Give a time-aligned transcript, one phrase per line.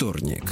[0.00, 0.44] вторник.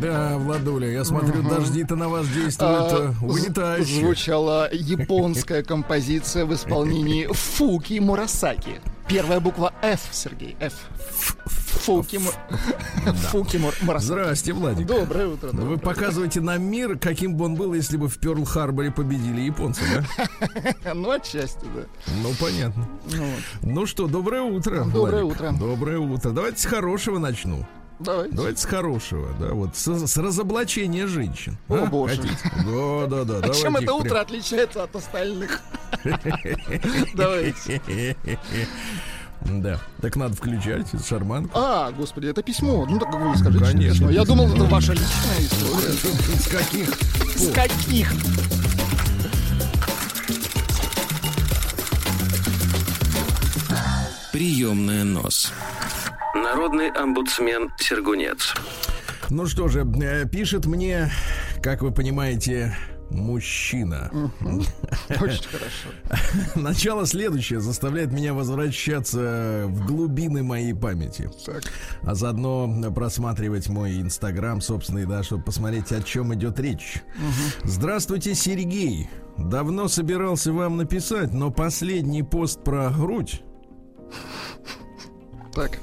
[0.00, 4.00] Да, Владуля, я смотрю, дожди-то на вас действуют А, э, угнетающе.
[4.00, 8.80] Звучала японская композиция в исполнении Фуки Мурасаки.
[9.08, 10.74] Первая буква F, Сергей, F.
[11.84, 14.06] Фуки, Му- Фуки Мур- Мурасаки.
[14.06, 14.86] Здрасте, Владик.
[14.86, 15.48] Доброе утро.
[15.48, 15.78] Вы доброе.
[15.78, 20.94] показываете нам мир, каким бы он был, если бы в Перл-Харборе победили японцы, да?
[20.94, 21.82] Ну, отчасти, да.
[22.22, 22.88] Ну, понятно.
[23.12, 23.42] Ну, вот.
[23.62, 24.84] Ну что, доброе утро.
[24.84, 25.40] Доброе Владик.
[25.40, 25.52] утро.
[25.58, 26.30] Доброе утро.
[26.30, 27.66] Давайте с хорошего начну.
[28.00, 28.34] Давайте.
[28.34, 31.56] Давайте с хорошего, да, вот с, с разоблачения женщин.
[31.68, 32.16] О, А, боже.
[32.16, 32.36] хотите?
[32.66, 33.48] Да, да, да.
[33.48, 35.60] А чем это утро отличается от остальных?
[37.14, 37.80] Давайте.
[39.40, 41.50] прям- Да, так надо включать шарманку.
[41.54, 42.86] А, господи, это письмо.
[42.88, 44.10] Ну, так вы скажите, Конечно, письмо.
[44.10, 45.92] Я думал, это ваша личная история.
[46.38, 46.88] С каких?
[47.36, 48.12] С каких?
[54.32, 55.52] Приемная нос.
[56.34, 58.54] Народный омбудсмен Сергунец.
[59.30, 61.10] Ну что же, э, пишет мне,
[61.62, 62.76] как вы понимаете,
[63.10, 64.10] мужчина.
[65.08, 65.88] Очень хорошо.
[66.54, 71.30] Начало следующее заставляет меня возвращаться в глубины моей памяти.
[71.46, 71.62] Так.
[72.02, 77.02] А заодно просматривать мой инстаграм собственный, да, чтобы посмотреть, о чем идет речь.
[77.62, 79.08] Здравствуйте, Сергей.
[79.38, 83.42] Давно собирался вам написать, но последний пост про грудь
[85.54, 85.78] Так.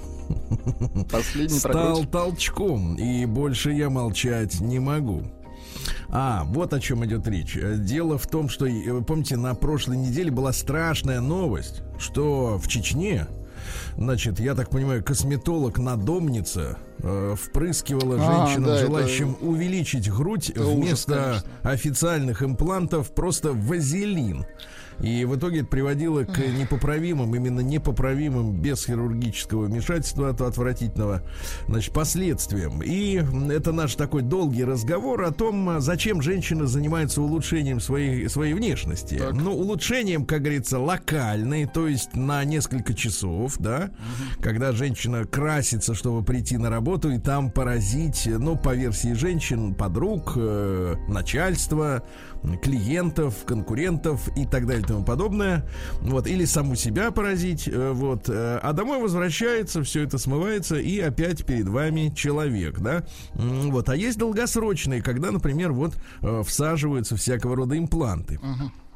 [1.12, 5.24] Последний стал толчком, и больше я молчать не могу.
[6.10, 7.56] А, вот о чем идет речь.
[7.56, 12.58] Э, Дело в том, что, э, вы помните, на прошлой неделе была страшная новость, что
[12.62, 13.28] в Чечне,
[13.98, 20.66] значит, я так понимаю, косметолог-надомница э, впрыскивала А, женщинам, да, это- желающим увеличить грудь, это
[20.66, 21.72] ужас, вместо конечно.
[21.72, 24.46] официальных имплантов просто вазелин.
[25.02, 31.24] И в итоге это приводило к непоправимым, именно непоправимым, без хирургического вмешательства, от отвратительного,
[31.68, 32.82] значит, последствиям.
[32.84, 38.54] И это наш такой долгий разговор о том, а, зачем женщины занимаются улучшением своей, своей
[38.54, 39.18] внешности.
[39.18, 39.34] Так.
[39.34, 43.92] Ну, улучшением, как говорится, локальный, то есть на несколько часов, да,
[44.42, 50.34] когда женщина красится, чтобы прийти на работу и там поразить, ну, по версии женщин, подруг,
[50.36, 52.04] э, начальства,
[52.62, 55.66] клиентов, конкурентов и так далее и тому подобное.
[56.02, 57.68] Вот, или саму себя поразить.
[57.68, 63.06] э, Вот, э, а домой возвращается, все это смывается, и опять перед вами человек, да.
[63.34, 68.40] Вот, а есть долгосрочные, когда, например, вот э, всаживаются всякого рода импланты.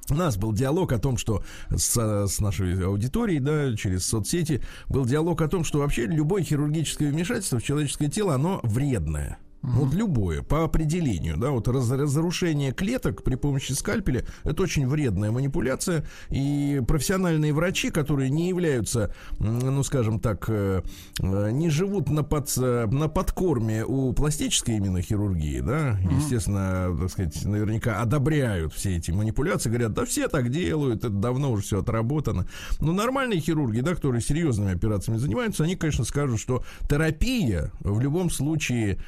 [0.10, 1.44] У нас был диалог о том, что
[1.76, 7.12] с, с нашей аудиторией, да, через соцсети, был диалог о том, что вообще любое хирургическое
[7.12, 9.40] вмешательство в человеческое тело, оно вредное.
[9.74, 15.32] Вот любое, по определению, да, вот раз- разрушение клеток при помощи скальпеля это очень вредная
[15.32, 20.82] манипуляция, и профессиональные врачи, которые не являются, ну, скажем так, э,
[21.20, 27.10] э, не живут на, под, э, на подкорме у пластической именно хирургии, да, естественно, так
[27.10, 31.80] сказать, наверняка одобряют все эти манипуляции, говорят, да все так делают, это давно уже все
[31.82, 32.48] отработано.
[32.80, 38.30] Но нормальные хирурги, да, которые серьезными операциями занимаются, они, конечно, скажут, что терапия в любом
[38.30, 39.00] случае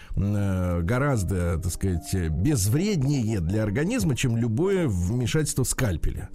[0.82, 6.30] гораздо, так сказать, э, безвреднее для организма, чем любое вмешательство скальпеля.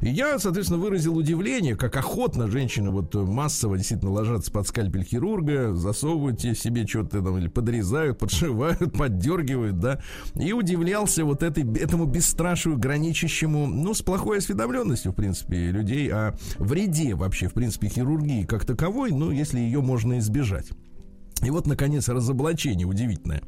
[0.00, 5.04] И я, соответственно, выразил удивление, как охотно женщины вот э, массово действительно ложатся под скальпель
[5.04, 10.00] хирурга, засовывают себе что-то там или подрезают, подшивают, поддергивают, да,
[10.34, 16.34] и удивлялся вот этой, этому бесстрашию, граничащему, ну, с плохой осведомленностью, в принципе, людей о
[16.58, 20.66] вреде вообще, в принципе, хирургии как таковой, ну, если ее можно избежать.
[21.42, 23.42] И вот, наконец, разоблачение удивительное.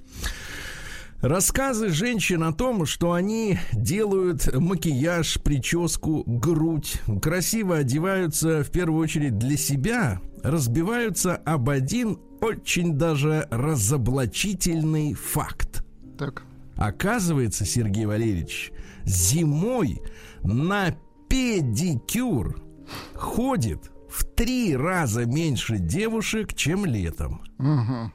[1.20, 9.36] Рассказы женщин о том, что они делают макияж, прическу, грудь, красиво одеваются в первую очередь
[9.36, 15.84] для себя, разбиваются об один очень даже разоблачительный факт.
[16.16, 16.42] Так.
[16.76, 18.72] Оказывается, Сергей Валерьевич,
[19.04, 20.00] зимой
[20.42, 20.96] на
[21.28, 22.62] педикюр
[23.14, 27.42] ходит в три раза меньше девушек, чем летом.
[27.58, 28.10] Зимой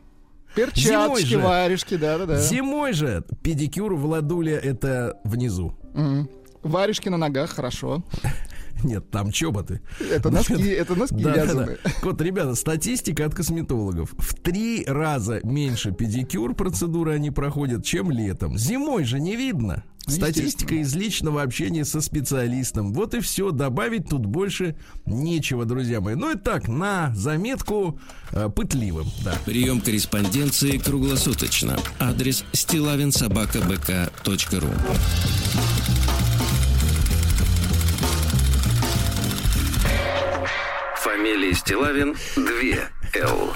[0.56, 1.40] Перчаточки, же.
[1.40, 2.40] варежки, да-да-да.
[2.40, 5.74] Зимой же педикюр в Ладуле это внизу.
[5.94, 6.30] Мгм.
[6.64, 8.04] Варежки на ногах, хорошо.
[8.84, 9.82] Нет, там чоботы.
[10.12, 11.78] Это носки, это носки Да, да, вязаные.
[11.84, 11.92] да.
[12.04, 14.14] Вот, ребята, статистика от косметологов.
[14.18, 18.58] В три раза меньше педикюр процедуры они проходят, чем летом.
[18.58, 19.84] Зимой же не видно.
[20.08, 22.94] Статистика из личного общения со специалистом.
[22.94, 23.50] Вот и все.
[23.52, 24.76] Добавить тут больше
[25.06, 26.16] нечего, друзья мои.
[26.16, 27.98] Ну и так, на заметку
[28.32, 29.08] э, пытливым.
[29.24, 29.36] Да.
[29.46, 31.78] Прием корреспонденции круглосуточно.
[32.00, 34.70] Адрес стилавинсобакабк.ру
[41.02, 42.44] Фамилия Стилавин 2
[43.14, 43.54] Л.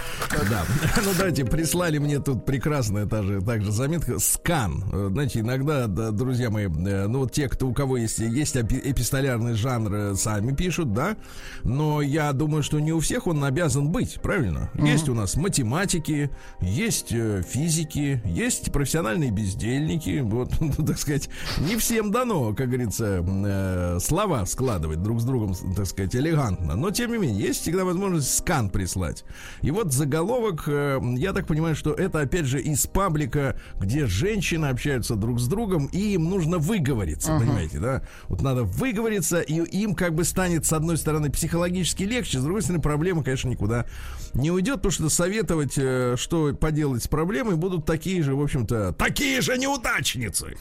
[0.50, 0.63] Да,
[1.04, 4.84] ну давайте, прислали мне тут прекрасная та же, также заметка, скан.
[4.92, 8.56] Э, знаете, иногда, да, друзья мои, э, ну вот те, кто у кого есть, есть
[8.56, 11.18] эпистолярный жанр, э, сами пишут, да,
[11.63, 14.69] но я думаю, что не у всех он обязан быть, правильно?
[14.74, 14.88] Mm-hmm.
[14.88, 16.30] Есть у нас математики,
[16.62, 20.51] есть физики, есть профессиональные бездельники, вот,
[20.88, 26.75] так сказать, не всем дано, как говорится, слова складывать друг с другом, так сказать, элегантно,
[26.75, 29.24] но тем не менее, есть всегда возможность скан прислать.
[29.62, 34.68] И вот заголовок, э, я так понимаю, что это опять же из паблика, где женщины
[34.68, 37.39] общаются друг с другом, и им нужно выговориться, uh-huh.
[37.39, 38.03] понимаете, да?
[38.27, 42.62] Вот надо выговориться, и им как бы станет, с одной стороны, психологически легче, с другой
[42.62, 43.86] стороны, проблема, конечно, никуда
[44.33, 48.94] не уйдет, потому что советовать, э, что поделать с проблемой, будут такие же, в общем-то,
[48.94, 50.57] такие же неудачницы.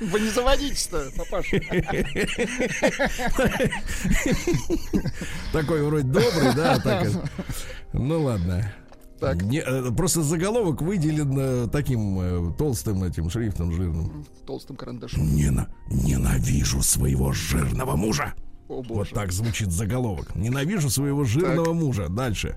[0.00, 1.60] Вы не заводитесь-то, папаша.
[5.52, 6.78] Такой вроде добрый, да?
[6.78, 7.08] Так,
[7.92, 8.72] ну ладно.
[9.20, 9.42] Так.
[9.42, 14.24] Не, э, просто заголовок выделен э, таким э, толстым этим шрифтом жирным.
[14.46, 15.34] Толстым карандашом.
[15.34, 18.32] Нена, ненавижу своего жирного мужа.
[18.68, 18.94] О, боже.
[18.94, 20.34] Вот так звучит заголовок.
[20.34, 21.74] Ненавижу своего жирного так.
[21.74, 22.08] мужа.
[22.08, 22.54] Дальше.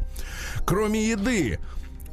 [0.66, 1.60] Кроме еды,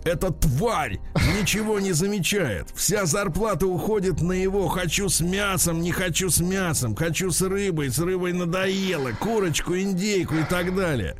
[0.05, 1.01] эта тварь
[1.37, 2.69] ничего не замечает.
[2.75, 7.91] Вся зарплата уходит на его «хочу с мясом, не хочу с мясом, хочу с рыбой,
[7.91, 11.17] с рыбой надоело, курочку, индейку и так далее».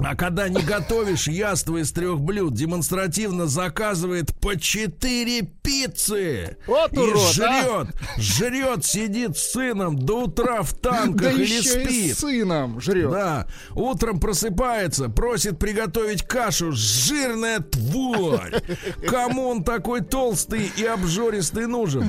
[0.00, 6.56] А когда не готовишь яство из трех блюд, демонстративно заказывает по четыре пиццы.
[6.66, 7.86] Вот и урод, жрет, а?
[8.18, 11.90] жрет, сидит с сыном до утра в танках да или спит.
[11.90, 13.10] И с сыном жрет.
[13.10, 16.72] Да, утром просыпается, просит приготовить кашу.
[16.72, 18.62] Жирная тварь.
[19.06, 22.04] Кому он такой толстый и обжористый нужен?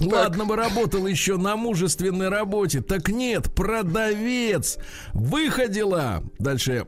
[0.00, 2.80] Ладно бы работал еще на мужественной работе.
[2.80, 4.78] Так нет, продавец.
[5.12, 6.22] Выходила.
[6.38, 6.86] Дальше.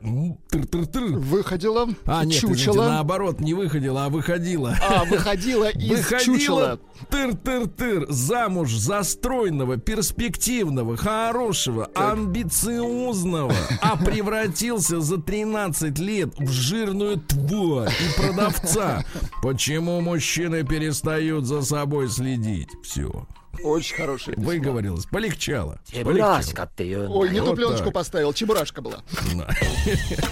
[0.49, 1.17] Тыр-тыр-тыр.
[1.17, 1.89] Выходила.
[2.05, 2.53] А, нет, чучела.
[2.53, 4.75] Извините, наоборот, не выходила, а выходила.
[4.81, 6.79] А, выходила из выходила, чучела.
[7.09, 8.05] Тыр-тыр-тыр.
[8.09, 12.13] Замуж за стройного, перспективного, хорошего, так.
[12.13, 13.53] амбициозного.
[13.81, 19.03] А превратился за 13 лет в жирную тварь и продавца.
[19.41, 22.69] Почему мужчины перестают за собой следить?
[22.83, 23.25] Все все.
[23.63, 24.33] Очень хороший.
[24.37, 25.79] Выговорилось, полегчало.
[25.91, 27.07] Чебурашка ты.
[27.07, 27.93] Ой, не ту пленочку так.
[27.93, 29.03] поставил, чебурашка была.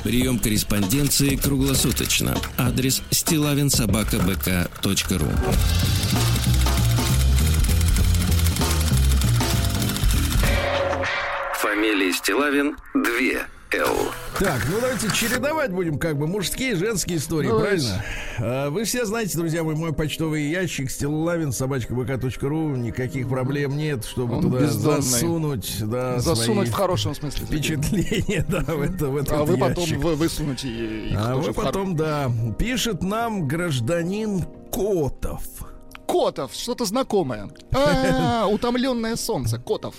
[0.03, 2.35] Прием корреспонденции круглосуточно.
[2.57, 5.27] Адрес стилавинсобакабк.ру
[11.53, 14.11] Фамилия Стилавин 2 Л.
[14.39, 18.03] Так, ну давайте чередовать будем как бы мужские и женские истории, ну, правильно?
[18.39, 24.05] А, вы все знаете, друзья мои, мой почтовый ящик стилавин собачка бк.ру никаких проблем нет,
[24.05, 25.01] чтобы Он туда бездонный.
[25.01, 29.85] засунуть, да, засунуть в хорошем смысле впечатление, да, в это в этот А вы потом
[29.99, 30.67] вы, высунете
[31.09, 35.43] их А вы потом, да, пишет нам гражданин Котов.
[36.07, 37.49] Котов, что-то знакомое.
[37.71, 39.93] А, утомленное солнце, Котов.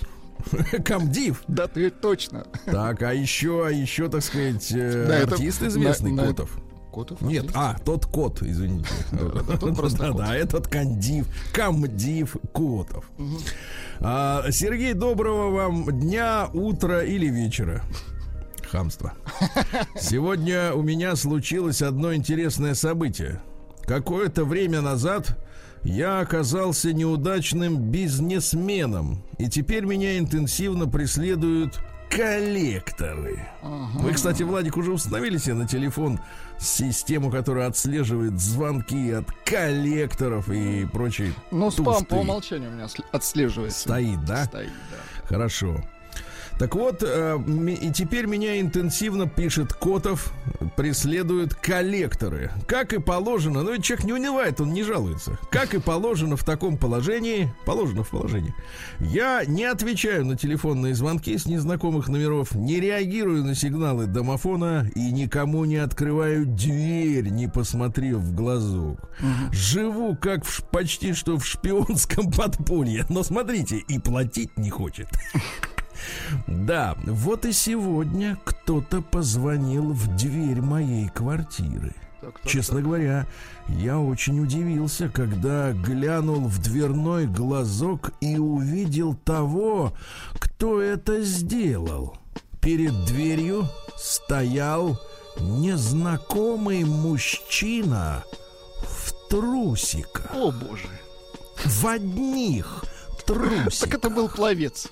[0.85, 1.43] Камдив.
[1.49, 2.47] Да, ты точно.
[2.67, 6.51] Так, а еще, а еще, так сказать, э, да, артист известный на, Котов.
[6.93, 7.21] Котов?
[7.21, 8.89] Нет, а, тот кот, извините.
[9.99, 13.05] Да, да, этот Кандив, Камдив Котов.
[14.01, 17.83] А, Сергей, доброго вам дня, утра или вечера.
[18.71, 19.15] Хамство.
[20.01, 23.41] Сегодня у меня случилось одно интересное событие.
[23.85, 25.37] Какое-то время назад
[25.85, 33.47] я оказался неудачным бизнесменом, и теперь меня интенсивно преследуют коллекторы.
[33.63, 33.99] Ага.
[34.01, 36.21] Вы, кстати, Владик, уже установили себе на телефон
[36.59, 41.33] систему, которая отслеживает звонки от коллекторов и прочей.
[41.51, 43.81] Ну, спам по умолчанию у меня отслеживается.
[43.81, 44.45] Стоит, да?
[44.45, 45.27] Стоит, да.
[45.27, 45.77] Хорошо.
[46.61, 47.39] Так вот, э,
[47.81, 50.31] и теперь меня интенсивно пишет Котов,
[50.77, 52.51] преследуют коллекторы.
[52.67, 55.39] Как и положено, но ведь человек не унывает, он не жалуется.
[55.51, 58.55] Как и положено в таком положении, положено в положении,
[58.99, 65.13] я не отвечаю на телефонные звонки с незнакомых номеров, не реагирую на сигналы домофона и
[65.13, 68.99] никому не открываю дверь, не посмотрев в глазок.
[69.21, 69.53] Угу.
[69.53, 73.07] Живу как в, почти что в шпионском подполье.
[73.09, 75.09] Но смотрите, и платить не хочет.
[76.47, 81.95] Да, вот и сегодня кто-то позвонил в дверь моей квартиры.
[82.21, 82.85] Так, так, Честно так.
[82.85, 83.27] говоря,
[83.69, 89.95] я очень удивился, когда глянул в дверной глазок и увидел того,
[90.35, 92.19] кто это сделал.
[92.61, 93.67] Перед дверью
[93.97, 95.01] стоял
[95.41, 98.23] незнакомый мужчина
[98.83, 100.31] в трусиках.
[100.35, 100.89] О боже.
[101.65, 102.85] В одних
[103.25, 103.79] трусиках.
[103.81, 104.89] Так это был пловец.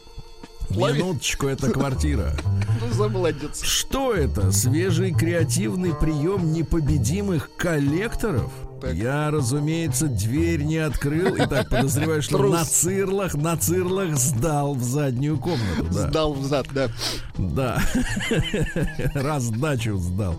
[0.71, 2.33] Минуточку, это квартира.
[2.81, 3.61] Ну, замолодец.
[3.63, 4.53] Что это?
[4.53, 8.53] Свежий креативный прием непобедимых коллекторов?
[8.93, 12.53] Я, разумеется, дверь не открыл и так подозреваю, что Трус.
[12.53, 15.87] на цирлах, на цирлах сдал в заднюю комнату.
[15.91, 16.09] Да.
[16.09, 16.89] Сдал в зад, да.
[17.37, 17.83] Да.
[19.15, 20.37] Раздачу сдал.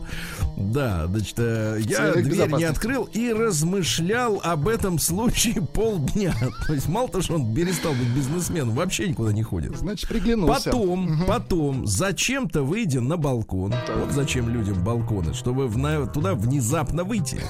[0.60, 6.36] Да, значит, э, я дверь не открыл и размышлял об этом случае полдня.
[6.68, 9.78] То есть мало того, что он перестал быть бизнесменом, вообще никуда не ходит.
[9.78, 10.70] Значит, приглянулся.
[10.70, 11.26] Потом, угу.
[11.26, 13.98] потом, зачем-то выйдя на балкон, так.
[13.98, 17.40] вот зачем людям балконы, чтобы в, на, туда внезапно выйти.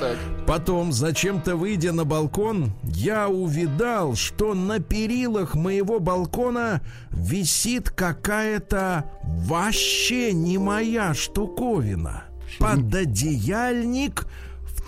[0.00, 0.18] Так.
[0.46, 10.32] Потом, зачем-то выйдя на балкон, я увидал, что на перилах моего балкона висит какая-то вообще
[10.32, 12.24] не моя штуковина.
[12.58, 14.26] Пододеяльник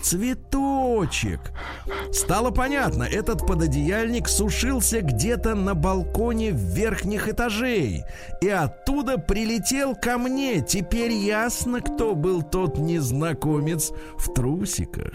[0.07, 1.39] цветочек.
[2.13, 8.03] Стало понятно, этот пододеяльник сушился где-то на балконе верхних этажей.
[8.39, 10.61] И оттуда прилетел ко мне.
[10.61, 15.11] Теперь ясно, кто был тот незнакомец в трусиках.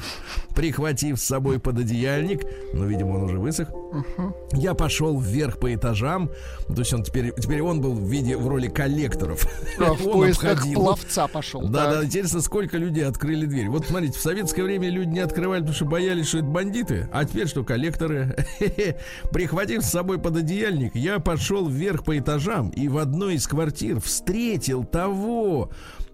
[0.55, 2.45] Прихватив с собой пододеяльник,
[2.75, 4.35] ну, видимо, он уже высох, uh-huh.
[4.53, 6.31] я пошел вверх по этажам.
[6.69, 9.47] То есть он теперь, теперь он был в виде, в роли коллекторов.
[9.79, 11.63] А, в поисках пловца пошел.
[11.63, 13.69] Да, да, интересно, сколько людей открыли дверь.
[13.69, 17.25] Вот смотрите, в советское время люди не открывали, потому что боялись, что это бандиты, а
[17.25, 18.47] теперь что, коллекторы.
[19.31, 24.85] Прихватив с собой пододеяльник, я пошел вверх по этажам и в одной из квартир встретил
[24.85, 25.71] того,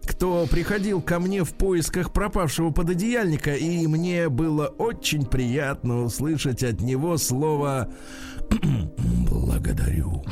[0.08, 6.80] кто приходил ко мне в поисках пропавшего пододеяльника, и мне было очень приятно услышать от
[6.80, 7.92] него слово
[9.30, 10.24] «благодарю».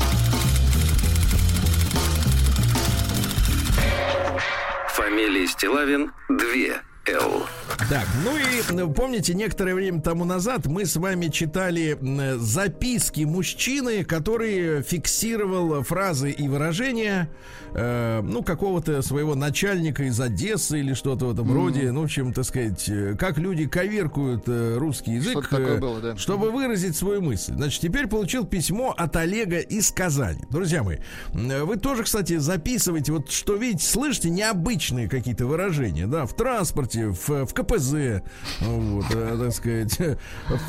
[5.19, 7.45] Фамилия Стилавин 2 Л.
[7.89, 11.97] Так, ну и ну, помните, некоторое время тому назад мы с вами читали
[12.37, 17.29] записки мужчины, который фиксировал фразы и выражения,
[17.73, 21.55] э, ну, какого-то своего начальника из Одессы или что-то в этом mm.
[21.55, 21.91] роде.
[21.91, 26.17] Ну, в общем, так сказать, э, как люди коверкуют э, русский язык, э, было, да.
[26.17, 27.53] чтобы выразить свою мысль.
[27.53, 30.43] Значит, теперь получил письмо от Олега из Казани.
[30.49, 30.97] Друзья мои,
[31.33, 37.45] вы тоже, кстати, записывайте, вот что видите, слышите необычные какие-то выражения, да, в транспорте, в,
[37.45, 38.23] в КПЗ,
[38.61, 40.17] вот, э, так сказать,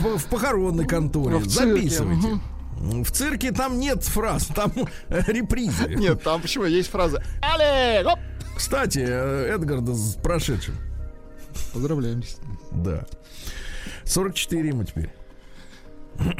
[0.00, 1.36] в, в похоронной конторе.
[1.36, 2.40] В Записывайте.
[2.80, 3.04] Угу.
[3.04, 4.72] В цирке там нет фраз, там
[5.08, 5.94] репризы.
[5.94, 8.18] Нет, там почему есть фраза «Але!» оп!
[8.56, 10.76] Кстати, э, Эдгарда с прошедшим.
[11.72, 12.22] Поздравляем.
[12.72, 13.06] Да.
[14.04, 15.10] 44 ему теперь.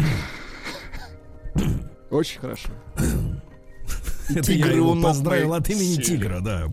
[2.11, 2.71] Очень хорошо.
[4.29, 6.69] Это я его поздравил от имени Тигра, да.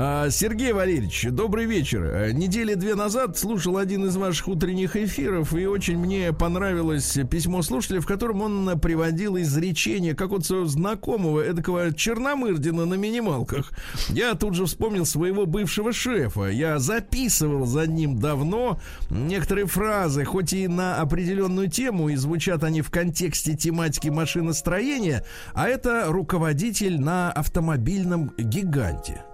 [0.00, 2.04] А, Сергей Валерьевич, добрый вечер.
[2.04, 7.62] Э, недели две назад слушал один из ваших утренних эфиров, и очень мне понравилось письмо
[7.62, 13.72] слушателя, в котором он приводил изречение какого-то своего знакомого, эдакого Черномырдина на минималках.
[14.10, 16.44] Я тут же вспомнил своего бывшего шефа.
[16.44, 18.78] Я записывал за ним давно
[19.10, 25.24] некоторые фразы, хоть и на определенную тему, и звучат они в контексте тематики машиностроения,
[25.54, 29.24] а это руководитель на автомобильном гиганте.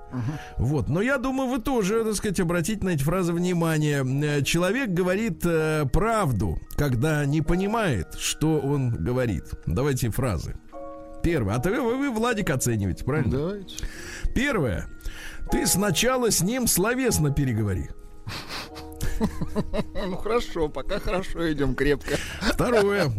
[0.58, 4.04] Вот, но я думаю, вы тоже, так сказать, обратите на эти фразы внимание.
[4.04, 9.44] Э, человек говорит э, правду, когда не понимает, что он говорит.
[9.66, 10.56] Давайте фразы.
[11.22, 11.54] Первое.
[11.54, 13.30] А то вы, вы Владик оцениваете, правильно?
[13.30, 13.76] Давайте.
[14.34, 14.88] Первое.
[15.50, 17.88] Ты сначала с ним словесно переговори.
[19.94, 22.16] Ну хорошо, пока хорошо идем крепко.
[22.40, 23.12] Второе.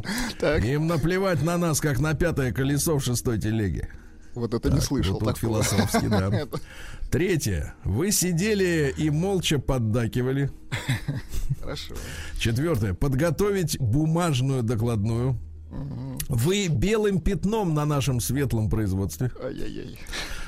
[0.63, 3.89] Им наплевать на нас, как на пятое колесо в шестой телеге.
[4.35, 5.19] Вот это так, не слышал.
[5.19, 6.47] Вот философски, да.
[7.11, 7.73] Третье.
[7.83, 10.51] Вы сидели и молча поддакивали.
[11.61, 11.93] Хорошо.
[12.37, 12.93] Четвертое.
[12.93, 15.39] Подготовить бумажную докладную.
[16.27, 19.31] Вы белым пятном на нашем светлом производстве.
[19.43, 19.99] Ай-яй-яй.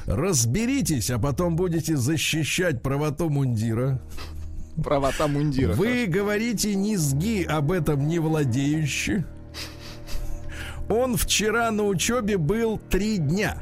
[0.06, 4.02] Разберитесь, а потом будете защищать правоту мундира.
[4.84, 5.74] Правота мундира.
[5.74, 6.12] Вы хорошо.
[6.12, 9.26] говорите низги об этом не владеющие.
[10.90, 13.62] Он вчера на учебе был три дня.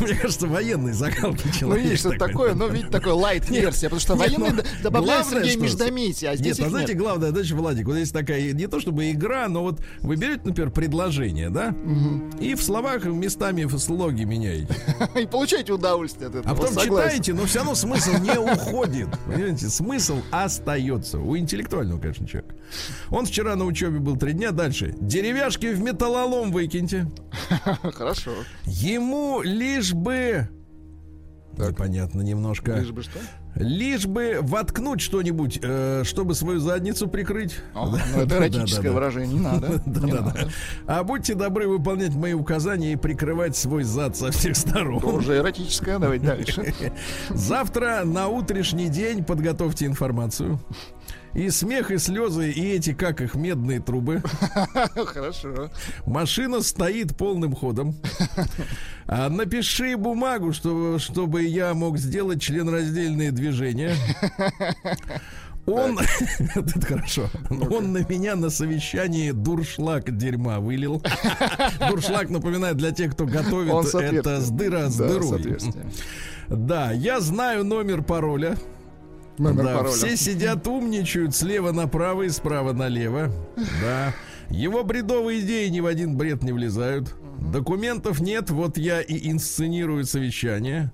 [0.04, 1.86] Мне кажется, военный закалки Ну, человек.
[1.86, 2.50] есть что-то такой.
[2.50, 6.66] такое, но ведь такой лайт-версия, потому что военный ну, добавляет что- междометия, а здесь Нет,
[6.66, 10.16] а знаете, главное, дальше, Владик, вот есть такая, не то чтобы игра, но вот вы
[10.16, 11.74] берете, например, предложение, да,
[12.40, 14.74] и в словах местами в слоги меняете.
[15.20, 16.50] И получаете удовольствие от этого.
[16.50, 19.08] А потом читаете, но все равно смысл не уходит.
[19.26, 21.18] Понимаете, смысл остается.
[21.18, 22.54] У интеллектуального, конечно, человека.
[23.10, 24.52] Он вчера на учебе был три дня.
[24.52, 24.94] Дальше.
[25.00, 27.10] Деревяшки в металлолом выкиньте.
[27.94, 28.30] Хорошо.
[28.64, 30.48] Ему лишь бы...
[31.58, 32.74] Непонятно немножко.
[32.76, 33.18] Лишь бы что?
[33.56, 37.56] Лишь бы воткнуть что-нибудь, э, чтобы свою задницу прикрыть.
[37.74, 38.92] О, ну, это эротическое Да-да-да.
[38.94, 39.82] выражение, не надо.
[39.84, 40.32] Да, не да, надо.
[40.32, 40.48] да.
[40.86, 45.00] А будьте добры выполнять мои указания и прикрывать свой зад со всех сторон.
[45.00, 46.74] Тоже эротическое, давайте дальше.
[47.30, 50.60] Завтра на утрешний день подготовьте информацию.
[51.34, 54.22] И смех, и слезы, и эти, как их, медные трубы.
[54.94, 55.70] Хорошо.
[56.06, 57.94] Машина стоит полным ходом.
[59.06, 63.94] А напиши бумагу, чтобы, чтобы я мог сделать членраздельные движения.
[65.66, 65.98] Он,
[66.54, 71.02] это хорошо, он на меня на совещании дуршлаг дерьма вылил.
[71.88, 75.58] Дуршлаг, напоминает, для тех, кто готовит, это с дыра с дырой.
[76.48, 78.56] Да, я знаю номер пароля.
[79.38, 79.94] Номер да, пароля.
[79.94, 83.32] все сидят умничают слева направо и справа налево.
[83.82, 84.12] Да.
[84.50, 87.14] Его бредовые идеи ни в один бред не влезают.
[87.40, 90.92] Документов нет, вот я и инсценирую совещание.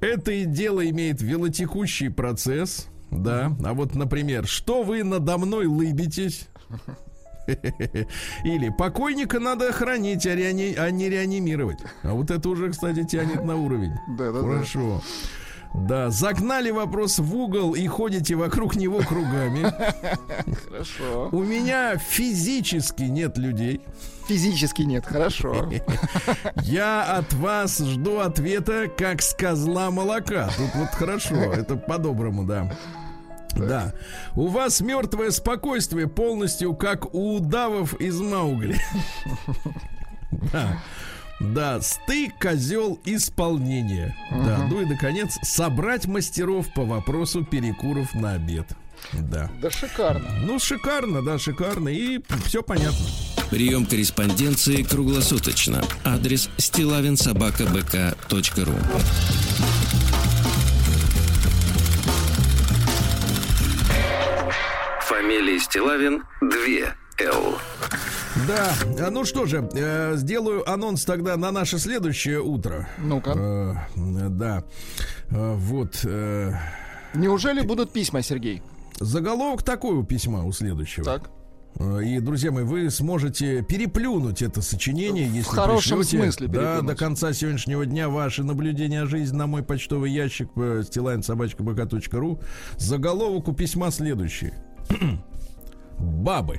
[0.00, 2.88] Это дело имеет велотекущий процесс.
[3.10, 3.56] Да.
[3.64, 6.48] А вот, например, что вы надо мной лыбитесь?
[8.44, 11.78] Или покойника надо хранить, а, реани- а не реанимировать.
[12.02, 13.92] А вот это уже, кстати, тянет на уровень.
[14.16, 14.40] Да-да-да.
[14.40, 15.02] Хорошо.
[15.02, 15.02] Да,
[16.08, 19.72] загнали вопрос в угол и ходите вокруг него кругами.
[20.66, 21.28] Хорошо.
[21.32, 23.80] У меня физически нет людей.
[24.28, 25.70] Физически нет, хорошо.
[26.62, 30.48] Я от вас жду ответа, как с козла молока.
[30.56, 32.72] Тут вот хорошо, это по-доброму, да.
[33.56, 33.92] Да.
[34.34, 38.76] У вас мертвое спокойствие полностью, как у удавов из Маугли.
[40.52, 40.82] Да.
[41.52, 44.16] Да, стык, козел, исполнение.
[44.30, 48.66] Да, ну и, наконец, собрать мастеров по вопросу перекуров на обед.
[49.12, 49.50] Да.
[49.60, 50.28] Да шикарно.
[50.44, 51.90] Ну, шикарно, да, шикарно.
[51.90, 53.06] И все понятно.
[53.50, 55.84] Прием корреспонденции круглосуточно.
[56.04, 58.74] Адрес стилавинсобакабк.ру
[65.02, 67.56] Фамилия Стилавин 2 Л.
[68.48, 68.72] Да,
[69.06, 72.88] а ну что же, э, сделаю анонс тогда на наше следующее утро.
[72.98, 73.30] Ну-ка.
[73.96, 74.64] Э, да,
[75.30, 76.00] Э, вот.
[76.04, 76.52] э,
[77.14, 78.62] Неужели будут письма, Сергей?
[79.00, 81.04] заголовок такой у письма у следующего.
[81.04, 81.30] Так.
[81.78, 86.96] Э, И, друзья мои, вы сможете переплюнуть это сочинение, если хорошем пришлете, смысле Да, до
[86.96, 92.40] конца сегодняшнего дня ваши наблюдения о жизни на мой почтовый ящик стилайнсобачкабк.ру.
[92.78, 94.52] Заголовок у письма следующий.
[95.98, 96.58] Бабы.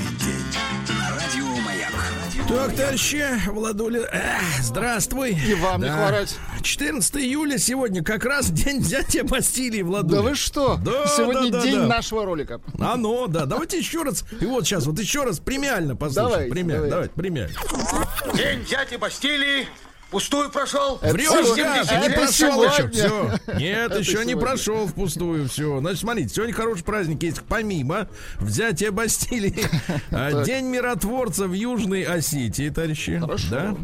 [2.47, 5.31] Так, товарищи, Владуля, эх, здравствуй.
[5.31, 6.35] И вам не хворать.
[6.61, 10.17] 14 июля сегодня как раз день взятия Бастилии, Владуля.
[10.17, 10.77] Да вы что?
[10.83, 11.87] Да, Сегодня да, да, день да.
[11.87, 12.59] нашего ролика.
[12.79, 13.45] Оно, да.
[13.45, 14.25] Давайте еще раз.
[14.39, 16.29] И вот сейчас, вот еще раз премиально послушаем.
[16.29, 17.13] Давайте, премиально, давайте.
[17.15, 18.35] давайте, премиально.
[18.35, 19.67] День дяди Бастилии
[20.11, 20.99] пустую прошел.
[21.01, 22.89] Врешь, это не прошел еще.
[22.89, 23.31] Все.
[23.57, 24.37] Нет, Это еще не сегодня.
[24.37, 25.47] прошел впустую.
[25.47, 25.79] Все.
[25.79, 27.41] Значит, смотрите, сегодня хороший праздник есть.
[27.47, 28.07] Помимо
[28.39, 29.65] взятия Бастилии.
[30.11, 33.17] а, День миротворца в Южной Осетии, товарищи.
[33.17, 33.47] Хорошо.
[33.49, 33.75] Да?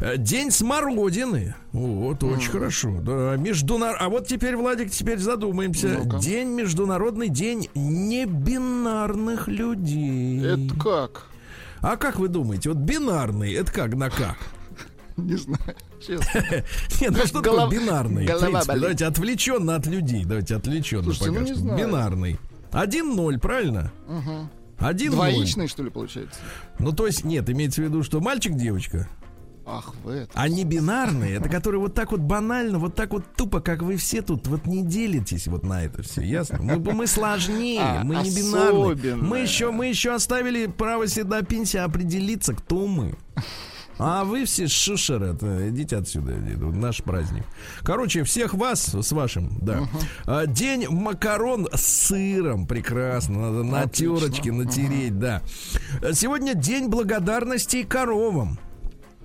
[0.00, 1.54] А, День смородины.
[1.72, 3.00] Вот, очень хорошо.
[3.02, 3.96] Да, междунар...
[4.00, 5.88] А вот теперь, Владик, теперь задумаемся.
[5.88, 6.18] Ну-ка.
[6.18, 10.42] День Международный день небинарных людей.
[10.42, 11.26] Это как?
[11.82, 14.36] А как вы думаете, вот бинарный, это как на как?
[15.22, 15.76] Не знаю.
[16.00, 16.42] Честно.
[17.00, 18.26] Нет, ну что такое бинарный?
[18.26, 20.24] Давайте отвлеченно от людей.
[20.24, 21.76] Давайте отвлеченно пока ну не что.
[21.76, 22.38] Бинарный.
[22.72, 23.92] Один ноль, правильно?
[24.78, 25.32] Один ноль.
[25.32, 26.38] Двоичный, что ли, получается?
[26.78, 29.08] Ну, то есть, нет, имеется в виду, что мальчик-девочка.
[29.68, 30.30] Ах, вы это.
[30.34, 33.96] А не бинарный, это который вот так вот банально, вот так вот тупо, как вы
[33.96, 36.58] все тут, вот не делитесь вот на это все, ясно?
[36.60, 39.16] Мы, мы сложнее, А, мы не бинарные.
[39.16, 43.16] Мы еще, мы еще оставили право себе до пенсии определиться, кто мы.
[43.98, 45.32] А вы все шушеры,
[45.68, 47.44] идите отсюда, наш праздник.
[47.82, 49.88] Короче, всех вас с вашим, да.
[50.26, 54.18] А, День макарон с сыром, прекрасно, надо на Отлично.
[54.18, 55.42] терочке натереть, да.
[56.12, 58.58] Сегодня день благодарности коровам.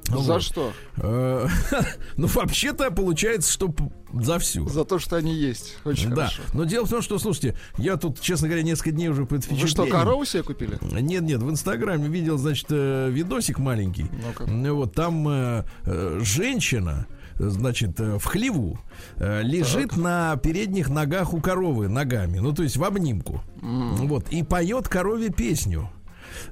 [0.08, 0.74] За что?
[0.98, 1.48] Э,
[2.18, 3.74] ну, вообще-то получается, что
[4.14, 4.68] за всю.
[4.68, 5.78] За то, что они есть.
[5.86, 6.42] Очень Да, хорошо.
[6.54, 9.56] но дело в том, что, слушайте, я тут, честно говоря, несколько дней уже под Вы
[9.56, 9.96] что, впечатлением.
[9.98, 10.78] корову себе купили?
[10.82, 14.06] Нет, нет, в Инстаграме видел, значит, э, видосик маленький.
[14.48, 18.80] Ну, Вот там э, э, женщина, значит, в хлеву
[19.16, 23.42] э, лежит на передних ногах у коровы ногами, ну то есть в обнимку.
[23.62, 25.90] Вот и поет корове песню.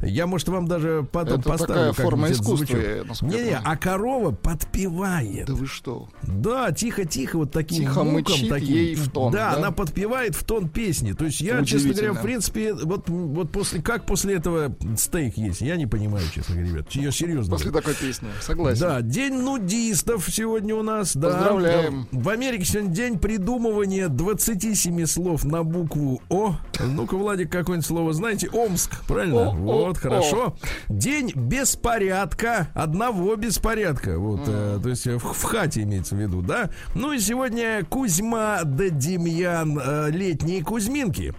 [0.01, 1.73] Я, может, вам даже потом Это поставлю.
[1.73, 2.77] такая форма искусства,
[3.21, 5.47] Не-не, а корова подпевает.
[5.47, 6.07] Да вы что?
[6.23, 8.67] Да, тихо-тихо, вот таким Тихо мычит таким.
[8.75, 9.57] ей в тон, Да, да?
[9.57, 11.13] она подпевает в тон песни.
[11.13, 15.61] То есть я, честно говоря, в принципе, вот, вот после, как после этого стейк есть,
[15.61, 16.91] я не понимаю, честно говоря, ребят.
[16.91, 17.51] Я серьезно.
[17.53, 17.85] После говорю.
[17.87, 18.27] такой песни.
[18.41, 18.81] Согласен.
[18.81, 21.15] Да, день нудистов сегодня у нас.
[21.15, 21.29] Да.
[21.29, 22.07] Поздравляем.
[22.11, 26.55] В Америке сегодня день придумывания 27 слов на букву О.
[26.79, 28.49] Ну-ка, Владик, какое-нибудь слово знаете?
[28.49, 29.49] Омск, правильно?
[29.49, 29.53] О,
[29.87, 30.55] вот, хорошо.
[30.89, 32.69] День беспорядка.
[32.73, 34.17] Одного беспорядка.
[34.17, 36.69] Вот, э, то есть э, в, в хате имеется в виду, да?
[36.95, 41.33] Ну и сегодня Кузьма да Демьян э, летние Кузьминки.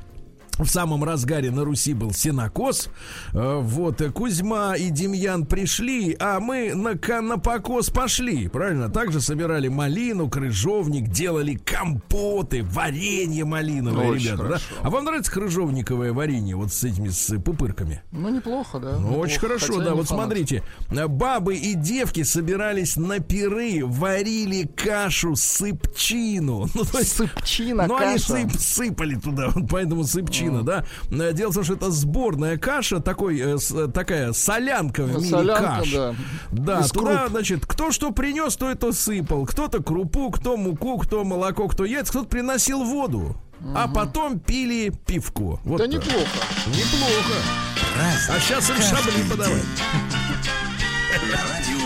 [0.61, 2.89] В самом разгаре на Руси был сенокос.
[3.33, 8.49] Э, Вот, э, Кузьма и Демьян пришли, а мы на, на покос пошли.
[8.49, 8.89] Правильно?
[8.91, 14.49] Также собирали малину, крыжовник, делали компоты, варенье малиновое, Очень ребята.
[14.49, 14.59] да?
[14.83, 18.03] А вам нравится крыжовниковое варенье вот с этими с пупырками?
[18.13, 18.93] Ну, неплохо, да.
[18.93, 19.19] Ну, неплохо.
[19.21, 19.95] очень хорошо, Хотя да.
[19.95, 20.25] Вот фанат.
[20.25, 26.69] смотрите, э, бабы и девки собирались на пиры, варили кашу сыпчину.
[26.75, 28.35] Ну, то есть, Сыпчина, ну, они каша.
[28.39, 30.85] сып- сыпали туда, вот поэтому сыпчина, да.
[31.11, 35.31] Э, Дело в том, что это сборная каша, такой, э, э, такая солянка в мире
[35.31, 35.93] солянка, каш.
[35.93, 36.15] да.
[36.53, 37.31] Да, Из туда, круп.
[37.31, 39.47] значит, кто что принес, то это сыпал.
[39.47, 43.37] Кто-то крупу, кто муку, кто молоко, кто яйца, кто-то приносил воду.
[43.75, 45.61] А потом пили пивко.
[45.65, 45.95] Вот Да так.
[45.95, 46.29] неплохо.
[46.67, 47.35] Неплохо.
[48.31, 49.63] А сейчас им шабли подавать.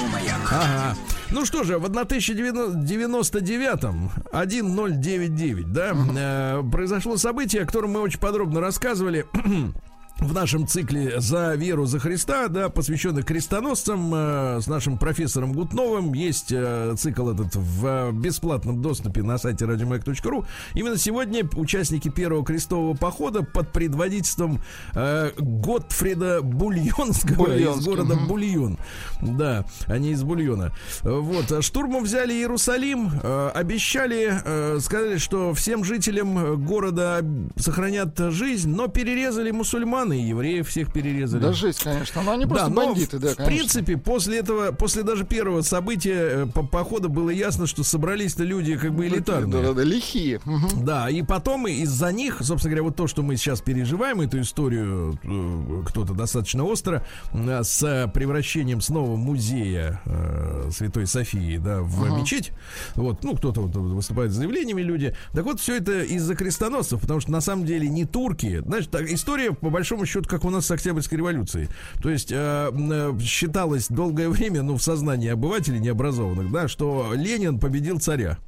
[0.51, 0.97] Ага.
[1.31, 8.61] Ну что же, в 1999-м 1099, да, э, произошло событие, о котором мы очень подробно
[8.61, 9.27] рассказывали.
[10.21, 16.15] В нашем цикле «За веру, за Христа», да, посвященный крестоносцам, э, с нашим профессором Гутновым,
[16.15, 20.47] есть э, цикл этот в э, бесплатном доступе на сайте радиомаяк.ру.
[20.75, 24.63] Именно сегодня участники первого крестового похода под предводительством
[24.95, 28.29] э, Готфрида Бульонского из Бульонский, города мгм.
[28.29, 28.79] Бульон.
[29.21, 30.73] Да, они из Бульона.
[31.03, 31.51] Вот.
[31.51, 37.21] а Штурмом взяли Иерусалим, э, обещали, э, сказали, что всем жителям э, города
[37.57, 41.43] сохранят жизнь, но перерезали мусульман и евреев всех перерезали.
[41.43, 42.23] Да жесть, конечно.
[42.23, 43.57] Но они просто но бандиты, в, да, в конечно.
[43.57, 48.77] принципе, после этого, после даже первого события э, по похода было ясно, что собрались-то люди
[48.77, 49.53] как бы элитарные.
[49.53, 50.41] Да-да-да, лихие.
[50.45, 50.85] Мгм.
[50.85, 55.19] Да, и потом из-за них, собственно говоря, вот то, что мы сейчас переживаем, эту историю
[55.23, 62.53] э, кто-то достаточно остро, э, с превращением снова музея э, Святой Софии, да, в мечеть.
[62.95, 65.15] Вот, ну, кто-то вот выступает с заявлениями люди.
[65.33, 68.63] Так вот, все это из-за крестоносцев, потому что на самом деле не турки.
[68.65, 71.69] Значит, так, история, по большому счету, как у нас с Октябрьской революцией.
[72.03, 77.59] То есть э, э, считалось долгое время, ну, в сознании обывателей необразованных, да, что Ленин
[77.59, 78.39] победил царя.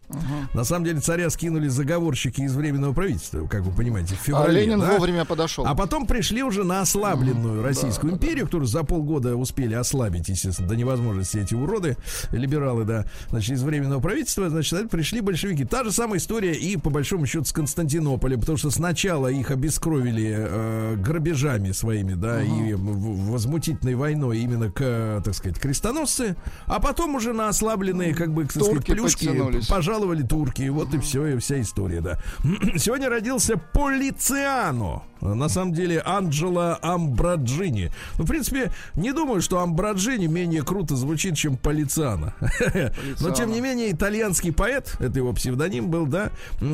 [0.54, 4.62] На самом деле царя скинули заговорщики из временного правительства, как вы понимаете, в А феврале.
[4.62, 4.92] Ленин да?
[4.92, 5.66] вовремя подошел.
[5.66, 10.76] А потом пришли уже на ослабленную Российскую империю, которую за полгода успели ослабить, естественно, до
[10.76, 11.96] невозможности эти уроды,
[12.32, 15.64] либералы, да, значит, из временного правительства, значит, пришли большевики.
[15.64, 20.34] Та же самая история и, по большому счету, с Константинополем, потому что сначала их обескровили
[20.38, 20.96] э,
[21.36, 27.14] грабежами своими, да, и в- в- возмутительной войной именно к, так сказать, крестоносцы, а потом
[27.14, 29.66] уже на ослабленные, как бы, так сказать, Турки плюшки подтянулись.
[29.66, 32.18] пожаловали турки, вот и все, и вся история, да.
[32.76, 35.02] Сегодня родился Полициано.
[35.22, 37.90] На самом деле Анджело Амбраджини.
[38.18, 42.34] Ну, в принципе, не думаю, что Амбраджини менее круто звучит, чем Полициано.
[43.20, 46.30] Но, тем не менее, итальянский поэт, это его псевдоним был, да,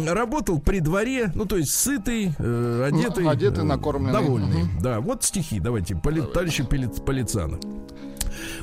[0.09, 3.25] работал при дворе, ну, то есть сытый, э, одетый.
[3.25, 4.13] Ну, одетый, э, накормленный.
[4.13, 4.52] Довольный.
[4.81, 7.59] Да, вот стихи, давайте, поли, товарища Поли- Полициано.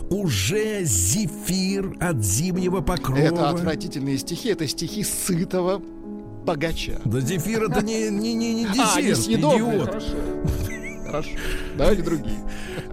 [0.10, 3.20] Уже зефир от зимнего покрова.
[3.20, 5.80] Это отвратительные стихи, это стихи сытого
[6.46, 7.00] богача.
[7.06, 9.86] Да зефир это не, не, не, не а, десерт, несъедобные, идиот.
[9.90, 10.08] Хорошо.
[11.10, 11.30] Хорошо.
[11.78, 12.38] Давайте другие.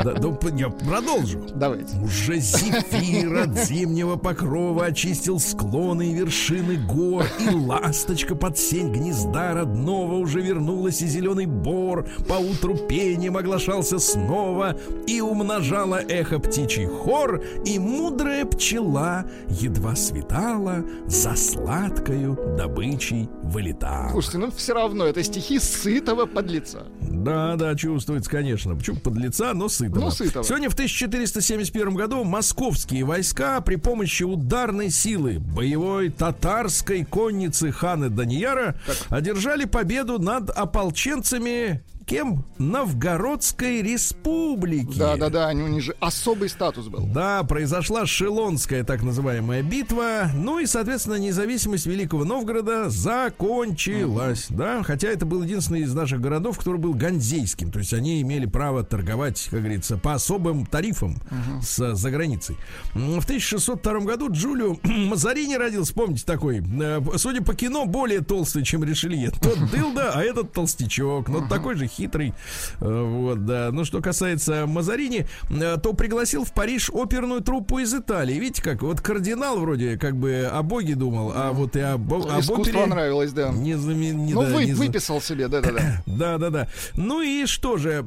[0.03, 1.41] Да, п- я продолжу.
[1.55, 1.97] Давайте.
[2.03, 9.55] Уже зефир от зимнего покрова очистил склоны и вершины гор, и ласточка под сень гнезда
[9.55, 14.77] родного уже вернулась, и зеленый бор по утру пением оглашался снова,
[15.07, 24.11] и умножала эхо птичий хор, и мудрая пчела едва светала, за сладкою добычей вылетала.
[24.11, 26.85] Слушайте, ну все равно это стихи сытого подлеца.
[27.01, 28.06] Да, да, чувствую.
[28.07, 28.77] Чувствуется, конечно.
[28.77, 30.05] Почему подлеца, но сытого.
[30.05, 30.45] Ну, сытого.
[30.45, 38.77] Сегодня в 1471 году московские войска при помощи ударной силы боевой татарской конницы хана Данияра
[39.09, 42.45] одержали победу над ополченцами кем?
[42.59, 44.97] Новгородской республики.
[44.97, 47.05] Да, да, да, у них же особый статус был.
[47.07, 50.31] Да, произошла Шелонская так называемая битва.
[50.35, 54.47] Ну и, соответственно, независимость Великого Новгорода закончилась.
[54.49, 57.71] Да, хотя это был единственный из наших городов, который был ганзейским.
[57.71, 61.17] То есть они имели право торговать, как говорится, по особым тарифам
[61.61, 62.57] с за границей.
[62.95, 68.85] В 1602 году Джулио Мазарини родился, помните, такой, э, судя по кино, более толстый, чем
[68.85, 69.31] Ришелье.
[69.31, 71.29] Тот дылда, а этот толстячок.
[71.29, 72.35] Ну, такой же хитрый.
[72.81, 73.71] Э, Вот, да.
[73.73, 78.35] Ну, что касается Мазарини, э, то пригласил в Париж оперную труппу из Италии.
[78.35, 82.23] Видите, как вот кардинал вроде как бы о Боге думал, а вот и об, об
[82.41, 83.49] Искусство опере нравилось, да.
[83.51, 86.03] не не- Ну, да, вы, не выписал себе, да-да-да.
[86.07, 86.69] да, да, да.
[86.95, 88.05] Ну и что же,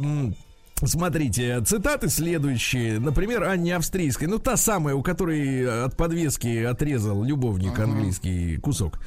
[0.83, 2.99] Смотрите, цитаты следующие.
[2.99, 4.27] Например, Анне Австрийской.
[4.27, 8.99] Ну, та самая, у которой от подвески отрезал любовник английский кусок.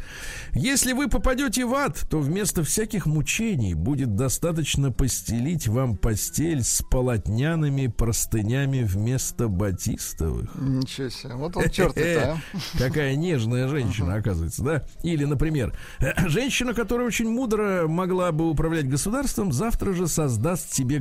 [0.53, 6.83] Если вы попадете в ад, то вместо всяких мучений будет достаточно постелить вам постель с
[6.83, 10.51] полотняными простынями вместо батистовых.
[10.55, 11.35] Ничего себе.
[11.35, 12.59] Вот он черт это, а.
[12.79, 14.85] Какая нежная женщина, оказывается, да?
[15.03, 15.75] Или, например,
[16.27, 20.99] женщина, которая очень мудро могла бы управлять государством, завтра же создаст себе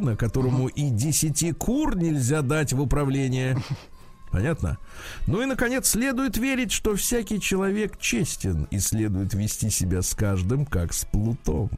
[0.00, 3.56] господина, которому и десяти кур нельзя дать в управление.
[4.32, 4.78] Понятно?
[5.26, 10.66] Ну и, наконец, следует верить, что всякий человек честен и следует вести себя с каждым,
[10.66, 11.68] как с плутом.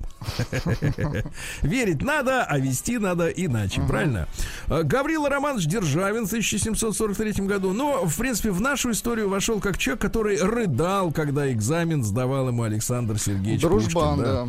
[1.62, 4.28] Верить надо, а вести надо иначе, правильно?
[4.68, 7.72] А, Гаврила Романович Державин в 1743 году.
[7.72, 12.64] Но, в принципе, в нашу историю вошел как человек, который рыдал, когда экзамен сдавал ему
[12.64, 14.48] Александр Сергеевич Дружбан, да.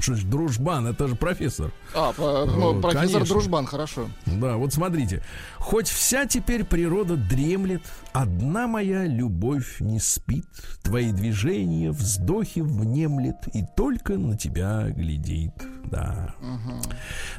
[0.00, 1.72] Что ж, дружбан, это же профессор.
[1.94, 3.34] А, ну, Э, профессор конечно.
[3.34, 4.08] Дружбан, хорошо.
[4.26, 5.22] Да, вот смотрите.
[5.58, 10.46] Хоть вся теперь природа дремлет, одна моя любовь не спит,
[10.82, 15.52] твои движения, вздохи внемлет и только на тебя глядит.
[15.84, 16.34] Да.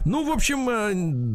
[0.06, 0.92] Ну, в общем, э,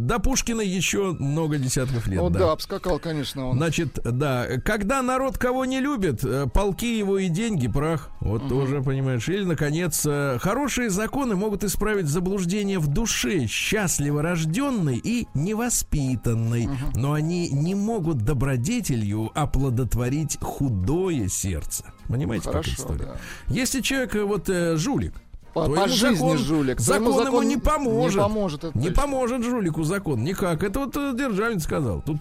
[0.07, 2.21] до Пушкина еще много десятков лет.
[2.21, 2.39] Вот да.
[2.39, 3.57] да, обскакал, конечно, он.
[3.57, 8.11] Значит, да, когда народ кого не любит, э, полки его и деньги, прах.
[8.21, 9.29] Вот тоже, понимаешь.
[9.29, 10.07] Или, наконец,
[10.41, 16.69] хорошие законы могут исправить заблуждение в душе счастливо рожденной и невоспитанной.
[16.95, 21.85] Но они не могут добродетелью оплодотворить худое сердце.
[22.09, 23.05] Понимаете, как Хорошо, история?
[23.05, 23.17] да.
[23.49, 25.15] Если человек э, вот э, жулик,
[25.55, 26.77] По, то по ему жизни закон- жулик.
[26.79, 28.17] то Закон, ему закон не поможет.
[28.17, 29.03] Не поможет, это Не точно.
[29.03, 30.25] поможет жулику закон.
[30.25, 30.63] Никак.
[30.63, 32.03] Это вот э, Державин сказал.
[32.03, 32.19] Тут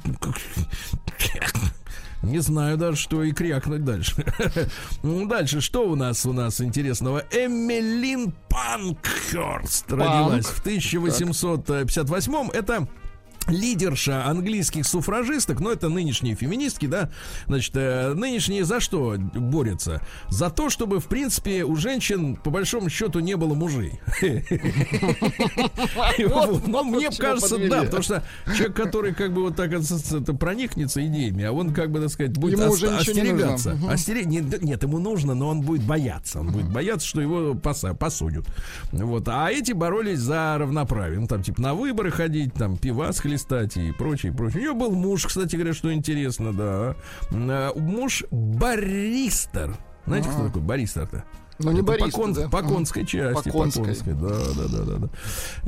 [2.27, 4.13] не знаю даже, что и крякнуть дальше.
[5.03, 7.23] Ну, дальше, что у нас у нас интересного?
[7.31, 12.87] Эмилин Панкхерст родилась в 1858 Это
[13.47, 17.09] лидерша английских суфражисток, но это нынешние феминистки, да,
[17.45, 20.01] значит, э, нынешние за что борются?
[20.29, 24.01] За то, чтобы, в принципе, у женщин, по большому счету, не было мужей.
[26.67, 31.43] Но мне кажется, да, потому что человек, который как бы вот так это проникнется идеями,
[31.45, 33.77] а он как бы, так сказать, будет остерегаться.
[34.27, 36.41] Нет, ему нужно, но он будет бояться.
[36.41, 38.45] Он будет бояться, что его посудят.
[38.91, 39.27] Вот.
[39.29, 41.19] А эти боролись за равноправие.
[41.19, 43.36] Ну, там, типа, на выборы ходить, там, пивас хлестать
[43.79, 44.59] и прочее, прочее.
[44.59, 46.95] У нее был муж, кстати говоря, что интересно, да.
[47.31, 49.75] А, Муж баристер.
[50.05, 51.23] Знаете, кто такой баристер-то?
[51.59, 52.05] Ну, не Борис.
[52.13, 52.49] по, кон- да.
[52.49, 53.49] по конской части.
[53.49, 53.95] По конской.
[54.05, 54.13] Да,
[54.55, 55.09] да, да, да, да.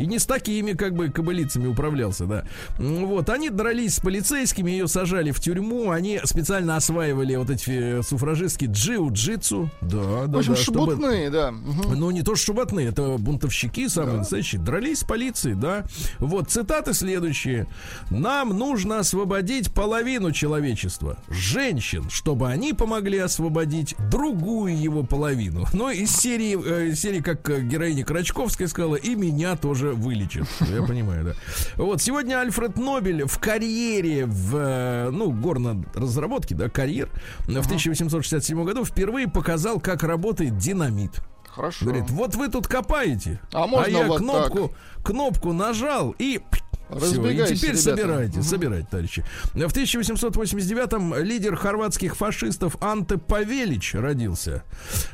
[0.01, 2.45] И не с такими, как бы, кобылицами управлялся, да.
[2.77, 7.99] М, Вот, они дрались с полицейскими, ее сажали в тюрьму, они специально осваивали вот эти
[7.99, 9.69] э, суфражистки джиу-джитсу.
[9.81, 11.51] Да, да, В общем, да, чтобы- шебутные, да.
[11.51, 11.93] Мгм.
[11.99, 14.61] ну, не то что шубатные, это бунтовщики, самые настоящие.
[14.61, 15.83] Дрались с полицией, да.
[16.19, 17.67] Вот, цитаты следующие.
[18.09, 21.17] Нам нужно освободить половину человечества.
[21.29, 25.65] Женщин, чтобы они помогли освободить другую его половину.
[25.79, 30.45] Но из серии, э, серии как э, героиня Крачковская сказала, и меня тоже вылечат.
[30.59, 31.33] Я понимаю, да.
[31.81, 37.09] Вот, сегодня Альфред Нобель в карьере, в, э, ну, горно-разработке, да, карьер,
[37.45, 41.21] в 1867 году впервые показал, как работает динамит.
[41.47, 41.85] Хорошо.
[41.85, 46.41] Говорит, вот вы тут копаете, А можно я вот кнопку, кнопку нажал и
[46.89, 47.83] Всё, и Разбегайся, теперь ребята.
[47.83, 49.23] собирайте, собирайте, товарищи.
[49.53, 54.63] В 1889-м лидер хорватских фашистов Анте Павелич родился.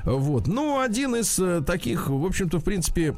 [0.04, 0.48] Вот.
[0.48, 3.16] Ну, один из э, таких, в общем-то, в принципе,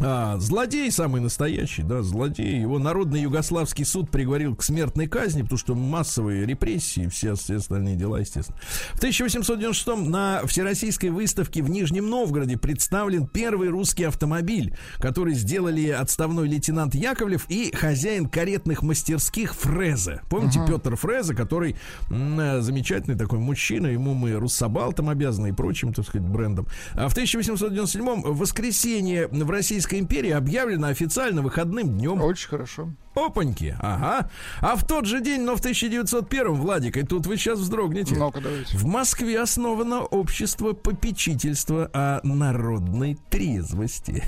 [0.00, 2.60] А, злодей самый настоящий, да, злодей.
[2.60, 7.94] Его народный югославский суд приговорил к смертной казни, потому что массовые репрессии, все, все остальные
[7.94, 8.58] дела, естественно.
[8.94, 16.48] В 1896 на Всероссийской выставке в Нижнем Новгороде представлен первый русский автомобиль, который сделали отставной
[16.48, 20.22] лейтенант Яковлев и хозяин каретных мастерских Фреза.
[20.28, 20.66] Помните uh-huh.
[20.66, 21.76] Петр Фреза, который
[22.10, 26.66] м, замечательный такой мужчина, ему мы Руссобалтом обязаны и прочим, так сказать, брендом.
[26.94, 32.22] А в 1897 в воскресенье в России Российской империи объявлено официально выходным днем.
[32.22, 32.88] Очень хорошо.
[33.14, 34.28] Опаньки, ага.
[34.60, 38.16] А в тот же день, но в 1901 Владик, и тут вы сейчас вздрогнете.
[38.16, 38.32] ну.
[38.72, 44.22] В Москве основано общество попечительства о народной трезвости.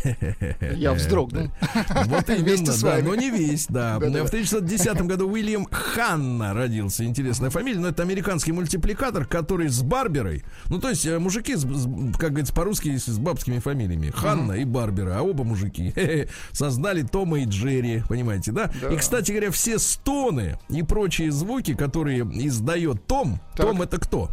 [0.77, 1.51] Я вздрогнул.
[2.07, 3.99] Вот именно, да, но не весь, да.
[3.99, 7.05] В 1910 году Уильям Ханна родился.
[7.05, 10.45] Интересная фамилия, но это американский мультипликатор, который с Барберой.
[10.69, 11.55] Ну, то есть э, мужики,
[12.19, 14.11] как говорится, по-русски с бабскими фамилиями.
[14.15, 15.93] Ханна и Барбера, а оба мужики.
[16.53, 18.71] Создали Тома и Джерри, понимаете, да?
[18.81, 18.89] Да.
[18.93, 23.67] И, кстати говоря, все стоны и прочие звуки, которые издает Том, так.
[23.67, 24.31] Том это кто?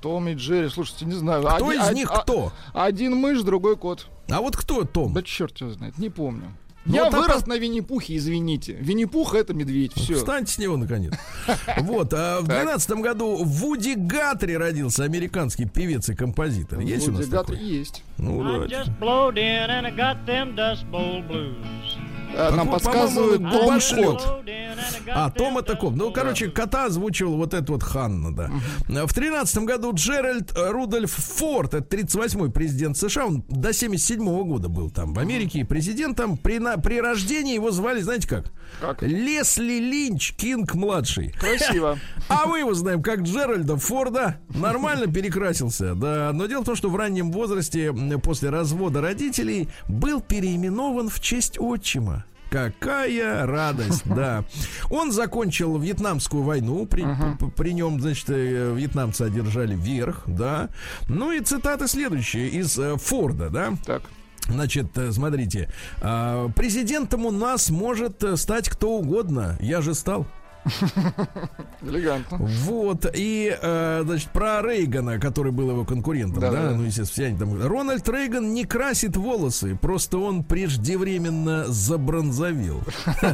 [0.00, 1.42] Том и Джерри, слушайте, не знаю.
[1.42, 2.52] Кто один, из них а, кто?
[2.72, 4.06] Один мышь, другой кот.
[4.30, 5.12] А вот кто Том?
[5.12, 6.54] Да черт его знает, не помню.
[6.88, 7.48] Ну, Я вот вырос а...
[7.50, 8.72] на Винни-Пухе, извините.
[8.80, 9.92] Винни-Пух это медведь.
[9.94, 10.14] Все.
[10.14, 11.12] Встаньте с него, наконец.
[11.78, 12.14] Вот.
[12.14, 16.80] А в 12 году Вуди Гатри родился, американский певец и композитор.
[16.80, 17.58] Есть у нас такой?
[17.58, 18.02] есть.
[18.16, 18.66] Ну,
[22.34, 24.44] Э, нам подсказывают Том Кот.
[25.08, 25.94] А, Том это Кот.
[25.96, 28.50] Ну, короче, кота озвучивал вот этот вот Ханна, да.
[29.06, 34.90] В тринадцатом году Джеральд Рудольф Форд, это 38-й президент США, он до 77-го года был
[34.90, 36.36] там в Америке президентом.
[36.36, 38.52] При, на, при рождении его звали, знаете как?
[38.80, 39.02] Как?
[39.02, 41.32] Лесли Линч Кинг младший.
[41.32, 41.98] Красиво.
[42.28, 44.36] А мы его знаем как Джеральда Форда.
[44.50, 46.30] Нормально перекрасился, да.
[46.34, 47.90] Но дело в том, что в раннем возрасте,
[48.22, 52.17] после развода родителей, был переименован в честь отчима.
[52.50, 54.44] Какая радость, да.
[54.90, 56.86] Он закончил Вьетнамскую войну.
[56.86, 57.50] При, uh-huh.
[57.52, 60.70] при нем, значит, э, вьетнамцы одержали верх, да.
[61.08, 63.74] Ну и цитаты следующие из э, Форда, да.
[63.84, 64.02] Так.
[64.48, 69.58] Значит, э, смотрите, а, президентом у нас может стать кто угодно.
[69.60, 70.26] Я же стал.
[71.82, 72.38] Элегантно.
[72.38, 76.62] Вот, и, э, значит, про Рейгана, который был его конкурентом, да, да?
[76.62, 76.70] да.
[76.72, 77.66] ну, естественно, все они там...
[77.66, 82.82] Рональд Рейган не красит волосы, просто он преждевременно забронзовел.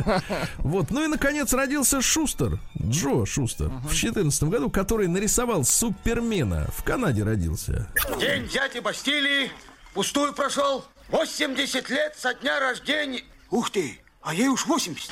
[0.59, 6.69] Вот, ну и, наконец, родился Шустер, Джо Шустер, в 14 году, который нарисовал Супермена.
[6.77, 7.89] В Канаде родился.
[8.19, 9.51] День дяди Бастилии
[9.95, 10.85] пустую прошел.
[11.09, 13.23] 80 лет со дня рождения.
[13.51, 15.11] Ух ты, а ей уж 80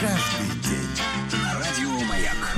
[0.00, 0.84] каждый день.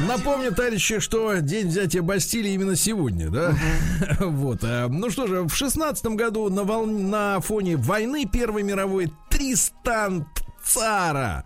[0.07, 3.55] Напомню, товарищи, что день взятия Бастилии именно сегодня, да?
[4.21, 4.61] вот.
[4.63, 6.87] А, ну что же, в шестнадцатом году на, вол...
[6.87, 10.27] на фоне войны Первой мировой Тристан
[10.63, 11.45] Цара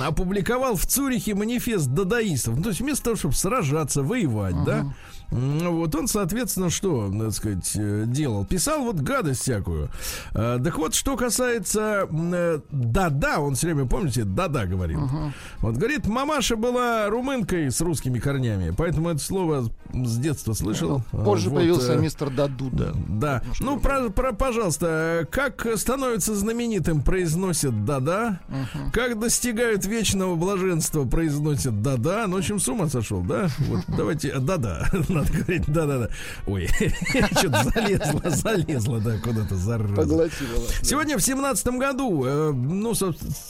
[0.00, 2.56] опубликовал в Цюрихе манифест дадаистов.
[2.56, 4.64] Ну, то есть вместо того, чтобы сражаться, воевать, uh-huh.
[4.64, 4.94] да,
[5.30, 8.44] вот он, соответственно, что, так сказать, э, делал?
[8.44, 9.90] Писал вот гадость всякую.
[10.34, 15.00] А, так вот, что касается э, да-да, он все время, помните, да-да говорил.
[15.00, 15.30] Uh-huh.
[15.58, 21.02] Вот говорит, мамаша была румынкой с русскими корнями, поэтому это слово с детства слышал.
[21.12, 22.92] Позже вот, появился э, мистер Дадуда.
[23.08, 23.42] Да.
[23.60, 28.40] Ну, про, про, пожалуйста, как становится знаменитым, произносят да-да.
[28.48, 28.90] Uh-huh.
[28.92, 32.26] Как достигают вечного блаженства, произносят да-да.
[32.26, 33.48] Ну, в общем, с ума сошел, да?
[33.58, 36.08] Вот, давайте, да-да надо говорить, да-да-да.
[36.46, 36.68] Ой,
[37.38, 40.30] что-то залезла, залезла, да, куда-то зараза.
[40.82, 42.94] Сегодня в семнадцатом году, э, ну,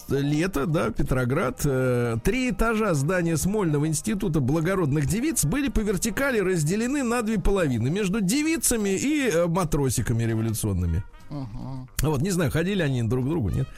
[0.08, 7.02] лето, да, Петроград, э, три этажа здания Смольного института благородных девиц были по вертикали разделены
[7.02, 11.04] на две половины между девицами и э, матросиками революционными.
[11.30, 11.86] Uh-huh.
[12.02, 13.68] Вот, не знаю, ходили они друг к другу, нет.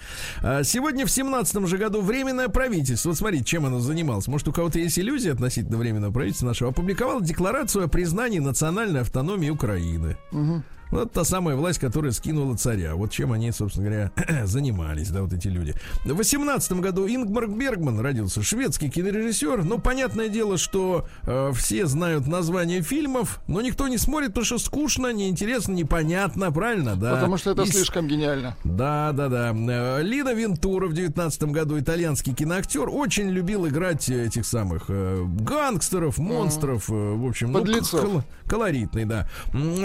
[0.43, 4.27] А, сегодня в семнадцатом же году Временное правительство, вот смотрите, чем оно занималось.
[4.27, 9.51] Может, у кого-то есть иллюзии относительно Временного правительства нашего, опубликовало декларацию о признании национальной автономии
[9.51, 10.17] Украины.
[10.33, 10.63] Uh-huh.
[10.93, 12.95] Вот та самая власть, которая скинула царя.
[12.97, 14.13] Вот чем они, собственно говоря,
[14.45, 15.75] занимались, да, вот эти люди.
[16.05, 19.65] В 18 году Ингмар Бергман родился, шведский кинорежиссер.
[19.65, 24.59] Ну, понятное дело, что э, все знают название фильмов, но никто не смотрит, потому что
[24.59, 27.15] скучно, неинтересно, непонятно, правильно, да?
[27.15, 27.67] Потому что это И...
[27.69, 28.55] слишком гениально.
[28.63, 29.55] Да, да, да.
[29.55, 36.19] Э, Лина Вентура в 19 году, итальянский киноактер, очень любил играть этих самых э, гангстеров,
[36.19, 39.27] монстров, э, в общем, ну, кол- колоритный, да.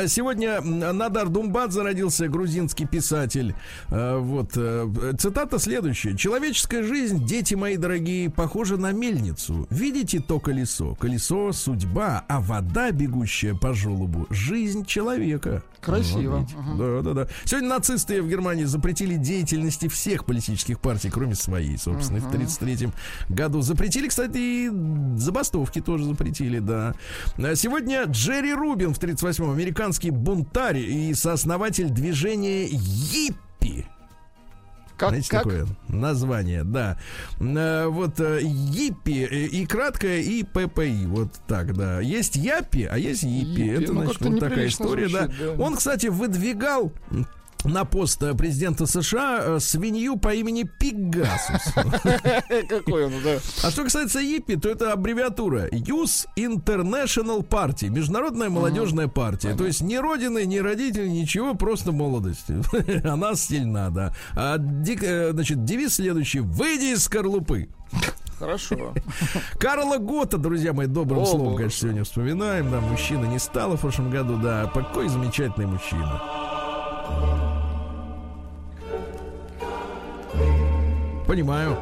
[0.08, 0.60] Сегодня
[0.98, 3.56] Надар Думбадзе родился, грузинский писатель.
[3.90, 4.52] Э, вот.
[4.56, 6.18] Э, цитата следующая.
[6.18, 9.68] «Человеческая жизнь, дети мои дорогие, похожа на мельницу.
[9.70, 10.96] Видите то колесо?
[10.96, 15.64] Колесо— судьба, а вода, бегущая по желобу— жизнь человека».
[15.82, 16.46] Красиво.
[16.56, 17.28] Вот, Да, да, да.
[17.46, 22.26] Сегодня нацисты в Германии запретили деятельности всех политических партий, кроме своей, собственно, uh-huh.
[22.26, 22.90] в 1933
[23.30, 23.62] году.
[23.62, 24.72] Запретили, кстати, и
[25.18, 26.94] забастовки тоже запретили, да.
[27.38, 33.86] А сегодня Джерри Рубин в 38-м, американский бунтарь и сооснователь движения Йиппи.
[34.98, 35.44] Как, Знаете, как?
[35.44, 36.98] такое название, да.
[37.40, 41.06] Э, вот э, Йиппи и краткое, и ППИ.
[41.06, 42.00] Вот так, да.
[42.02, 43.70] Есть Япи, а есть Йиппи.
[43.84, 45.56] Это, Ну, значит, вот такая история, звучит, да.
[45.56, 45.64] да.
[45.64, 46.92] Он, кстати, выдвигал
[47.64, 51.74] на пост э, президента США э, свинью по имени Пегасус.
[52.70, 53.38] Какой он, да.
[53.64, 59.56] А что касается ИПИ, то это аббревиатура Youth International Party, Международная молодежная партия.
[59.56, 62.46] То есть ни родины, ни родителей, ничего, просто молодость.
[63.04, 64.14] Она сильна, да.
[64.36, 66.40] А, э, значит, девиз следующий.
[66.40, 67.70] Выйди из скорлупы.
[68.40, 68.94] Хорошо.
[69.60, 72.70] Карла Гота, друзья мои, добрым О, словом, конечно, сегодня вспоминаем.
[72.70, 74.70] Да, мужчина не стало в прошлом году, да.
[74.74, 76.22] Какой замечательный мужчина.
[81.28, 81.78] Понимаю.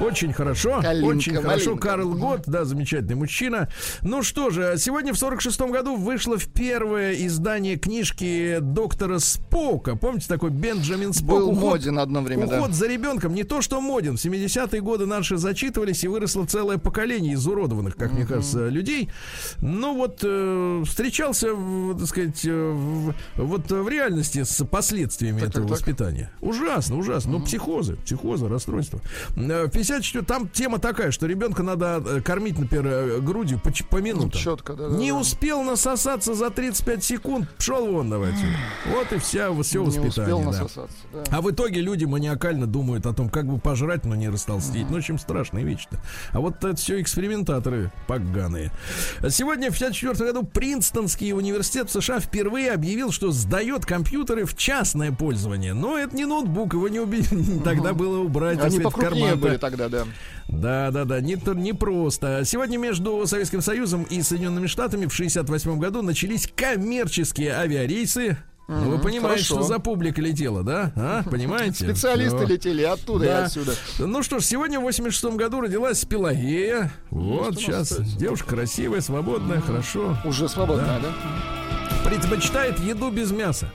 [0.00, 0.80] Очень хорошо.
[0.80, 1.70] Калинка, очень хорошо.
[1.70, 1.88] малинка.
[1.88, 3.68] Карл Гот, да, замечательный мужчина.
[4.02, 9.96] Ну что же, сегодня в 46-м году вышло в первое издание книжки доктора Спока.
[9.96, 11.28] Помните такой Бенджамин Спок?
[11.28, 12.58] Был Уход- моден одно время, да.
[12.60, 14.16] Уход за ребенком не то, что моден.
[14.16, 19.08] В 70-е годы наши зачитывались, и выросло целое поколение изуродованных, как мне кажется, людей.
[19.60, 21.48] Ну вот, э, встречался,
[21.98, 25.86] так сказать, э, в- вот в реальности с последствиями Так, этого так, так.
[25.86, 26.30] воспитания.
[26.40, 27.32] Ужасно, ужасно.
[27.32, 29.00] Ну, психозы, психозы, расстройства.
[29.36, 33.70] Э, В 54 там тема такая, что ребенка надо э, кормить, например, э, грудью по,
[33.88, 34.30] по минутам.
[34.32, 35.18] четко, да, Не да.
[35.18, 38.44] успел насосаться за 35 секунд, пшел вон давайте.
[38.92, 40.08] Вот и вся, все Не воспитание.
[40.34, 40.44] успел да.
[40.46, 41.24] насосаться, да.
[41.30, 44.90] А в итоге люди маниакально думают о том, как бы пожрать, но не растолстеть.
[44.90, 45.98] Ну, очень страшная вещь-то.
[46.32, 48.70] А вот это все экспериментаторы поганые.
[49.30, 55.12] Сегодня, в 54 году, Принстонский университет в США впервые объявил, что сдает компьютеры в частное
[55.12, 55.72] пользование.
[55.72, 57.24] Но это не ноутбук, его не убили.
[57.64, 59.40] Тогда было убрать, Они покрупнее карман.
[59.40, 60.04] были тогда, да.
[60.48, 62.42] Да, да, да, не, не просто.
[62.44, 68.38] Сегодня между Советским Союзом и Соединенными Штатами в 68 году начались коммерческие авиарейсы.
[68.66, 69.54] Ну, вы понимаете, хорошо.
[69.54, 70.92] что за публика летела, да?
[70.96, 71.84] А, понимаете?
[71.84, 72.46] Специалисты Всё.
[72.48, 73.44] летели оттуда и Да.
[73.44, 73.72] отсюда.
[73.98, 76.90] Ну что ж, сегодня в 86 году родилась Пелагея.
[77.10, 80.18] Вот, у сейчас девушка красивая, свободная, хорошо.
[80.24, 82.10] Уже свободно, да?
[82.10, 83.70] Предпочитает еду без мяса.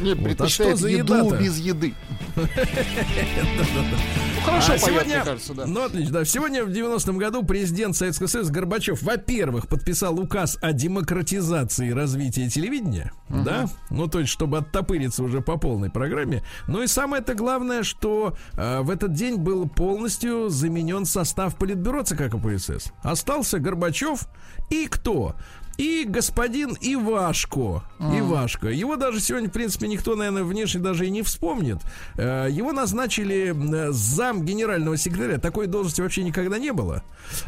[0.00, 1.36] Не, а предпочитает что за еду еда-то?
[1.42, 1.94] без еды.
[4.44, 5.66] Хорошо А поет, сегодня, мне кажется, да.
[5.66, 6.24] ну отлично, да.
[6.24, 13.12] Сегодня в 90-м году президент Советского Союза Горбачев, во-первых, подписал указ о демократизации развития телевидения,
[13.28, 16.42] да, ну то есть чтобы оттопыриться уже по полной программе.
[16.68, 22.30] Ну и самое-то главное, что э, в этот день был полностью заменен состав Политбюро ЦК
[22.30, 22.92] КПСС.
[23.02, 24.28] Остался Горбачев
[24.70, 25.36] и кто?
[25.76, 27.82] И господин Ивашко.
[27.98, 28.68] Ивашко.
[28.68, 31.78] Его даже сегодня, в принципе, никто, наверное, внешне даже и не вспомнит.
[32.16, 33.54] Э, Его назначили
[33.90, 35.38] зам генерального секретаря.
[35.38, 37.02] Такой должности вообще никогда не было.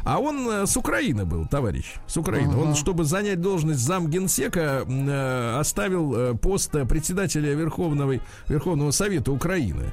[0.04, 1.94] А он э, с Украины был, товарищ.
[2.06, 2.56] С Украины.
[2.56, 9.92] Он, чтобы занять должность зам генсека, э, оставил пост председателя Верховного, Верховного Совета Украины.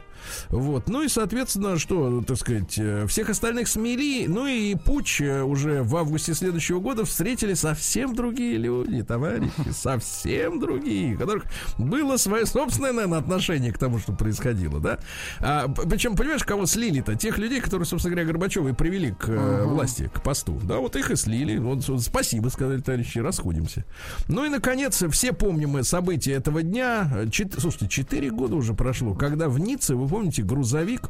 [0.49, 0.89] Вот.
[0.89, 4.26] Ну и, соответственно, что, так сказать, э, всех остальных смели.
[4.28, 9.51] Ну и Пуч э, уже в августе следующего года встретили совсем другие люди, товарищи.
[9.71, 11.45] Совсем другие, у которых
[11.78, 14.99] было свое собственное, наверное, отношение к тому, что происходило, да?
[15.39, 17.15] А, причем, понимаешь, кого слили-то?
[17.15, 20.59] Тех людей, которые, собственно говоря, Горбачева и привели к э, власти, к посту.
[20.63, 21.57] Да, вот их и слили.
[21.57, 23.86] Вот, вот спасибо, сказали товарищи, расходимся.
[24.28, 27.09] Ну и, наконец, все помним мы события этого дня.
[27.32, 31.09] Чет- слушайте, 4 года уже прошло, когда в Ницце, вы помните, грузовик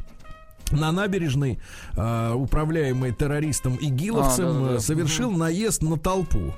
[0.71, 1.59] на набережной,
[1.95, 6.53] э, управляемый террористом игиловцем, А, да, да, э, совершил наезд на толпу.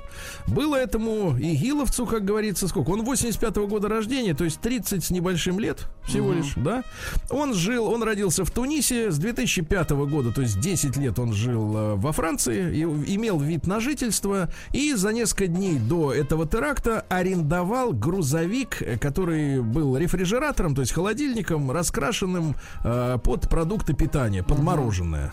[0.46, 2.90] Было этому игиловцу, как говорится, сколько?
[2.90, 6.84] Он 85-го года рождения, то есть 30 с небольшим лет всего лишь, да?
[7.30, 11.76] Он жил, он родился в Тунисе с 2005 года, то есть 10 лет он жил
[11.76, 12.82] э, во Франции, и
[13.14, 19.60] имел вид на жительство, и за несколько дней до этого теракта арендовал грузовик, э, который
[19.62, 22.54] был рефрижератором, то есть холодильником, раскрашенным
[22.84, 25.32] э, под продукты питания, под мороженое.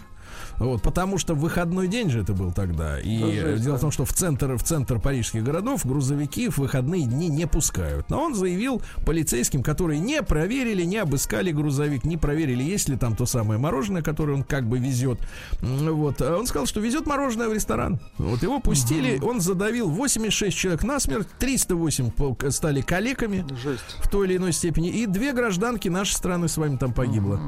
[0.59, 2.99] Вот, потому что выходной день же это был тогда.
[2.99, 3.77] И Тоже дело да.
[3.77, 8.09] в том, что в центр, в центр парижских городов грузовики в выходные дни не пускают.
[8.09, 13.15] Но он заявил полицейским, которые не проверили, не обыскали грузовик, не проверили, есть ли там
[13.15, 15.19] то самое мороженое, которое он как бы везет.
[15.61, 16.21] Вот.
[16.21, 17.99] А Он сказал, что везет мороженое в ресторан.
[18.17, 23.83] Вот его пустили, он задавил 86 человек насмерть, 308 пол- стали калеками Жесть.
[24.03, 24.89] в той или иной степени.
[24.89, 27.39] И две гражданки нашей страны с вами там погибло.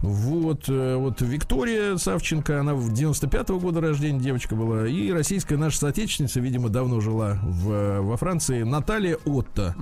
[0.00, 4.86] Вот, э, вот Виктория Савченко, она в 95-го года рождения девочка была.
[4.86, 9.74] И российская наша соотечественница, видимо, давно жила в, во Франции, Наталья Отто.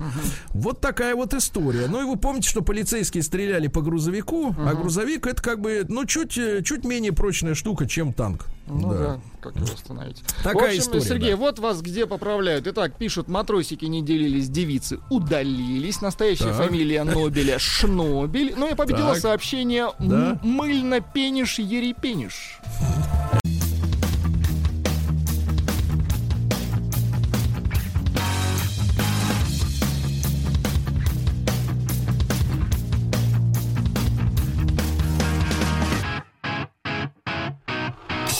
[0.49, 1.87] Вот такая вот история.
[1.87, 6.05] Ну и вы помните, что полицейские стреляли по грузовику, а грузовик это как бы, ну,
[6.05, 8.47] чуть, чуть менее прочная штука, чем танк.
[8.73, 9.19] Ну да.
[9.41, 10.23] как его остановить.
[10.43, 11.35] Такая в общем, история, Сергей, да.
[11.37, 12.67] вот вас где поправляют.
[12.67, 16.01] Итак, пишут, матросики не делились, девицы удалились.
[16.01, 16.67] Настоящая Так.
[16.67, 18.53] фамилия Нобеля Шнобель.
[18.57, 19.21] Ну и победило Так.
[19.21, 20.31] сообщение Да.
[20.31, 22.59] «М- мыльно-пениш ерепениш.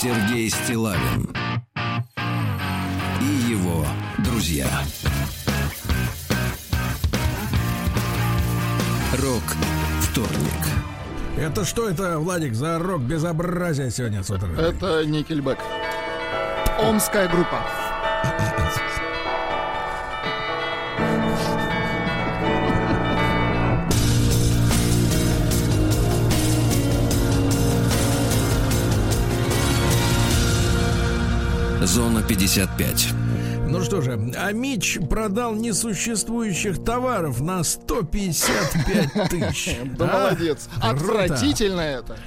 [0.01, 1.29] Сергей Стилавин
[3.21, 3.85] и его
[4.17, 4.65] друзья.
[9.21, 9.43] Рок
[10.01, 10.39] вторник.
[11.37, 14.49] Это что это, Владик, за рок безобразия сегодня с утра?
[14.57, 15.59] Это Никельбэк.
[16.79, 17.61] Омская группа.
[31.81, 33.20] Зона 55.
[33.71, 39.77] Ну что же, Амич продал несуществующих товаров на 155 тысяч.
[39.97, 40.23] Да А?
[40.29, 40.67] молодец.
[40.81, 42.17] Отвратительно это.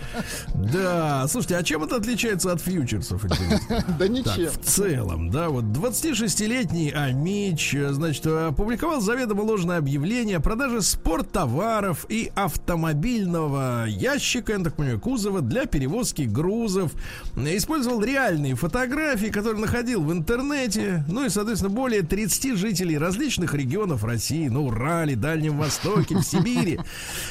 [0.55, 3.25] Да, слушайте, а чем это отличается от фьючерсов?
[3.99, 4.51] Да ничем.
[4.51, 12.07] в целом, да, вот 26-летний Амич, э, значит, опубликовал заведомо ложное объявление о продаже спорттоваров
[12.09, 16.93] и автомобильного ящика, я так понимаю, кузова для перевозки грузов.
[17.37, 21.05] Использовал реальные фотографии, которые находил в интернете.
[21.09, 26.78] Ну и, соответственно, более 30 жителей различных регионов России, на Урале, Дальнем Востоке, в Сибири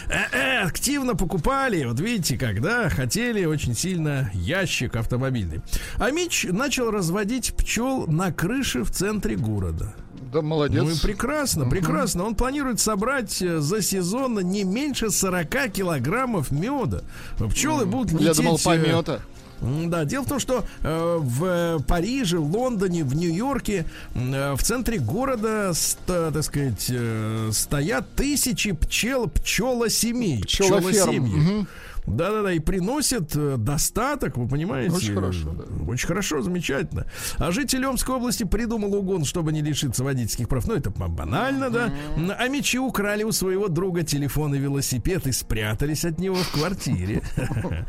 [0.09, 1.83] э-э, активно покупали.
[1.85, 5.61] Вот видите, когда хотели очень сильно ящик автомобильный.
[5.97, 9.95] А Мич начал разводить пчел на крыше в центре города.
[10.33, 10.83] Да молодец.
[10.83, 12.25] Ну и прекрасно, прекрасно.
[12.25, 17.03] Он планирует собрать э, за сезон не меньше 40 килограммов меда.
[17.49, 18.27] Пчелы будут лететь...
[18.27, 19.21] Я думал, э, помета.
[19.61, 23.85] Да, дело в том, что э, в э, Париже, Лондоне, в Нью-Йорке,
[24.15, 30.43] э, в центре города, ста- так сказать, э, стоят тысячи пчел, пчелосемей.
[30.43, 30.89] Пчелоферм.
[30.91, 31.35] пчелосемьи.
[31.35, 31.67] Мгм.
[32.05, 34.95] Да-да-да, и приносит э, достаток, вы понимаете?
[34.95, 35.91] Очень хорошо, да.
[35.91, 37.05] Очень хорошо, замечательно.
[37.37, 40.67] А житель Омской области придумал угон, чтобы не лишиться водительских прав.
[40.67, 41.93] Ну, это банально, да.
[42.37, 47.21] А мечи украли у своего друга телефон и велосипед и спрятались от него в квартире.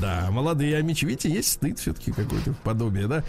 [0.00, 3.24] Да, молодые амичи, видите, есть стыд все-таки какое-то подобие, да.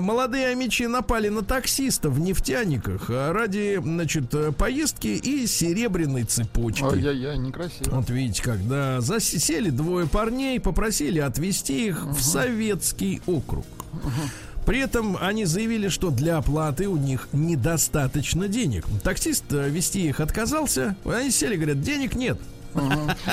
[0.00, 6.82] Молодые амичи напали на таксиста в нефтяниках а, ради, значит, э, поездки и серебряной цепочки.
[6.82, 7.96] Ай-яй-яй, некрасиво.
[7.96, 13.64] Вот видите, когда засели двое парней, попросили отвезти их в советский округ.
[14.66, 18.84] При этом они заявили, что для оплаты у них недостаточно денег.
[19.02, 20.94] Таксист э, вести их отказался.
[21.06, 22.38] Они сели, говорят, денег нет.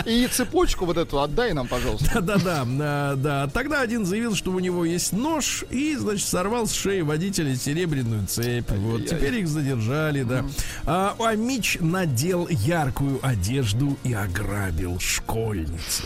[0.05, 2.21] И цепочку вот эту отдай нам, пожалуйста.
[2.21, 3.47] Да-да-да, да.
[3.47, 8.27] Тогда один заявил, что у него есть нож и, значит, сорвал с шеи водителя серебряную
[8.27, 8.69] цепь.
[8.71, 10.45] Вот, теперь их задержали, да.
[10.86, 16.03] А, а Мич надел яркую одежду и ограбил школьницу.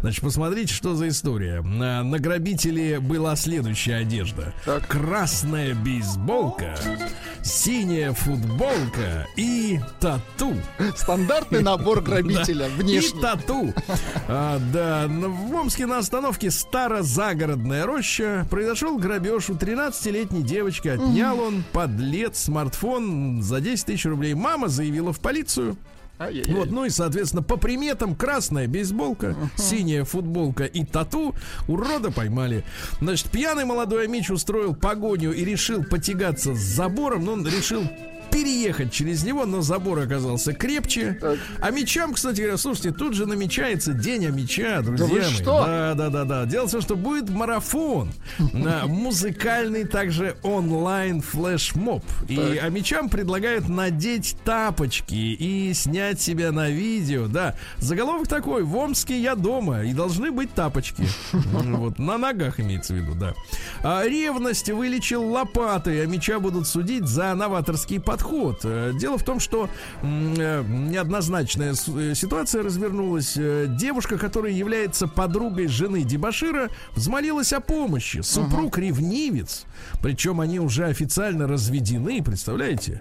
[0.00, 1.62] Значит, посмотрите, что за история.
[1.62, 4.52] На, на грабителе была следующая одежда.
[4.64, 4.86] Так.
[4.86, 6.76] Красная бейсболка,
[7.42, 10.54] синяя футболка и тату.
[10.96, 12.68] Стандартный набор грабителя Да.
[12.76, 13.18] внешний.
[13.18, 13.74] И тату.
[14.26, 20.88] А, да, н- в Омске на остановке Старозагородная роща произошел грабеж у 13-летней девочки.
[20.88, 24.34] Отнял он, подлец, смартфон за 10 тысяч рублей.
[24.34, 25.76] Мама заявила в полицию.
[26.20, 26.52] Ай-яй-яй.
[26.52, 31.32] Вот, ну и, соответственно, по приметам красная бейсболка, синяя футболка и тату
[31.68, 32.64] урода поймали.
[33.00, 37.84] Значит, пьяный молодой Амич устроил погоню и решил потягаться с забором, но он решил
[38.30, 41.18] переехать через него, но забор оказался крепче.
[41.60, 45.30] А мечам, кстати говоря, слушайте, тут же намечается день о меча, друзья вы мои.
[45.30, 45.64] что?
[45.64, 46.44] Да, да, да, да.
[46.46, 48.12] Дело в том, что будет марафон,
[48.52, 52.04] на музыкальный также онлайн флешмоб.
[52.28, 57.26] И а мечам предлагают надеть тапочки и снять себя на видео.
[57.26, 61.06] Да, заголовок такой: в Омске я дома и должны быть тапочки.
[61.32, 63.34] Вот на ногах имеется в виду, да.
[63.82, 68.60] А ревность вылечил лопатой, а меча будут судить за новаторский подход.
[68.64, 69.68] Э, Дело в том, что
[70.02, 73.34] э, неоднозначная э, ситуация развернулась.
[73.36, 78.20] Девушка, которая является подругой жены Дебашира, взмолилась о помощи.
[78.22, 79.64] Супруг ревнивец.
[80.02, 83.00] Причем они уже официально разведены, представляете?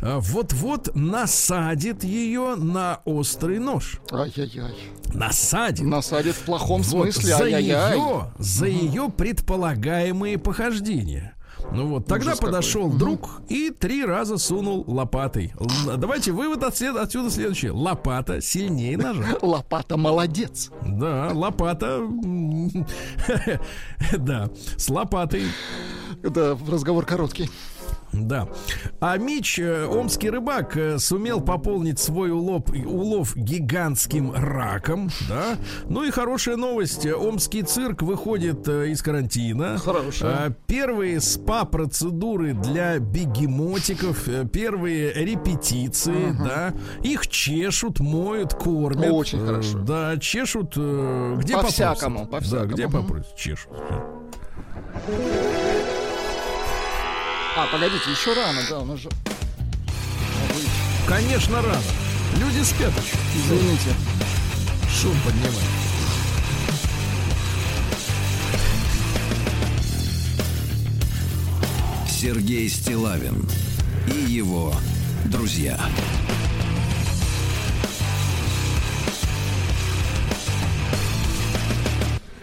[0.00, 4.00] А, Вот-вот насадит ее на острый нож.
[4.10, 4.74] Ай-яй-яй.
[5.14, 5.84] Насадит.
[5.86, 7.36] Насадит в плохом Вот, смысле.
[7.36, 7.96] за Ай-яй-яй.
[7.96, 11.34] ее, за ее предполагаемые похождения.
[11.72, 12.52] Ну вот, тогда Ужас какой.
[12.52, 15.52] подошел друг и три раза сунул лопатой.
[15.58, 17.70] Л- давайте вывод отсюда, отсюда следующий.
[17.70, 19.36] Лопата сильнее ножа.
[19.42, 20.70] Лопата молодец.
[20.82, 22.00] Да, лопата.
[24.18, 25.42] Да, с лопатой.
[26.22, 27.50] Это разговор короткий.
[28.16, 28.48] Да.
[29.00, 35.56] А Мич, э, омский рыбак, э, сумел пополнить свой улов, улов гигантским раком, да.
[35.88, 37.06] Ну и хорошая новость.
[37.06, 39.78] Омский цирк выходит э, из карантина.
[39.78, 40.30] Хорошая.
[40.46, 46.72] А, Первые спа-процедуры для бегемотиков, первые репетиции, да.
[47.02, 49.10] Их чешут, моют, кормят.
[49.12, 49.78] Очень хорошо.
[49.80, 51.62] Да, чешут где попросят.
[51.62, 52.72] По-всякому, Да, по-всякому.
[52.72, 52.92] где Мгм.
[53.02, 53.70] попросят, чешут.
[57.58, 59.08] А, погодите, еще рано, да, у нас же...
[61.08, 61.80] Конечно, рано.
[62.36, 63.16] Люди спят еще.
[63.34, 63.94] Извините.
[64.90, 65.64] Шум поднимай.
[72.10, 73.48] Сергей Стилавин
[74.06, 74.74] и его
[75.24, 75.80] друзья.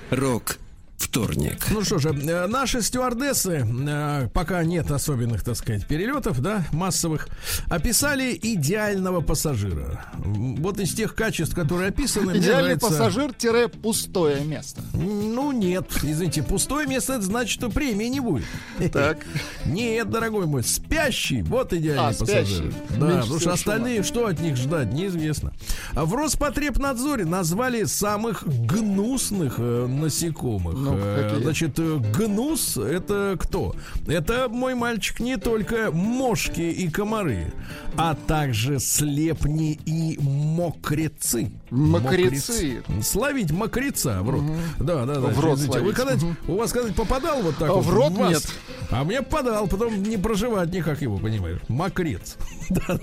[0.09, 0.57] Рок
[1.03, 1.67] вторник.
[1.71, 7.27] Ну что же, э, наши стюардессы, э, пока нет особенных, так сказать, перелетов, да, массовых,
[7.69, 10.05] описали идеального пассажира.
[10.15, 14.81] Вот из тех качеств, которые описаны, Идеальный нравится- пассажир-пустое место.
[14.93, 18.45] Ну нет, извините, пустое место, это значит, что премии не будет.
[18.91, 19.17] Так.
[19.65, 22.45] Нет, дорогой мой, спящий, вот идеальный А, пассажир.
[22.45, 22.73] спящий.
[22.91, 23.53] Да, Меньше потому что шума.
[23.53, 25.53] остальные, что от них ждать, неизвестно.
[25.93, 30.73] А в Роспотребнадзоре назвали самых гнусных э, насекомых.
[30.75, 31.43] Ну, Э, какие?
[31.43, 33.75] значит, э, гнус это кто?
[34.07, 37.53] Это, мой мальчик, не только мошки и комары,
[37.97, 41.51] а также слепни и мокрецы.
[41.69, 42.83] Мокрецы.
[42.87, 43.07] Мокрец.
[43.07, 44.43] Словить мокреца в рот.
[44.79, 45.19] Да, да, да.
[45.19, 46.15] В рот Вы когда
[46.47, 48.29] у вас когда попадал вот так А вот в рот вас?
[48.31, 48.53] нет.
[48.91, 51.59] А мне попадал, потом не проживать никак его, понимаешь?
[51.67, 52.35] Мокрец.
[52.69, 52.97] Да,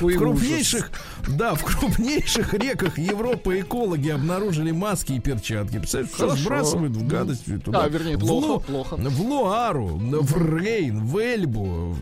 [0.00, 0.90] в крупнейших,
[1.28, 5.78] да, в крупнейших реках Европы экологи обнаружили маски и перчатки.
[5.78, 7.84] Представляете, сбрасывают в гадость туда.
[7.84, 8.96] А, вернее, В плохо, Лу- плохо.
[8.96, 11.96] В Луару, в Рейн, в Эльбу,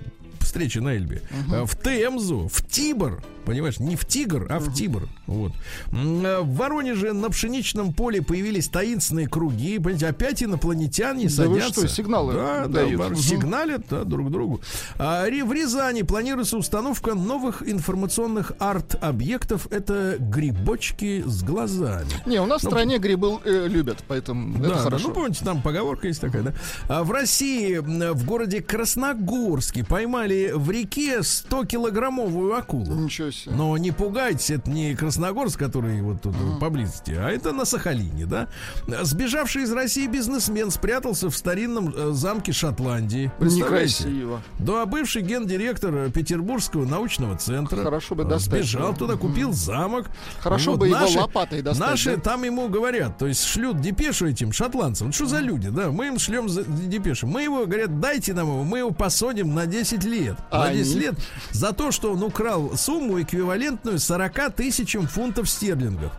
[0.51, 1.23] встреча на Эльбе,
[1.53, 5.09] э, в Темзу, в Тибр, понимаешь, не в Тигр, а в Тибр.
[5.27, 5.53] Вот.
[5.93, 9.79] Э, В Воронеже на пшеничном поле появились таинственные круги.
[9.79, 11.87] Понимаете, опять инопланетяне Да вы садятся.
[11.87, 12.99] что, сигналы да, да, дают?
[12.99, 13.21] бар- Мгм.
[13.21, 14.61] сигналят да, друг другу.
[14.99, 19.69] А, в Рязани планируется установка новых информационных арт-объектов.
[19.71, 22.09] Это грибочки с глазами.
[22.27, 25.09] Не, у нас в Ну, стране грибы э, любят, поэтому Да, это да, хорошо.
[25.09, 26.55] ну помните, там поговорка есть такая, да?
[26.89, 32.95] А в России, в городе Красногорске поймали в реке 100-килограммовую акулу.
[32.95, 33.55] Ничего себе.
[33.55, 38.49] Но не пугайтесь, это не Красногорск, который вот тут поблизости, а это на Сахалине, да?
[38.87, 43.31] Сбежавший из России бизнесмен спрятался в старинном э, замке Шотландии.
[43.41, 44.43] Некрасиво.
[44.59, 47.83] Да, бывший гендиректор э, Петербургского научного центра.
[47.83, 50.07] Хорошо бы э, достать Сбежал туда, купил замок.
[50.41, 52.23] Хорошо бы его лопатой достать, Наши да?
[52.23, 55.09] там ему говорят, то есть шлют депешу этим шотландцам.
[55.09, 55.91] Вот что за люди, да?
[55.91, 56.49] Мы им шлем
[56.89, 57.27] депешу.
[57.27, 60.30] Мы его, говорят, дайте нам его, мы его посадим на 10 лет.
[60.51, 61.01] А на 10 они?
[61.01, 61.15] лет
[61.51, 66.13] за то, что он украл сумму, эквивалентную 40 тысячам фунтов стерлингов.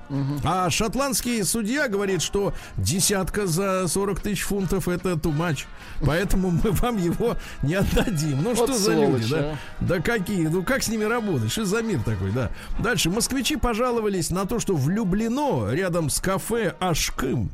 [0.44, 5.66] А шотландский судья говорит, что десятка за 40 тысяч фунтов это too much.
[6.06, 8.42] Поэтому мы вам его не отдадим.
[8.44, 9.38] Ну Вот что за люди, да?
[9.40, 9.56] а.
[9.80, 10.48] Да какие?
[10.48, 11.52] Ну как с ними работать?
[11.52, 12.50] Что за мир такой, да?
[12.80, 13.10] Дальше.
[13.10, 17.52] Москвичи пожаловались на то, что влюблено рядом с кафе Ашкым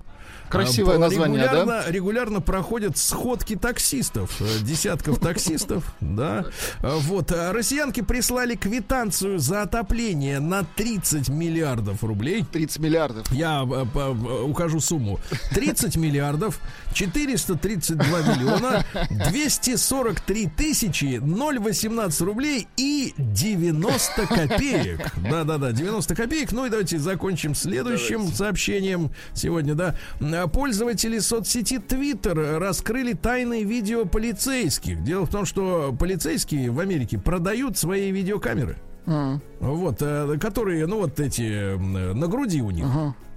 [0.49, 1.51] Красивое А, название, да?
[1.51, 6.45] регулярно, Регулярно проходят сходки таксистов, э, десятков таксистов, да.
[6.81, 12.45] А, Вот, россиянки прислали квитанцию за отопление на 30 миллиардов рублей.
[12.51, 13.31] 30 миллиардов.
[13.31, 15.19] Я э, э, укажу сумму.
[15.53, 16.59] 30 миллиардов
[16.93, 18.85] 432 миллиона
[19.29, 25.11] 243 тысячи 018 рублей и 90 копеек.
[25.29, 26.51] Да-да-да, 90 копеек.
[26.51, 29.95] Ну и давайте закончим следующим сообщением сегодня, да.
[30.43, 35.03] А, Пользователи соцсети Twitter раскрыли тайные видео полицейских.
[35.03, 38.77] Дело в том, что полицейские в Америке продают свои видеокамеры.
[39.05, 39.41] М.
[39.59, 42.85] Вот, э, которые, ну вот эти на груди у них.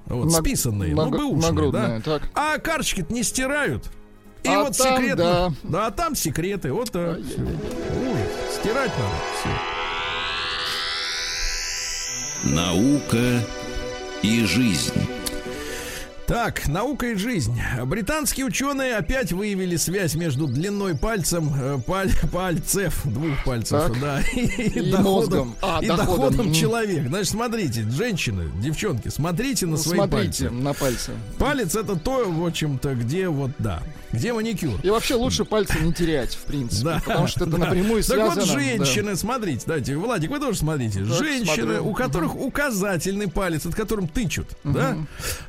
[0.06, 2.18] Вот, Наг- списанные, ну, наг- бэушные, нагрудные, да.
[2.18, 2.22] так.
[2.34, 3.86] А карточки-то не стирают.
[4.42, 5.54] И А вот там, секретно.
[5.62, 5.86] да.
[5.86, 6.72] а там секреты.
[6.72, 7.18] Вот так.
[7.20, 7.42] всё.
[7.42, 8.56] Ужас.
[8.58, 9.14] Стирать надо.
[9.38, 9.50] Всё.
[12.54, 13.44] Наука
[14.22, 14.92] и жизнь.
[16.30, 17.60] Так, наука и жизнь.
[17.86, 24.00] Британские ученые опять выявили связь между длиной пальцем, э, паль- пальцев, двух пальцев, Так.
[24.00, 25.56] да, и, И доходом, мозгом.
[25.60, 26.30] А, и доходом.
[26.36, 27.08] доходом человека.
[27.08, 30.50] Значит, смотрите, женщины, девчонки, смотрите на Ну, свои Смотрите пальцы.
[30.50, 31.12] на пальцы.
[31.36, 33.82] Палец это то, в общем-то, где вот, да,
[34.12, 34.78] где маникюр.
[34.82, 36.84] И вообще лучше пальцы не терять, в принципе.
[36.84, 37.58] Да, потому что это да.
[37.58, 38.40] напрямую Так связано.
[38.40, 38.60] вот, да.
[38.60, 41.04] женщины, смотрите, давайте, Владик, вы тоже смотрите.
[41.04, 41.86] женщины, смотрю.
[41.88, 44.96] у которых указательный палец, от которым тычут, да,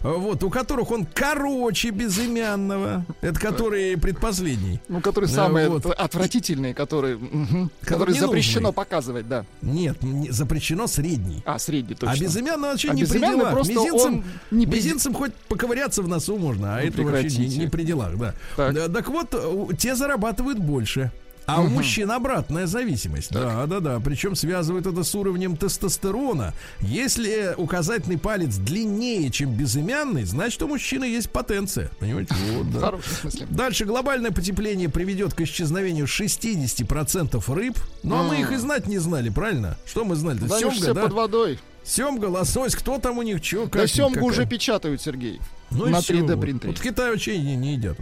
[0.01, 4.79] вот, у которых он короче безымянного, это который предпоследний.
[4.87, 5.85] Ну, который Да, самый вот.
[5.85, 8.19] отвратительный, который, мгм, который ненужный.
[8.27, 9.45] запрещено показывать, да.
[9.61, 11.41] Нет, не- запрещено средний.
[11.45, 12.11] А, средний точно.
[12.11, 13.53] А безымянный вообще А не при безымянный делах.
[13.53, 17.23] просто Мизинцем, он не при- мизинцем хоть поковыряться в носу можно, а Ну, это вообще
[17.23, 17.57] не, прекратите.
[17.59, 18.33] не при делах, да.
[18.55, 18.73] Так.
[18.73, 21.11] Да, Так вот, у- те зарабатывают больше.
[21.47, 23.31] А у мужчин обратная зависимость.
[23.31, 23.99] Да, да, да.
[23.99, 26.53] Причем связывают это с уровнем тестостерона.
[26.79, 31.89] Если указательный палец длиннее, чем безымянный, значит, у мужчины есть потенция.
[31.99, 32.33] Понимаете?
[32.53, 32.79] Вот, В да.
[32.79, 33.47] хорошем смысле.
[33.49, 37.77] Дальше глобальное потепление приведет к исчезновению 60% рыб.
[38.03, 39.77] Ну а мы их и знать не знали, правильно?
[39.85, 40.37] Что мы знали?
[40.39, 41.01] Да Семга, все да?
[41.03, 41.59] под водой.
[41.83, 43.65] Семга, лосось, кто там у них, что?
[43.65, 44.23] Да семгу какая?
[44.29, 45.41] уже печатают, Сергей.
[45.71, 46.41] Ну на всё, 3D вот.
[46.41, 46.69] принтере.
[46.69, 47.97] Вот в Китае вообще не, не едят.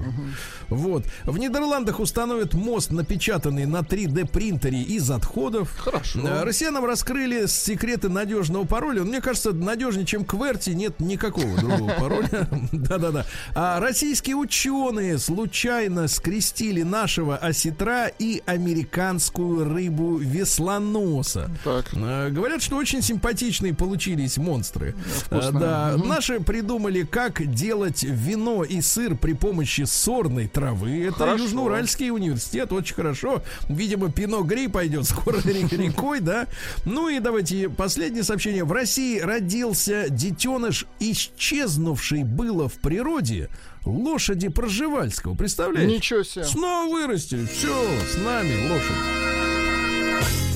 [0.70, 1.04] Вот.
[1.26, 5.76] В Нидерландах установят мост, напечатанный на 3D принтере из отходов.
[5.78, 6.20] Хорошо.
[6.28, 9.04] Э, Россиянам раскрыли секреты надежного пароля.
[9.04, 12.48] Мне кажется, надежнее, чем QWERTY, нет никакого другого пароля.
[12.72, 13.26] Да-да-да.
[13.56, 21.50] А российские ученые случайно скрестили нашего осетра и американскую рыбу веслоноса.
[21.64, 21.86] Так.
[21.94, 24.96] Э, Говорят, что очень симпатичные получились монстры.
[25.30, 31.04] Э, Да, наши придумали, как делать вино и сыр при помощи сорной травы.
[31.06, 31.44] Это Хорошо.
[31.44, 33.44] Южноуральский университет, очень хорошо.
[33.68, 36.48] Видимо, пино грей пойдет скоро ре- рекой, да.
[36.86, 38.64] Ну и давайте последнее сообщение.
[38.64, 43.50] В России родился детеныш, исчезнувший было в природе
[43.86, 45.36] лошади Проживальского.
[45.36, 45.94] Представляете?
[45.94, 46.46] Ничего себе.
[46.46, 47.46] Снова вырастили.
[47.46, 47.76] Все,
[48.14, 50.49] с нами лошадь.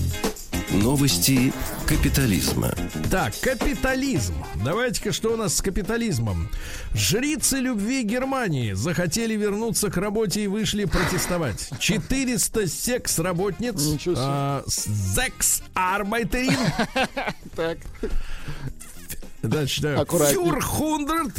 [0.73, 1.53] Новости
[1.87, 2.71] капитализма.
[3.11, 4.33] Так, капитализм.
[4.65, 6.49] Давайте-ка, что у нас с капитализмом?
[6.95, 11.69] Жрицы любви Германии захотели вернуться к работе и вышли протестовать.
[11.79, 14.23] 400 секс-работниц, Ничего себе.
[14.25, 16.57] а, секс-арбайтерин,
[17.55, 17.77] Так.
[19.43, 20.35] дальше, да, Аккуратней.
[20.35, 21.31] фюрхундрат,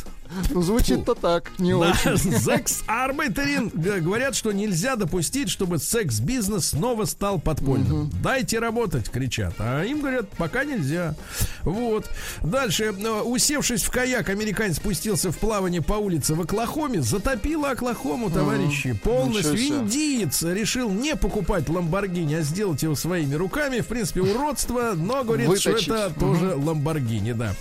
[0.51, 2.18] Ну, звучит-то так, не да, очень.
[2.41, 3.70] секс-арбайтерин.
[3.72, 8.11] Г- Говорят, что нельзя допустить, чтобы секс-бизнес снова стал подпольным.
[8.22, 9.55] Дайте работать, кричат.
[9.59, 11.14] А им говорят, пока нельзя.
[11.62, 12.09] Вот.
[12.43, 18.31] Дальше, э, усевшись в каяк, американец спустился в плавание по улице в Оклахоме, затопило Оклахому,
[18.31, 19.53] товарищи, полностью.
[19.55, 19.77] Ничего себе.
[19.85, 23.81] Индиец решил не покупать Ламборгини, а сделать его своими руками.
[23.81, 25.83] В принципе, уродство, но говорит, Выточить.
[25.83, 27.55] что это тоже Ламборгини, да.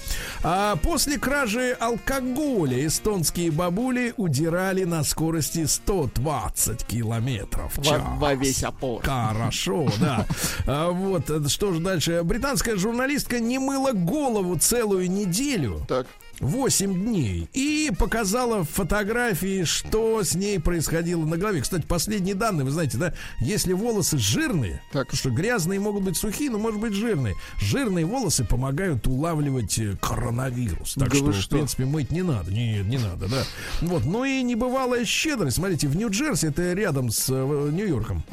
[0.44, 8.02] А после кражи алкоголя эстонские бабули удирали на скорости 120 километров в Во, час.
[8.18, 9.02] во весь опор.
[9.04, 10.26] Хорошо, да.
[10.68, 12.22] А, вот, э, что же дальше?
[12.24, 15.82] Британская журналистка не мыла голову целую неделю.
[15.88, 16.08] Так.
[16.40, 21.62] 8 дней и показала фотографии, что с ней происходило на голове.
[21.62, 25.08] Кстати, последние данные, вы знаете, да, если волосы жирные, Так.
[25.08, 27.36] потому что грязные могут быть сухие, но может быть жирные.
[27.62, 30.96] Жирные волосы помогают улавливать э, коронавирус.
[30.96, 31.56] Так Да что, вы в что?
[31.56, 32.52] принципе, мыть не надо.
[32.52, 33.44] Нет, не надо, да.
[33.82, 35.58] Вот, ну и небывалая щедрость.
[35.58, 38.24] Смотрите, в Нью-Джерси, это рядом с э, Нью-Йорком,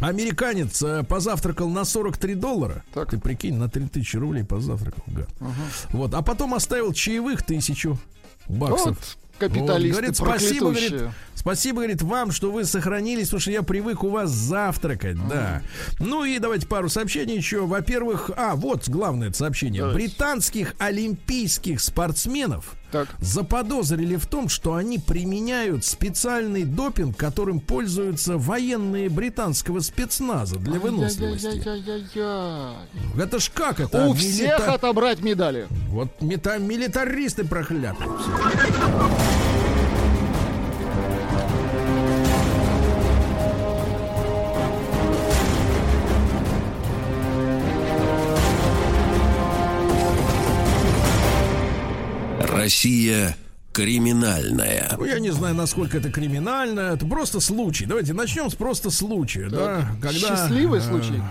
[0.00, 2.84] Американец э, позавтракал на 43 доллара.
[2.92, 3.10] Так.
[3.10, 5.28] Ты прикинь, на 3000 рублей позавтракал, гад.
[5.90, 7.98] Вот, а потом оставил чаевых тысячу
[8.48, 8.96] баксов.
[8.98, 10.94] Вот капиталисты Вот, говорит, спасибо, говорит,
[11.34, 15.62] спасибо, говорит, вам, что вы сохранились, потому что я привык у вас завтракать, да.
[15.98, 17.66] Ну и давайте пару сообщений еще.
[17.66, 19.82] Во-первых, а, вот главное сообщение.
[19.82, 20.08] Давайте.
[20.08, 23.08] Британских олимпийских спортсменов Так.
[23.20, 31.62] заподозрили в том, что они применяют специальный допинг, которым пользуются военные британского спецназа для выносливости.
[33.18, 34.06] Это ж как это?
[34.06, 35.66] У Милита- всех отобрать медали.
[35.88, 38.10] Вот мета- милитаристы проклятые.
[52.61, 53.35] Россия
[53.72, 54.94] Криминальная.
[54.98, 56.80] Ну, я не знаю, насколько это криминально.
[56.80, 57.86] Это просто случай.
[57.86, 59.48] Давайте начнем с просто случая.
[59.48, 61.22] Да, Счастливый э, случай.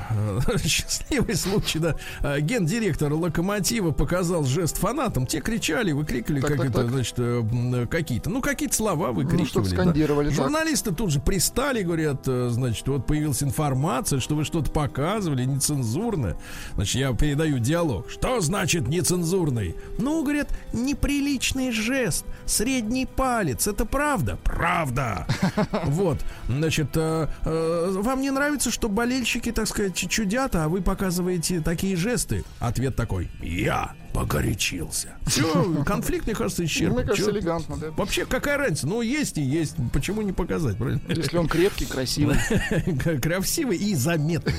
[0.68, 1.96] Счастливый случай, да.
[2.22, 5.28] Э, Гендиректор Локомотива показал жест фанатам.
[5.28, 6.90] Те кричали, выкрикивали, Так, как так, это, так.
[6.92, 9.48] значит, э, какие-то, ну, какие-то слова выкрикивали.
[9.48, 9.76] что-то да.
[9.76, 10.30] скандировали.
[10.32, 16.38] Журналисты тут же пристали, говорят, значит, вот появилась информация, что вы что-то показывали нецензурно.
[16.74, 18.10] Значит, я передаю диалог.
[18.10, 19.76] Что значит нецензурный?
[20.00, 23.68] Ну, говорят, неприличный жест, средний палец.
[23.68, 24.38] Это правда?
[24.44, 25.26] Правда.
[25.86, 31.62] Вот, значит, э, э, вам не нравится, что болельщики, так сказать, чудят, а вы показываете
[31.62, 32.44] такие жесты?
[32.60, 35.10] Ответ такой: Я погорячился.
[35.26, 36.96] Все, конфликт, мне кажется, исчерпан.
[36.98, 37.92] Мне кажется, Чё- элегантно, да.
[37.92, 38.88] Вообще, какая разница?
[38.88, 39.76] Ну, есть и есть.
[39.94, 41.02] Почему не показать, правильно?
[41.08, 42.38] Если он крепкий, красивый.
[43.22, 44.54] Красивый и заметный.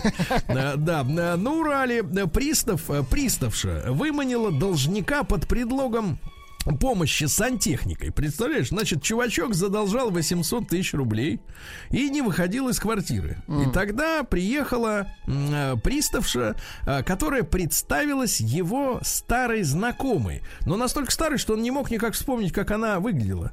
[0.48, 6.18] А, Да, на на Урале э, пристав, э, приставша выманила должника под предлогом
[6.64, 8.12] помощи сантехникой.
[8.12, 11.40] Представляешь, значит, чувачок задолжал 800 тысяч рублей
[11.90, 13.38] и не выходил из квартиры.
[13.48, 16.56] И тогда приехала э, приставша,
[16.86, 20.42] э, которая представилась его старой знакомой.
[20.64, 23.52] Но настолько старой, что он не мог никак вспомнить, как она выглядела.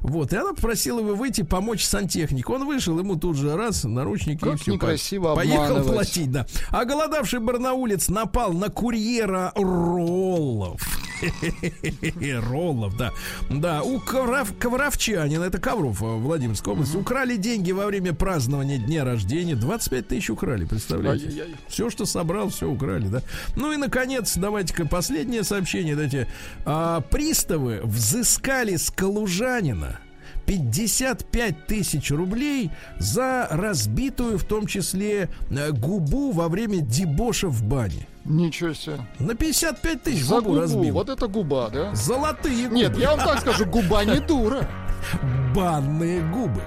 [0.00, 2.54] Вот, и она попросила его выйти помочь сантехнику.
[2.54, 4.72] Он вышел, ему тут же раз, наручники и Как все.
[4.72, 6.46] некрасиво Поехал платить, да.
[6.70, 10.80] А голодавший барнаулец напал на курьера роллов.
[12.48, 13.12] Роллов, да.
[13.50, 19.04] Да, у ковров, ковровчанина, это Ковров, э, Владимирская область, украли деньги во время празднования дня
[19.04, 19.54] рождения.
[19.54, 21.26] 25 тысяч украли, представляете?
[21.26, 21.56] Ай-яй-яй.
[21.68, 23.22] Все, что собрал, все украли, да.
[23.56, 26.28] Ну и, наконец, давайте-ка последнее сообщение дайте.
[26.64, 30.00] А, приставы взыскали с калужанина
[30.48, 38.06] 55 тысяч рублей за разбитую, в том числе, э, губу во время дебоша в бане.
[38.28, 38.98] Ничего себе.
[39.18, 40.60] На 55 тысяч За губу губу.
[40.60, 40.94] разбил.
[40.94, 41.94] Вот это губа, да?
[41.94, 42.76] Золотые губы.
[42.76, 44.68] Нет, я вам так скажу, губа не дура.
[45.54, 46.60] Банные губы.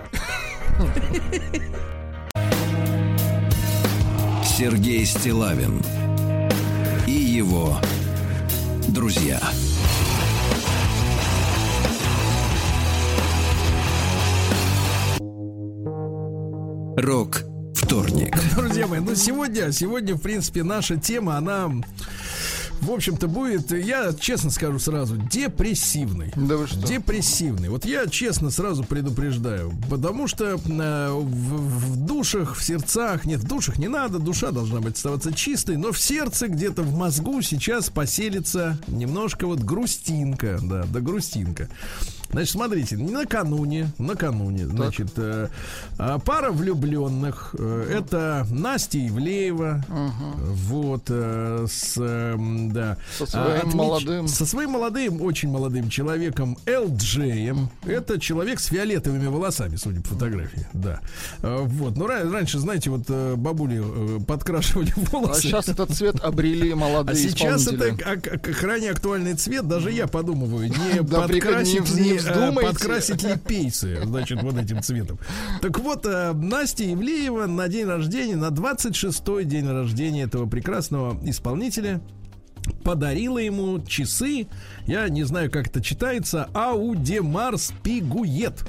[4.43, 5.82] Сергей Стилавин
[7.07, 7.78] и его
[8.88, 9.39] друзья.
[16.97, 17.43] Рок
[17.76, 18.38] вторник.
[18.55, 21.72] Друзья мои, ну сегодня, сегодня, в принципе, наша тема, она,
[22.82, 26.32] в общем-то, будет, я честно скажу сразу, депрессивной.
[26.36, 26.86] Да вы что?
[26.88, 27.69] Депрессивный.
[27.69, 33.47] Вот я честно сразу предупреждаю, потому что э, в, в душах, в сердцах, нет, в
[33.47, 37.89] душах не надо, душа должна быть оставаться чистой, но в сердце где-то в мозгу сейчас
[37.89, 41.69] поселится немножко вот грустинка, да, да грустинка.
[42.32, 45.50] Значит, смотрите, накануне, накануне, значит, э,
[45.98, 52.36] а, пара влюбленных, э, это Настя Ивлеева, вот, э, с, э,
[52.72, 54.28] да, Со своим а, молодым.
[54.28, 57.68] со своим молодым, очень молодым человеком LJ.
[57.86, 60.66] Это человек с фиолетовыми волосами, судя по фотографии.
[60.74, 61.00] Да.
[61.42, 61.98] А, Вот.
[61.98, 65.42] Ну, ра- раньше, знаете, вот э, бабули э, подкрашивали А волосы.
[65.44, 69.68] сейчас этот цвет обрели молодые А сейчас это а- крайне актуальный цвет.
[69.68, 72.69] Даже я подумываю, не Да подкрасить не э, вздумайте.
[72.72, 75.19] подкрасить ли пейсы, значит, вот этим цветом.
[75.61, 82.01] Так вот, э, Настя Ивлеева на день рождения, на 26-й день рождения этого прекрасного исполнителя
[82.84, 84.47] подарила ему часы,
[84.86, 88.63] я не знаю, как это читается, Аудемарс Пигует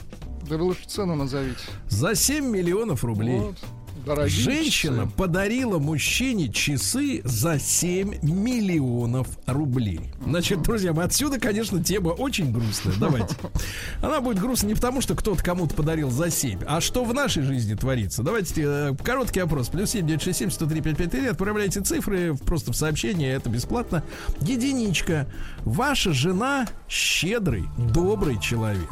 [0.48, 1.60] Да вы лучше цену назовите.
[1.88, 3.38] за 7 миллионов рублей.
[3.38, 3.56] Вот.
[4.04, 5.16] Дорогие Женщина часы.
[5.16, 10.00] подарила мужчине часы за 7 миллионов рублей.
[10.24, 12.94] Значит, друзья отсюда, конечно, тема очень грустная.
[12.98, 13.36] Давайте.
[14.02, 17.44] Она будет грустной не потому, что кто-то кому-то подарил за 7, а что в нашей
[17.44, 18.22] жизни творится.
[18.22, 19.68] Давайте э, короткий опрос.
[19.68, 21.26] Плюс 7, 967 103 553.
[21.28, 24.02] Отправляйте цифры просто в сообщение, это бесплатно.
[24.40, 25.28] Единичка.
[25.64, 28.88] Ваша жена щедрый, добрый человек.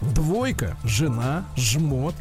[0.00, 2.14] Двойка, жена, жмот.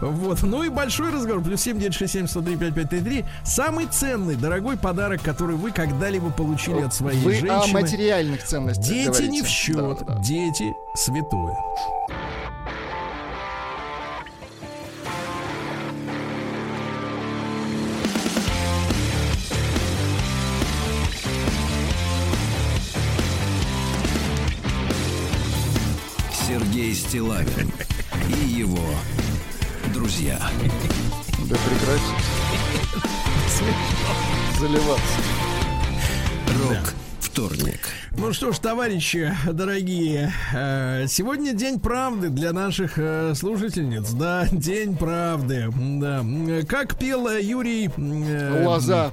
[0.00, 0.42] Вот.
[0.42, 1.42] Ну и большой разговор.
[1.42, 3.24] Плюс 7, 9, 6, 7, 103, 5, 5, 3, 3.
[3.44, 7.50] Самый ценный, дорогой подарок, который вы когда-либо получили от своей Вы женщины.
[7.50, 9.28] о материальных ценностях Дети говорите.
[9.30, 9.76] не в счет.
[9.76, 10.18] Да, да.
[10.22, 11.56] Дети святое.
[26.46, 27.70] Сергей Стилавин
[28.28, 28.78] и его
[29.92, 30.38] друзья.
[31.48, 32.04] Да прекрати.
[34.58, 35.18] Заливаться.
[36.62, 37.88] Рок вторник.
[38.16, 44.10] Ну что ж, товарищи дорогие, э, сегодня день правды для наших э, слушательниц.
[44.10, 45.68] Да, день правды.
[46.00, 46.24] Да.
[46.68, 47.88] Как пел Юрий...
[47.96, 49.12] э, Лоза.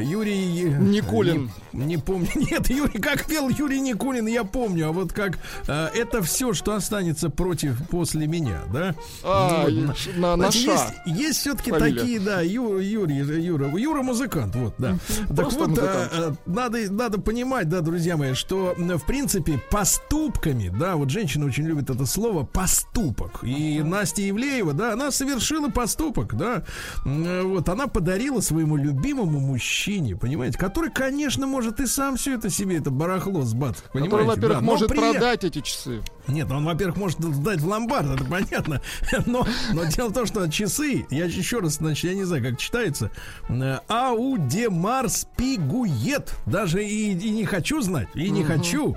[0.00, 0.62] Юрий...
[0.64, 1.50] Никулин.
[1.72, 2.28] Не, не помню.
[2.34, 4.88] Нет, Юрий, как пел Юрий Никулин, я помню.
[4.88, 8.94] А вот как э, это все, что останется против после меня, да?
[9.22, 9.66] А,
[9.96, 10.72] ш- на, на Знаете, ша.
[11.06, 14.96] есть, есть все-таки такие, да, Ю- Юрий, Юра, Юра музыкант, вот, да.
[15.28, 16.10] Так Просто вот, музыкант.
[16.12, 21.46] э, э, надо, надо понимать, да, друзья мои, что, в принципе, поступками, да, вот женщины
[21.46, 23.40] очень любят это слово, поступок.
[23.42, 26.64] И Настя Ивлеева, да, она совершила поступок, да.
[27.04, 29.83] Вот, она подарила своему любимому мужчине,
[30.14, 34.10] понимаете, который, конечно, может и сам все это себе, это барахло сбацать, понимаете.
[34.10, 36.00] Который, во-первых, да, может при- продать эти часы.
[36.28, 38.80] Нет, он, во-первых, может сдать в ломбард, это понятно.
[39.26, 42.58] Но, но дело в том, что часы, я еще раз, значит, я не знаю, как
[42.58, 43.10] читается,
[43.48, 46.34] э, Аудемарс Пигует.
[46.46, 48.96] Даже и, и не хочу знать, и не хочу.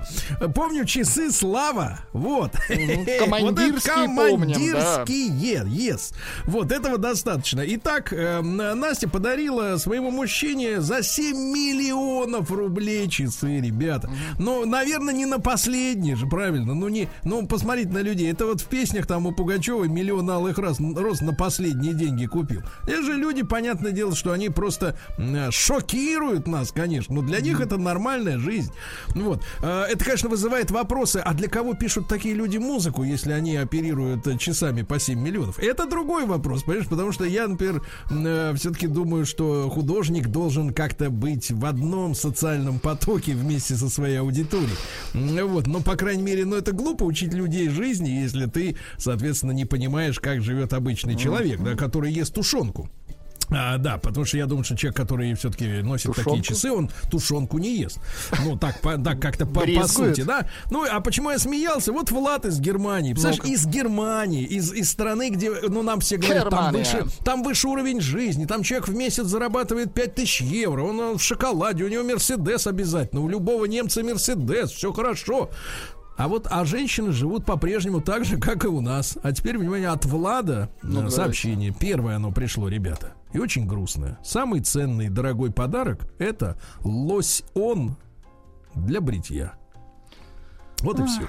[0.54, 2.00] Помню часы Слава.
[2.12, 2.52] Вот.
[3.18, 6.14] Командирские вот это помним, командирские, yes.
[6.44, 7.62] Вот, этого достаточно.
[7.66, 14.10] Итак, э, Настя подарила своему мужчине за 7 миллионов рублей часы, ребята.
[14.38, 16.74] Но, наверное, не на последние же, правильно?
[16.74, 18.30] Ну, не, ну, посмотрите на людей.
[18.30, 22.62] Это вот в песнях там у Пугачевой миллион алых раз, роз на последние деньги купил.
[22.86, 27.14] Это же люди, понятное дело, что они просто м, шокируют нас, конечно.
[27.14, 28.72] Но для них это нормальная жизнь.
[29.14, 29.42] Вот.
[29.62, 34.26] Э, Это, конечно, вызывает вопросы, а для кого пишут такие люди музыку, если они оперируют
[34.26, 35.58] э, часами по 7 миллионов?
[35.58, 36.88] Это другой вопрос, понимаешь?
[36.88, 37.82] Потому что я, например,
[38.56, 44.76] все-таки думаю, что художник должен как-то быть в одном социальном потоке вместе со своей аудиторией.
[45.14, 45.66] Вот.
[45.66, 50.20] Но, по крайней мере, ну это глупо учить людей жизни, если ты, соответственно, не понимаешь,
[50.20, 52.88] как живет обычный человек, да, который ест тушенку.
[53.50, 56.42] А, да, потому что я думаю, что человек, который все-таки носит такие Тушенку?
[56.44, 57.98] часы, он тушенку не ест.
[58.44, 60.46] Ну, так, по- так как-то по, по сути, да.
[60.70, 61.90] Ну, а почему я смеялся?
[61.92, 63.14] Вот Влад из Германии.
[63.14, 63.54] Представляешь, Ну-ка.
[63.54, 68.02] из Германии, из, из страны, где, ну, нам все говорят, там выше, там выше уровень
[68.02, 72.66] жизни, там человек в месяц зарабатывает 5000 евро, он, он в шоколаде, у него Мерседес
[72.66, 75.48] обязательно, у любого немца Мерседес, все хорошо.
[76.18, 79.16] А вот, а женщины живут по-прежнему так же, как и у нас.
[79.22, 81.14] А теперь, внимание, от Влада э, давайте.
[81.14, 81.72] сообщение.
[81.72, 83.12] Первое оно пришло, ребята.
[83.32, 84.18] И очень грустное.
[84.24, 87.96] Самый ценный дорогой подарок это лось-он
[88.74, 89.52] для бритья.
[90.80, 91.28] Вот и все.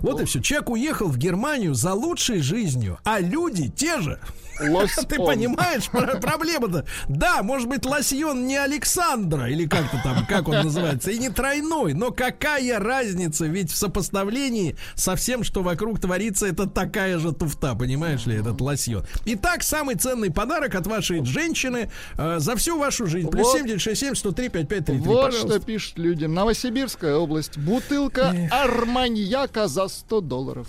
[0.00, 0.40] Вот и все.
[0.40, 4.20] Человек уехал в Германию за лучшей жизнью, а люди те же.
[4.60, 5.26] Лось Ты он.
[5.26, 6.86] понимаешь, про- проблема-то?
[7.08, 11.92] Да, может быть, лосьон не Александра, или как-то там, как он называется, и не тройной,
[11.92, 13.46] но какая разница?
[13.46, 18.60] Ведь в сопоставлении со всем, что вокруг творится, это такая же туфта, понимаешь ли, этот
[18.60, 19.04] лосьон.
[19.24, 23.28] Итак, самый ценный подарок от вашей женщины э, за всю вашу жизнь.
[23.30, 23.56] Плюс Вот.
[23.56, 24.98] 7967 103 5533.
[25.00, 25.58] Вот пожалуйста.
[25.58, 26.32] что пишут людям.
[26.32, 27.58] Новосибирская область.
[27.58, 30.66] Бутылка арманьяка за 100 долларов.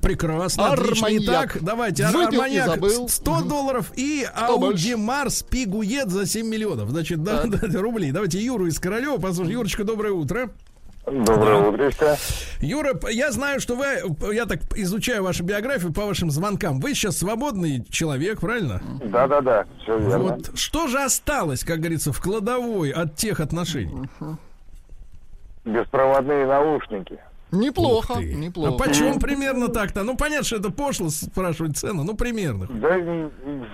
[0.00, 1.06] Прекрасно, отлично.
[1.08, 1.22] Арманьяк.
[1.52, 3.08] Итак, давайте, Выпил арманьяк забыл.
[3.08, 4.26] 100 долларов и?
[4.34, 6.88] Ауди Марс Пигует за 7 миллионов.
[6.90, 7.70] Значит, да, Так.
[7.72, 8.10] да, рублей.
[8.10, 9.58] Давайте Юру из Королева послушаем.
[9.58, 10.50] Юрочка, доброе утро.
[11.04, 12.16] Доброе утречко.
[12.60, 13.84] Юра, п- я знаю, что вы,
[14.32, 16.78] я так изучаю вашу биографию по вашим звонкам.
[16.80, 18.80] Вы сейчас свободный человек, правильно?
[19.04, 20.18] Да-да-да, все верно.
[20.18, 24.08] Вот что же осталось, как говорится, в кладовой от тех отношений?
[25.64, 27.18] Беспроводные наушники.
[27.52, 28.74] Неплохо, неплохо.
[28.74, 30.02] А почем примерно так-то?
[30.02, 32.66] Ну, понятно, что это пошло спрашивать цену, ну, примерно.
[32.66, 32.88] Да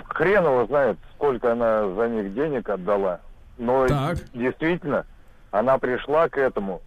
[0.09, 3.21] хрен его знает, сколько она за них денег отдала.
[3.57, 4.19] Но Так.
[4.35, 5.07] действительно,
[5.53, 6.83] она пришла к этому,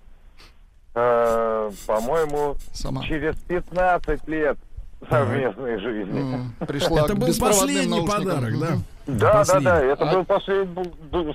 [0.94, 3.04] э, по-моему, Сама.
[3.06, 4.58] через 15 лет
[5.10, 6.20] совместной жизни.
[6.36, 8.24] М, Пришла Это был последний наушникам.
[8.26, 8.78] подарок, да?
[9.08, 10.74] Да, да, да, это А- был последний,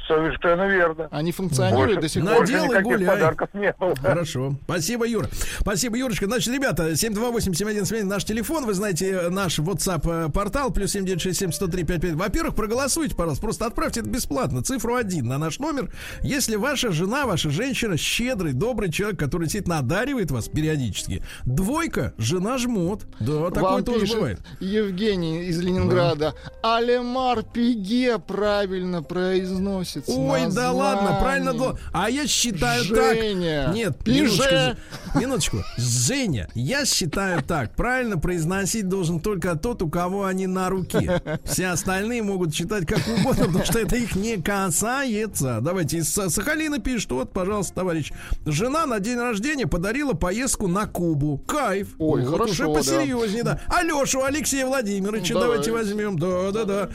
[0.06, 1.08] совершенно верно.
[1.10, 2.36] Они функционируют до сих пор.
[2.36, 3.08] Больше Надел и никаких гуляй.
[3.08, 3.96] подарков не было.
[3.96, 4.54] Хорошо.
[4.64, 5.28] Спасибо, Юра.
[5.60, 6.26] Спасибо, Юрочка.
[6.26, 8.66] Значит, ребята, 728-7171 наш телефон.
[8.66, 12.14] Вы знаете, наш WhatsApp э, портал, плюс 7967-103-55.
[12.14, 13.42] Во-первых, проголосуйте, пожалуйста.
[13.42, 14.62] Просто отправьте это бесплатно.
[14.62, 15.90] Цифру 1 на наш номер.
[16.22, 21.22] Если ваша жена, ваша женщина щедрый, добрый человек, который действительно одаривает вас периодически.
[21.44, 23.06] Двойка, жена жмот.
[23.20, 24.40] Да, такое Вам тоже пишет бывает.
[24.60, 26.34] Евгений из Ленинграда.
[26.62, 30.12] Алемар Еге правильно произносится.
[30.12, 31.52] Ой, да ладно, правильно.
[31.52, 31.78] название.
[31.92, 33.64] А я считаю Женя.
[33.66, 33.74] так.
[33.74, 34.76] Нет, Пиже.
[35.14, 35.56] минуточку, минуточку.
[35.76, 37.74] Женя, я считаю так.
[37.74, 41.20] Правильно произносить должен только тот, у кого они на руке.
[41.44, 45.60] Все остальные могут читать как угодно, потому что это их не касается.
[45.60, 48.12] Давайте из Са- Сахалина пишет, вот, пожалуйста, товарищ.
[48.44, 51.38] Жена на день рождения подарила поездку на Кубу.
[51.38, 51.88] Кайф.
[51.98, 52.72] Ой, вот хорошо, уже да.
[52.74, 53.60] посерьезнее, да.
[53.68, 55.70] Алешу Алексея Владимировича Давайте.
[55.70, 56.18] давайте возьмем.
[56.18, 56.88] Да, да, да.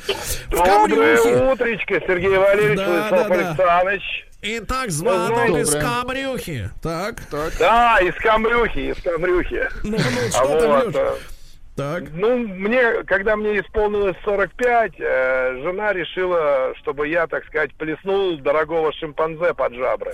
[0.52, 3.36] Доброе утречко, Сергей Валерьевич, Да, Владислав да, да.
[3.50, 4.28] Александрович.
[4.44, 5.84] Итак, звонок из Доброе.
[5.86, 6.70] Камрюхи.
[6.82, 7.16] Так.
[7.60, 9.70] Да, из Камрюхи, из Камрюхи.
[9.84, 10.96] Ну, ну, А что там, вот, Лёш?
[10.96, 11.12] э,
[11.78, 12.04] Так.
[12.14, 18.92] Ну, мне, когда мне исполнилось 45, э, жена решила, чтобы я, так сказать, плеснул дорогого
[18.94, 20.14] шимпанзе под жабры.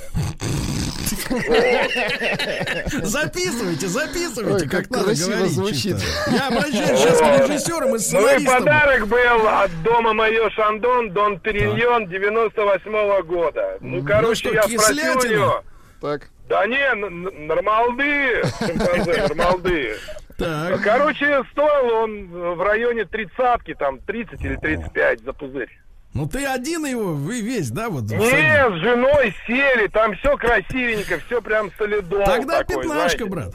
[3.03, 5.51] Записывайте, записывайте, как, надо говорить.
[5.51, 5.97] звучит.
[6.27, 8.57] Я обращаюсь сейчас к режиссерам и Ну и сценаристам.
[8.59, 13.77] подарок был от дома Майо Шандон, Дон Периньон 98 года.
[13.81, 15.61] Ну, короче, что, я спросил нее,
[16.01, 16.29] Так.
[16.49, 19.95] да не, нормалды, шимпанзе, нормалды.
[20.37, 20.81] Так.
[20.83, 25.69] Короче, стоил он в районе тридцатки, там 30 или 35 за пузырь.
[26.17, 28.05] Ну ты один его, вы весь, да, вот.
[28.05, 28.79] Не, всадник?
[28.79, 33.25] с женой сели, там все красивенько, все прям солидол Тогда такой, пятнашка, знаете.
[33.25, 33.53] брат.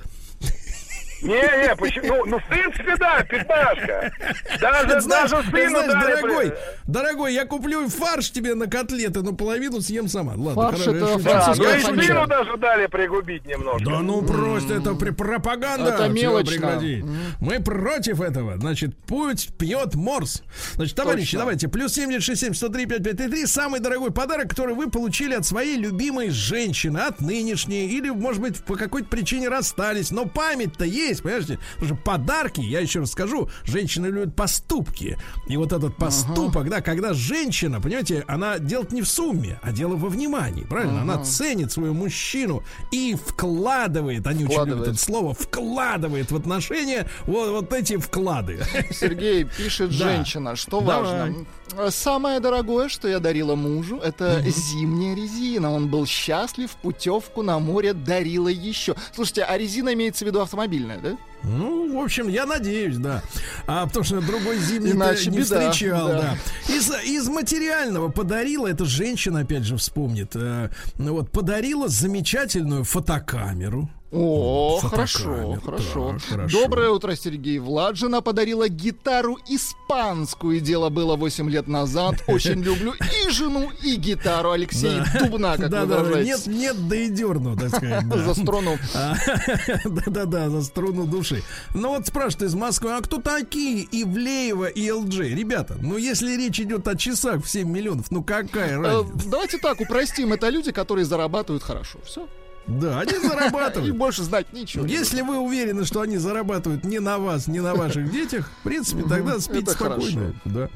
[1.23, 2.07] Не, не, почему?
[2.09, 4.13] Ну, ну, в принципе, да, пятнашка.
[4.61, 6.15] Даже, знаешь, даже сыну знаешь, дали...
[6.21, 10.35] дорогой, при- дорогой, я куплю фарш тебе на котлеты, но половину съем сама.
[10.37, 11.19] Ладно, Фарш хорошо, это.
[11.23, 13.85] Да, ну и сыну даже дали пригубить немножко.
[13.91, 15.91] Да ну просто это при пропаганда.
[15.91, 16.51] Это мелочно.
[16.53, 17.05] прекрати.
[17.41, 18.59] Мы против этого.
[18.59, 20.43] Значит, путь пьет Морс.
[20.75, 21.39] Значит, товарищи, Точно.
[21.41, 21.69] давайте.
[21.69, 23.47] Плюс 7967 103 5533.
[23.47, 27.87] Самый дорогой подарок, который вы получили от своей любимой женщины, от нынешней.
[27.89, 30.11] Или, может быть, по какой-то причине расстались.
[30.11, 31.59] Но память-то есть, понимаете?
[31.75, 35.19] Потому что подарки, я еще раз скажу, женщины любят поступки.
[35.49, 39.97] И вот этот поступок, да, когда женщина, понимаете, она делает не в сумме, а дело
[39.97, 41.03] во внимании, правильно?
[41.03, 44.89] Она ценит своего мужчину и вкладывает, они очень любят Вкладывает.
[44.89, 48.61] это слово, вкладывает в отношения вот, вот эти вклады.
[48.91, 49.97] Сергей пишет Да.
[49.97, 51.03] женщина, что Давай.
[51.03, 51.47] важно.
[51.91, 55.73] Самое дорогое, что я дарила мужу, это зимняя резина.
[55.73, 58.95] Он был счастлив, путевку на море дарила еще.
[59.15, 61.17] Слушайте, а резина имеется в виду автомобильная, да?
[61.45, 63.23] Ну, в общем, я надеюсь, да.
[63.67, 66.37] А потому что другой зимний Иначе не беда, встречал, да.
[66.69, 66.73] да.
[66.73, 73.91] Из, из материального подарила, это женщина, опять же, вспомнит, э, ну вот, подарила замечательную фотокамеру.
[74.13, 76.17] О, хорошо, хорошо.
[76.29, 76.61] хорошо.
[76.63, 77.59] Доброе утро, Сергей.
[77.59, 80.61] Влад, жена подарила гитару испанскую.
[80.61, 82.17] Дело было 8 лет назад.
[82.27, 84.51] Очень люблю и жену, и гитару.
[84.51, 88.07] Алексей Дубна, как да, вы да, да, нет, нет, да и дерну, так сказать.
[88.09, 88.19] да.
[88.19, 88.79] За струну.
[88.95, 89.15] А,
[89.85, 91.43] Да-да-да, за струну души.
[91.75, 95.21] Ну вот спрашивают из Москвы, а кто такие Ивлеева и ЛДЖ?
[95.21, 99.29] Ребята, ну если речь идет о часах в 7 миллионов, ну какая Э, разница?
[99.31, 100.33] Давайте так, упростим.
[100.35, 101.99] Это люди, которые зарабатывают хорошо.
[102.05, 102.29] Все.
[102.67, 103.97] Да, они И зарабатывают.
[103.97, 104.87] больше знать ничего.
[104.87, 109.03] Если вы уверены, что они зарабатывают не на вас, не на ваших детях, в принципе,
[109.03, 110.35] тогда спите спокойно.
[110.45, 110.69] Да.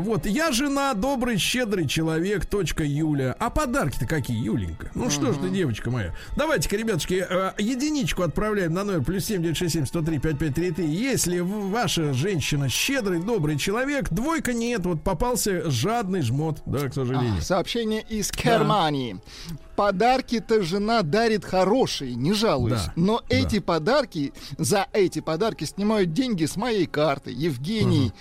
[0.00, 3.36] Вот, я жена, добрый, щедрый человек, точка Юля.
[3.38, 4.90] А подарки-то какие, Юленька?
[4.94, 6.12] Ну что ж ты, девочка моя.
[6.36, 10.86] Давайте-ка, ребятушки, э, единичку отправляем на номер плюс 7967 103 5533.
[10.86, 17.38] Если ваша женщина щедрый, добрый человек, двойка нет, вот попался жадный жмот, да, к сожалению.
[17.38, 19.20] А, Сообщение из Германии.
[19.76, 22.84] Подарки-то жена дарит хорошие, не жалуюсь.
[22.86, 23.36] Да, Но да.
[23.36, 27.30] эти подарки, за эти подарки снимают деньги с моей карты.
[27.32, 28.12] Евгений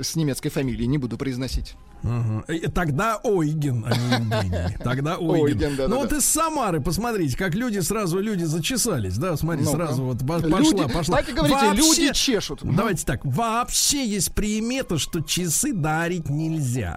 [0.00, 1.74] с немецкой фамилией, не буду произносить.
[2.04, 2.44] Ага.
[2.48, 4.76] Э, Тогда Ойген, а не Евгений.
[4.82, 5.44] Тогда Ойген.
[5.44, 5.88] Ойген, да-да-да.
[5.88, 9.76] ну вот из Самары, посмотрите, как люди сразу, люди зачесались, да, смотри, Ну-ка.
[9.76, 11.18] сразу вот по- пошла, Люди, пошла.
[11.18, 12.60] так и говорите, Вообще- люди чешут.
[12.64, 16.96] Давайте так, вообще есть примета, что часы дарить нельзя.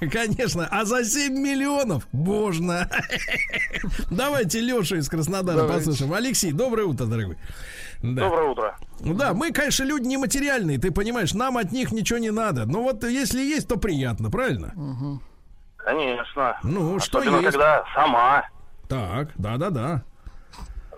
[0.10, 2.88] Конечно, а за 7 миллионов можно.
[4.10, 5.78] Давайте Леша из Краснодара Давайте.
[5.90, 6.12] послушаем.
[6.14, 7.36] Алексей, доброе утро, дорогой.
[8.02, 8.28] Да.
[8.28, 8.76] Доброе утро.
[9.00, 12.66] Да, мы, конечно, люди нематериальные, ты понимаешь, нам от них ничего не надо.
[12.66, 14.74] Но вот если есть, то приятно, правильно?
[15.76, 16.58] Конечно.
[16.62, 17.52] Ну, что Особенно, есть.
[17.52, 18.48] когда сама.
[18.88, 20.02] Так, да-да-да.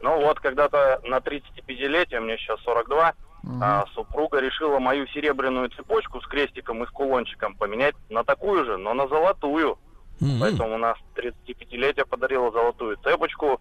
[0.02, 3.14] Ну вот, когда-то на 35-летие, мне сейчас 42,
[3.60, 8.76] а, супруга решила мою серебряную цепочку с крестиком и с кулончиком поменять на такую же,
[8.76, 9.78] но на золотую.
[10.20, 10.40] Мгм.
[10.40, 13.60] Поэтому у нас 35-летие подарила золотую цепочку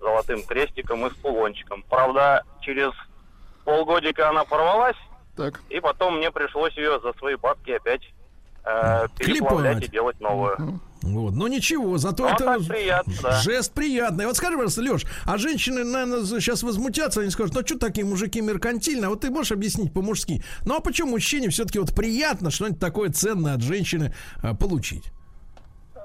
[0.00, 1.84] золотым крестиком и с кулончиком.
[1.88, 2.92] Правда, через
[3.64, 4.96] полгодика она порвалась,
[5.36, 5.60] Так.
[5.68, 8.02] и потом мне пришлось ее за свои бабки опять
[8.64, 10.80] э, переплавлять и делать новую.
[11.02, 11.32] Вот.
[11.32, 13.40] Но ничего, зато Ну, это приятно, да.
[13.40, 14.26] жест приятный.
[14.26, 18.40] Вот скажи, пожалуйста, Леш, а женщины, наверное, сейчас возмутятся, они скажут, ну что такие мужики
[18.40, 19.06] меркантильные?
[19.06, 20.42] А вот ты можешь объяснить по-мужски?
[20.64, 25.04] Ну а почему мужчине все-таки вот приятно что-нибудь такое ценное от женщины а, получить?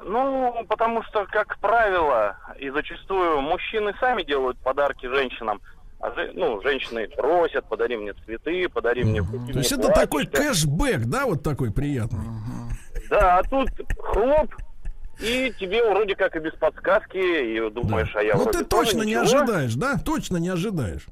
[0.06, 5.62] Ну, потому что, как правило, и зачастую мужчины сами делают подарки женщинам.
[6.00, 9.22] А ну, женщины просят, подари мне цветы, подари мне...
[9.22, 10.50] купи То есть мне это такой платьишко».
[10.50, 12.26] кэшбэк, да, вот такой приятный?
[13.10, 14.54] Да, а тут хлоп,
[15.22, 19.14] и тебе вроде как и без подсказки, и думаешь, а я Ну ты точно не
[19.14, 19.98] ожидаешь, да?
[19.98, 21.06] Точно не ожидаешь.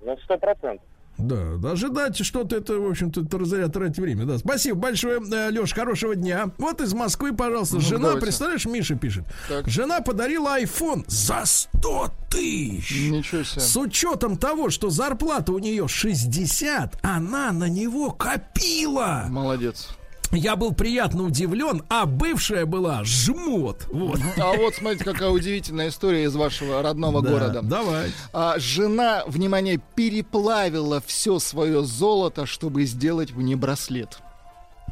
[0.00, 0.86] Ну, сто процентов.
[1.18, 4.24] Да, да, ожидать что-то это, в общем-то, зря тратить время.
[4.24, 6.50] Да, спасибо большое, Леш, хорошего дня.
[6.58, 8.20] Вот из Москвы, пожалуйста, жена, давайте.
[8.20, 9.24] представляешь, Миша пишет.
[9.48, 9.66] Так.
[9.68, 13.10] Жена подарила iPhone за 100 тысяч.
[13.10, 13.60] Ничего себе.
[13.60, 19.26] С учетом того, что зарплата у нее 60, она на него копила.
[19.28, 19.88] Молодец.
[20.32, 23.86] Я был приятно удивлен, а бывшая была жмот.
[23.90, 24.20] Вот.
[24.36, 27.62] А вот смотрите, какая удивительная история из вашего родного Да, города.
[27.62, 28.12] Давай.
[28.32, 34.18] А, жена, внимание, переплавила все свое золото, чтобы сделать мне браслет.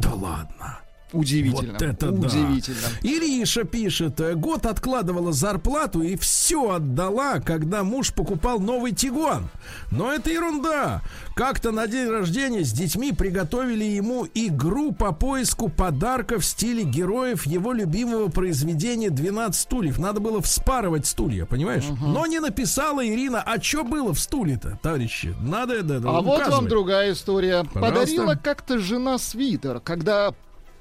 [0.00, 0.78] Да ладно.
[1.16, 1.72] Удивительно.
[1.72, 2.26] Вот это да.
[2.26, 2.76] Удивительно.
[3.02, 9.48] Ириша пишет, э, год откладывала зарплату и все отдала, когда муж покупал новый Тигуан.
[9.90, 11.02] Но это ерунда.
[11.34, 17.44] Как-то на день рождения с детьми приготовили ему игру по поиску подарков в стиле героев
[17.47, 19.98] его любимого произведения «12 стульев».
[19.98, 21.84] Надо было вспарывать стулья, понимаешь?
[22.01, 25.34] Но не написала Ирина, а что было в стуле-то, товарищи?
[25.40, 26.68] Надо это А вот вам указывать.
[26.68, 27.64] другая история.
[27.64, 27.80] Пожалуйста.
[28.01, 30.32] Подарила как-то жена свитер, когда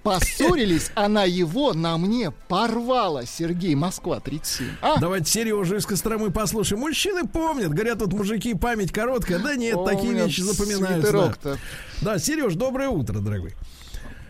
[0.06, 3.26] поссорились, она его на мне порвала.
[3.26, 4.68] Сергей, Москва, 37.
[4.82, 6.82] А, Давайте Сережу из Костромы послушаем.
[6.82, 7.72] Мужчины помнят.
[7.72, 9.40] Говорят, вот мужики память короткая.
[9.40, 11.36] Да нет, такие помнят вещи запоминаются.
[11.44, 11.56] Да,
[12.02, 13.56] да Сереж, доброе утро, дорогой.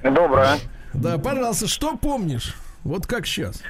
[0.02, 0.57] Доброе.
[0.93, 2.56] Да, пожалуйста, что помнишь?
[2.84, 3.61] Вот как сейчас.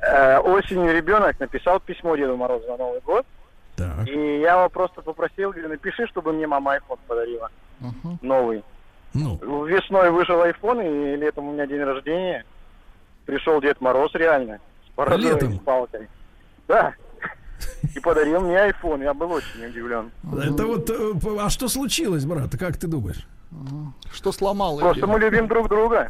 [0.00, 3.26] Э, осенью ребенок написал письмо Деду Морозу на Новый год.
[3.74, 4.06] Так.
[4.06, 7.50] И я его просто попросил, говорю, напиши, чтобы мне мама iPhone подарила.
[7.80, 8.18] Мгм.
[8.22, 8.62] Новый.
[9.14, 12.44] Ну, Весной вышел iPhone, и летом у меня день рождения.
[13.26, 14.58] Пришел Дед Мороз реально.
[14.86, 15.58] С Летом?
[15.60, 16.08] палкой.
[16.68, 16.94] Да.
[17.94, 19.02] И подарил мне iPhone.
[19.02, 20.10] Я был очень удивлен.
[20.36, 20.90] это вот...
[20.90, 22.50] э, А что случилось, брат?
[22.58, 23.26] Как ты думаешь?
[24.12, 26.08] Что сломал Просто мы любим друг друга.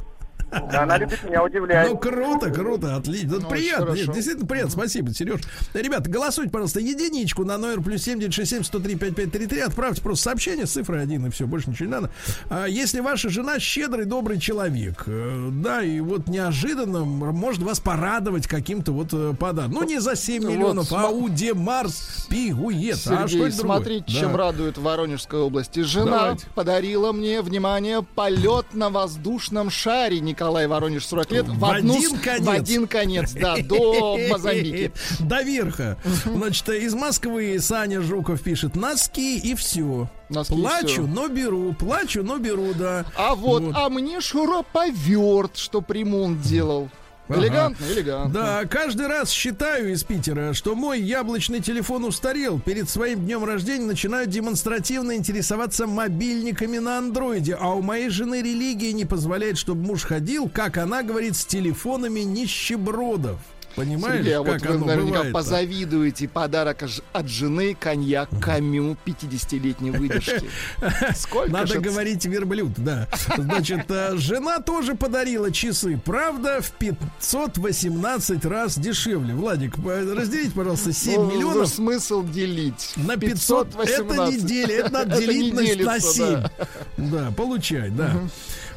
[0.70, 1.89] Да, она любит меня удивлять.
[1.90, 3.39] Ну, круто, круто, отлично.
[3.40, 4.70] Ну, приятно, очень нет, действительно приятно.
[4.72, 5.40] Спасибо, Сереж.
[5.74, 9.32] Ребята, голосуйте, пожалуйста, единичку на номер плюс семь девять шесть семь сто три пять пять
[9.32, 9.60] три три.
[9.60, 12.10] Отправьте просто сообщение с цифрой один и все, больше ничего не надо.
[12.48, 18.47] А если ваша жена щедрый, добрый человек, э, да, и вот неожиданно может вас порадовать
[18.47, 19.74] каким-то вот э, подарком.
[19.74, 22.94] Ну, не за 7 Вот миллионов, а сма- Ауди Марс Пигует.
[22.94, 23.76] а Сергей, что-нибудь другое.
[23.76, 24.20] смотрите, Да.
[24.20, 25.81] чем радует в Воронежской области.
[25.81, 26.47] Жена Давайте.
[26.55, 30.20] подарила мне, внимание, полет на воздушном шаре.
[30.20, 31.49] Николай Воронеж, 40 лет.
[31.49, 32.45] В одну один конец.
[32.45, 34.93] В один конец, да, до Мозамбики.
[35.21, 35.97] До верха.
[36.25, 40.09] Значит, из Москвы Саня Жуков пишет носки и все.
[40.29, 41.07] Носки плачу, всё.
[41.07, 43.05] но беру, плачу, но беру, да.
[43.16, 46.89] А вот, а мне шуруповерт, что ремонт делал.
[47.28, 47.40] Ага.
[47.40, 48.32] Элегантно, элегантно.
[48.32, 52.60] Да, каждый раз считаю из Питера, что мой яблочный телефон устарел.
[52.60, 57.56] Перед своим днем рождения начинаю демонстративно интересоваться мобильниками на андроиде.
[57.59, 62.20] А у моей жены религия не позволяет, чтобы муж ходил, как она говорит, с телефонами
[62.20, 63.38] нищебродов.
[63.76, 68.96] Понимаешь, Сергей, а вот как вы оно наверняка бывает позавидуете подарок от жены коньяк Камю
[69.05, 70.48] 50-летней выдержки.
[71.16, 73.09] Сколько Надо ж это- говорить верблюд, да.
[73.36, 76.01] Значит, э, жена тоже подарила часы.
[76.05, 79.34] Правда, в 518 раз дешевле.
[79.34, 82.92] Владик, э, разделите, пожалуйста, 7 Ну, миллионов Смысл делить.
[82.96, 83.68] на 500.
[83.74, 84.42] Это 518.
[84.44, 84.74] неделя.
[84.74, 86.24] Это надо делить на, делится, на 7.
[86.34, 86.51] да.
[86.96, 88.12] Да, получать, да.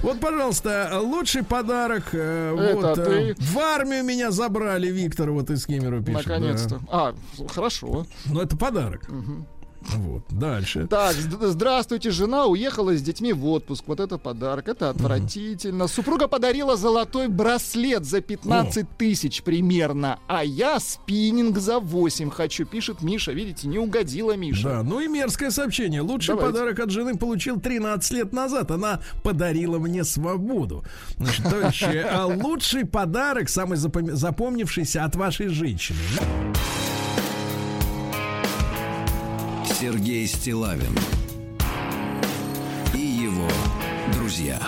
[0.04, 2.10] Вот, пожалуйста, лучший подарок.
[2.14, 3.44] э, Это вот, э, ты.
[3.44, 6.26] в армию меня забрали, Виктор вот из Кемерово пишет.
[6.28, 6.34] да.
[6.36, 6.80] Наконец-то.
[6.90, 7.16] А,
[7.50, 8.06] хорошо.
[8.28, 9.10] Но это подарок.
[9.96, 10.88] Вот, дальше.
[10.88, 13.84] Так, зд- здравствуйте, жена уехала с детьми в отпуск.
[13.88, 15.88] Вот это подарок, это отвратительно.
[15.88, 23.02] Супруга подарила золотой браслет за 15 тысяч примерно, а я спиннинг за 8 хочу, пишет
[23.02, 23.32] Миша.
[23.32, 24.64] Видите, не угодила Миша.
[24.64, 26.02] Да, ну и мерзкое сообщение.
[26.02, 26.54] Лучший Давайте.
[26.54, 28.72] подарок от жены получил 13 лет назад.
[28.72, 30.84] Она подарила мне свободу.
[31.18, 35.98] Значит, товарищи, а лучший подарок, самый запом- запомнившийся от вашей женщины.
[39.88, 40.94] Сергей Стилавин
[42.94, 43.48] и его
[44.12, 44.60] друзья.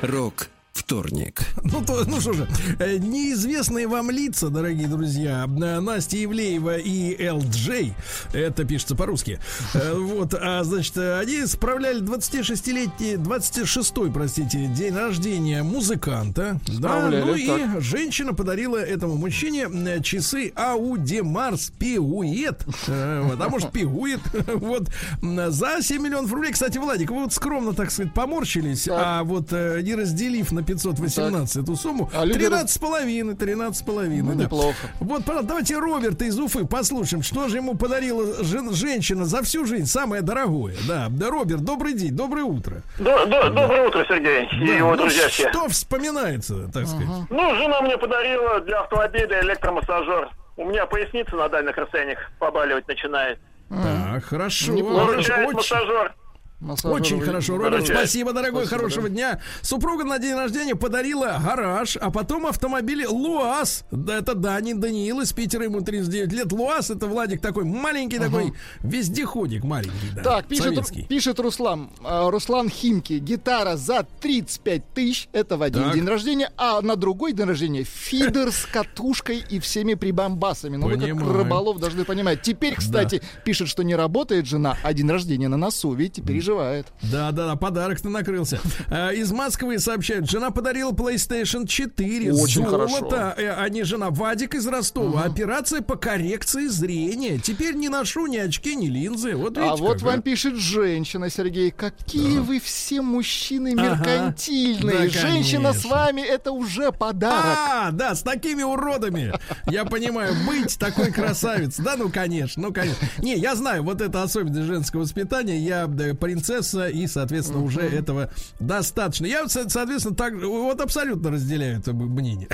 [0.00, 0.48] Рок
[0.84, 1.40] вторник.
[1.62, 2.46] Ну, то, ну что же,
[2.78, 7.94] э, неизвестные вам лица, дорогие друзья, э, Настя Ивлеева и LJ,
[8.34, 9.40] это пишется по-русски,
[9.72, 17.46] э, вот, а, значит, они справляли 26-летний, 26-й, простите, день рождения музыканта, да, ну и
[17.46, 17.80] так.
[17.80, 19.68] женщина подарила этому мужчине
[20.02, 24.20] часы Audi Mars Пиует, потому что Пиует,
[24.54, 24.90] вот,
[25.48, 29.02] за 7 миллионов рублей, кстати, Владик, вы вот скромно, так сказать, поморщились, так.
[29.02, 31.62] а вот не разделив на 518 так.
[31.62, 34.32] эту сумму, а 13 с половиной, 13 с половиной.
[34.32, 34.44] Ну, да.
[34.44, 34.88] Неплохо.
[35.00, 39.86] Вот, давайте Роберта из Уфы послушаем, что же ему подарила жен, женщина за всю жизнь,
[39.86, 40.74] самое дорогое.
[40.88, 42.82] Да, да, Роберт, добрый день, доброе утро.
[42.98, 43.50] До, до, да.
[43.50, 44.56] Доброе утро, Сергей да.
[44.56, 45.50] и его ну, друзья все.
[45.50, 47.08] Что вспоминается, так сказать?
[47.08, 47.26] Ага.
[47.30, 50.30] Ну, жена мне подарила для автомобиля электромассажер.
[50.56, 53.38] У меня поясница на дальних расстояниях побаливать начинает.
[53.68, 54.72] Так, хорошо.
[54.72, 55.18] Неплохо.
[55.18, 56.23] Очень...
[56.60, 56.96] массажер.
[56.96, 59.14] Очень хорошо, Роберт, спасибо, дорогой, спасибо, хорошего да.
[59.14, 59.40] дня.
[59.62, 63.84] Супруга на день рождения подарила гараж, а потом автомобиль Луаз.
[63.90, 66.52] Да, это Дани Даниил из Питера, ему 39 лет.
[66.52, 68.26] Луаз это Владик такой маленький ага.
[68.26, 70.10] такой вездеходик маленький.
[70.14, 75.84] Да, так, пишет, пишет Руслан, э, Руслан Химки, гитара за 35 тысяч, это в один
[75.84, 75.94] так.
[75.94, 80.76] день рождения, а на другой день рождения фидер с катушкой и всеми прибамбасами.
[80.76, 81.16] Ну, Понимаю.
[81.16, 82.42] вы как рыболов должны понимать.
[82.42, 83.40] Теперь, кстати, да.
[83.44, 86.86] пишет, что не работает жена, а день рождения на носу, видите, переживает переживает.
[87.02, 88.60] Да, да, да, подарок-то накрылся.
[88.90, 92.32] А, из Москвы сообщают, жена подарила PlayStation 4.
[92.32, 93.34] Очень золото, хорошо.
[93.36, 94.10] Э, а не жена.
[94.10, 95.22] Вадик из Ростова.
[95.22, 95.32] Угу.
[95.32, 97.38] Операция по коррекции зрения.
[97.38, 99.34] Теперь не ношу ни очки, ни линзы.
[99.34, 101.70] Вот видите, а вот вам пишет женщина, Сергей.
[101.70, 102.42] Какие да.
[102.42, 104.96] вы все мужчины меркантильные.
[104.96, 105.04] Ага.
[105.04, 107.58] Да, Женщина с вами это уже подарок.
[107.58, 109.32] А, да, с такими уродами.
[109.66, 111.78] Я понимаю, быть такой красавец.
[111.78, 113.06] Да, ну конечно, ну конечно.
[113.18, 115.58] Не, я знаю, вот это особенность женского воспитания.
[115.58, 119.26] Я принц принцесса, и, соответственно, уже этого достаточно.
[119.26, 122.48] Я, соответственно, так вот абсолютно разделяю это мнение.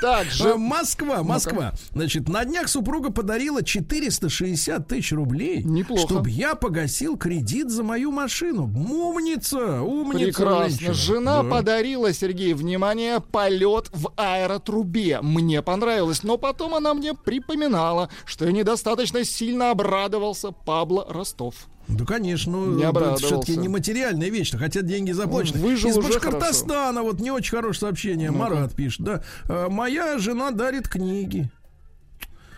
[0.00, 1.72] Также Москва, Москва.
[1.92, 6.02] Значит, на днях супруга подарила 460 тысяч рублей, Неплохо.
[6.02, 8.64] чтобы я погасил кредит за мою машину.
[8.64, 10.24] Умница, умница.
[10.24, 10.68] Прекрасно.
[10.68, 10.94] Женщина.
[10.94, 11.50] Жена да.
[11.50, 15.20] подарила, Сергей, внимание, полет в аэротрубе.
[15.22, 21.54] Мне понравилось, но потом она мне припоминала, что я недостаточно сильно обрадовался Пабло Ростов.
[21.90, 22.56] Да, конечно.
[22.56, 25.58] Не это все-таки не материальная вещь, хотя деньги заплачены.
[25.66, 29.22] Из Башкортостана, вот не очень хорошее сообщение, ну Марат пишет, да.
[29.48, 31.50] «Э, моя жена дарит книги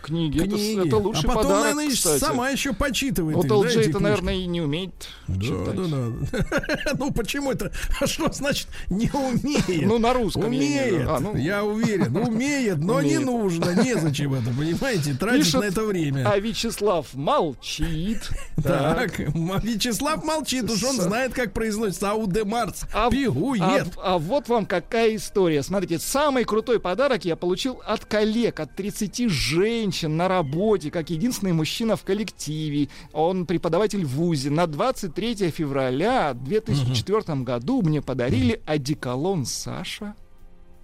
[0.03, 0.39] книги.
[0.39, 0.77] книги.
[0.77, 2.19] Это, это лучший а потом, подарок, наверное, кстати.
[2.19, 3.37] сама еще почитывает.
[3.37, 4.91] Вот LG это, наверное, и не умеет
[5.27, 5.75] да, читать.
[5.75, 6.93] Да, да.
[6.99, 7.71] ну, почему это?
[7.99, 9.87] А что значит не умеет?
[9.87, 10.45] Ну, на русском.
[10.45, 11.35] Умеет, я, а, ну...
[11.35, 12.15] я уверен.
[12.15, 13.19] Умеет, но умеет.
[13.19, 13.71] не нужно.
[13.71, 15.13] Незачем это, понимаете?
[15.13, 16.29] Тратить Пишет, на это время.
[16.29, 18.29] А Вячеслав молчит.
[18.63, 22.85] Так, Вячеслав молчит, уж он знает, как произносится Аудемарс.
[22.93, 23.61] А, Пигует.
[23.61, 25.63] А, а вот вам какая история.
[25.63, 31.11] Смотрите, самый крутой подарок я получил от коллег, от 30 женщин женщин на работе, как
[31.11, 32.89] единственный мужчина в коллективе.
[33.13, 34.49] Он преподаватель в ВУЗе.
[34.49, 37.43] На 23 февраля 2004 угу.
[37.43, 40.15] году мне подарили одеколон Саша.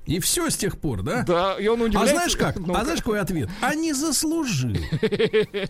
[0.05, 1.23] И все с тех пор, да?
[1.23, 2.13] Да, и он удивляется.
[2.13, 2.55] А знаешь как?
[2.55, 3.49] ну А знаешь какой ответ?
[3.61, 4.81] Они заслужили.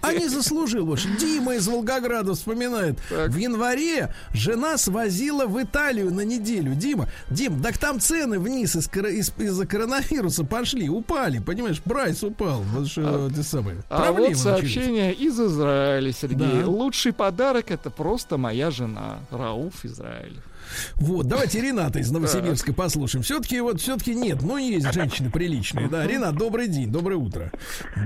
[0.01, 0.81] Они заслужили.
[0.81, 2.99] Вот Дима из Волгограда вспоминает.
[3.09, 3.31] Так.
[3.31, 6.73] В январе жена свозила в Италию на неделю.
[6.73, 11.81] Дима, Дим, так там цены вниз из, из, из-за коронавируса пошли, упали, понимаешь?
[11.81, 12.61] Прайс упал.
[12.61, 13.81] Вот что а, те самые.
[13.89, 15.27] А вот сообщение начались.
[15.27, 16.61] из Израиля, Сергей.
[16.61, 16.67] Да.
[16.67, 19.19] Лучший подарок это просто моя жена.
[19.31, 20.39] Рауф Израиль.
[20.95, 23.23] Вот, давайте Рената из Новосибирска послушаем.
[23.23, 25.87] Все-таки вот все-таки нет, но есть женщины приличные.
[25.87, 27.51] Да, Ренат, добрый день, доброе утро.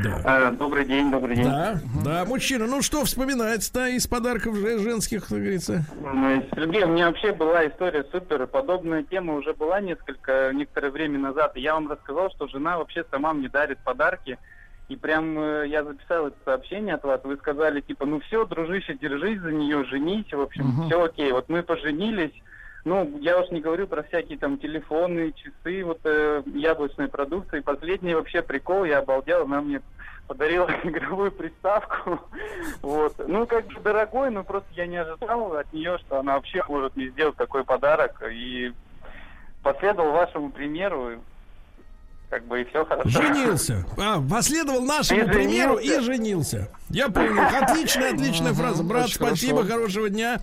[0.03, 0.22] Да.
[0.23, 1.45] А, добрый день, добрый день.
[1.45, 5.85] Да, да, мужчина, ну что вспоминается-то из подарков женских, как говорится?
[6.02, 8.48] Ну, Сергей, у меня вообще была история супер.
[8.48, 11.56] Подобная тема уже была несколько, некоторое время назад.
[11.56, 14.38] И я вам рассказал, что жена вообще сама мне дарит подарки.
[14.90, 17.22] И прям э, я записал это сообщение от вас.
[17.23, 20.31] Вы сказали, типа, ну все, дружище, держись за нее, женись.
[20.31, 20.88] В общем, угу.
[20.88, 21.31] все окей.
[21.31, 22.34] Вот мы поженились.
[22.85, 27.61] Ну, я уж не говорю про всякие там телефоны, часы, вот э, яблочной продукции.
[27.61, 29.81] Последний вообще прикол, я обалдел, она мне
[30.27, 32.19] подарила игровую приставку.
[32.81, 33.15] вот.
[33.26, 36.95] Ну, как бы дорогой, но просто я не ожидал от нее, что она вообще может
[36.97, 38.22] мне сделать такой подарок.
[38.30, 38.73] И
[39.61, 41.22] последовал вашему примеру
[42.34, 43.10] как бы и все хорошо.
[43.10, 43.85] Женился.
[43.95, 46.01] А, последовал нашему И примеру и женился.
[46.14, 46.69] женился.
[46.89, 47.39] Я понял.
[47.61, 48.81] Отличная, отличная фраза.
[48.84, 49.73] Брат, очень спасибо, хорошо.
[49.73, 50.39] хорошего дня.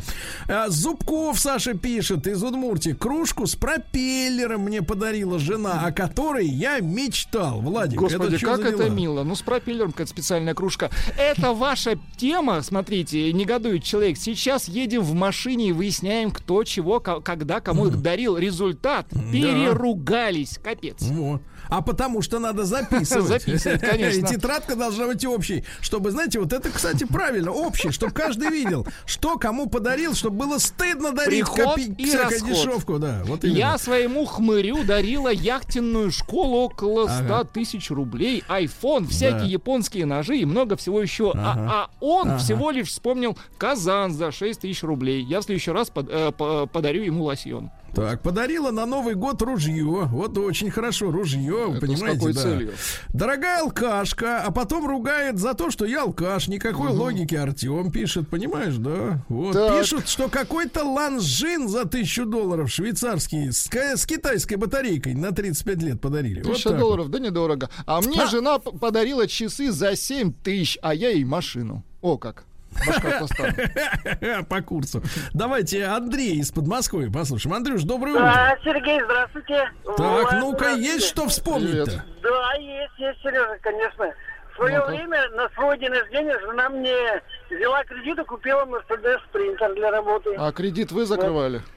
[0.48, 2.92] А, Зубков Саша пишет из Удмуртии.
[2.92, 7.60] Кружку с пропеллером мне подарила жена, о которой я мечтал.
[7.60, 9.24] Владик, Господи, это что как это мило.
[9.24, 10.90] Ну, с пропеллером какая-то специальная кружка.
[11.18, 14.16] Это ваша тема, смотрите, негодует человек.
[14.16, 18.36] Сейчас едем в машине и выясняем, кто чего, ко- когда, кому их дарил.
[18.38, 19.08] Результат.
[19.32, 20.58] Переругались.
[20.62, 21.02] Капец.
[21.02, 21.42] Вот.
[21.70, 23.28] А потому что надо записывать.
[23.28, 24.26] Записывать, конечно.
[24.26, 25.64] И тетрадка должна быть общей.
[25.80, 30.58] Чтобы, знаете, вот это, кстати, правильно, общий, чтобы каждый видел, что кому подарил, чтобы было
[30.58, 32.48] стыдно дарить Приход копи- и расход.
[32.48, 32.98] дешевку.
[32.98, 33.56] Да, вот именно.
[33.56, 37.44] Я своему хмырю дарила яхтенную школу около 100 Ага.
[37.44, 39.44] тысяч рублей, iPhone, всякие Да.
[39.46, 41.32] японские ножи и много всего еще.
[41.34, 41.68] А- Ага.
[41.72, 42.38] А, он Ага.
[42.38, 45.22] всего лишь вспомнил Казан за 6 тысяч рублей.
[45.22, 47.70] Я в следующий раз под- э, по- подарю ему лосьон.
[47.94, 50.08] Так, подарила на Новый год ружье.
[50.10, 52.42] Вот очень хорошо, ружье, Это с понимаете, какой да.
[52.42, 52.72] целью?
[53.12, 56.48] Дорогая алкашка, а потом ругает за то, что я алкаш.
[56.48, 59.24] Никакой логики Артем пишет, понимаешь, да?
[59.28, 59.52] Вот.
[59.52, 59.78] Так.
[59.80, 66.00] Пишут, что какой-то Longines за тысячу долларов швейцарский с, с китайской батарейкой на 35 лет
[66.00, 66.42] подарили.
[66.42, 67.70] Вот Тысяча так долларов, да недорого.
[67.86, 68.26] А мне А.
[68.26, 71.84] жена подарила часы за 7 тысяч, а я ей машину.
[72.00, 72.44] О как.
[72.70, 73.30] Вот.
[74.48, 75.02] По курсу.
[75.34, 77.54] Давайте Андрей из Подмосковья послушаем.
[77.56, 78.22] Андрюш, доброе утро.
[78.24, 79.70] Да, Сергей, здравствуйте.
[79.84, 81.84] Так, Вот, ну-ка, есть что вспомнить-то?
[81.84, 82.04] Привет.
[82.22, 84.06] Да, есть, есть, Сережа, конечно.
[84.52, 84.90] В свое Ну-ка.
[84.90, 90.34] время на свой день рождения жена мне взяла кредит и купила Мерседес принтер для работы.
[90.38, 91.58] А кредит вы закрывали?
[91.58, 91.68] Кредит,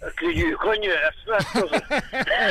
[0.00, 1.36] конечно.
[1.36, 1.82] а что же.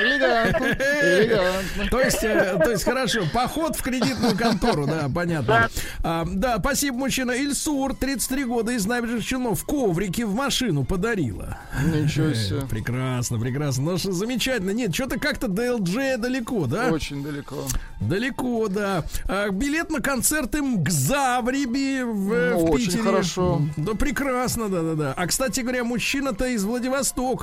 [0.01, 0.65] Элегантно.
[0.65, 1.87] Элегантно.
[1.89, 5.69] То есть, э, то есть, хорошо, поход в кредитную контору, да, понятно.
[6.03, 7.31] А, да, спасибо, мужчина.
[7.31, 11.57] Ильсур, 33 года, из набережных Челнов, коврики в машину подарила.
[11.85, 12.61] Ничего Э, себе.
[12.69, 13.91] Прекрасно, прекрасно.
[13.91, 14.71] Ну, что замечательно.
[14.71, 16.87] Нет, что-то как-то до ЛДЖ далеко, да?
[16.89, 17.65] Очень далеко.
[18.01, 19.03] Далеко, да.
[19.27, 23.03] А, билет на концерт МГЗа в Риби в, э, Ну, в очень Питере.
[23.03, 23.61] хорошо.
[23.77, 25.13] Да, прекрасно, да-да-да.
[25.15, 27.36] А, кстати говоря, мужчина-то из Владивостока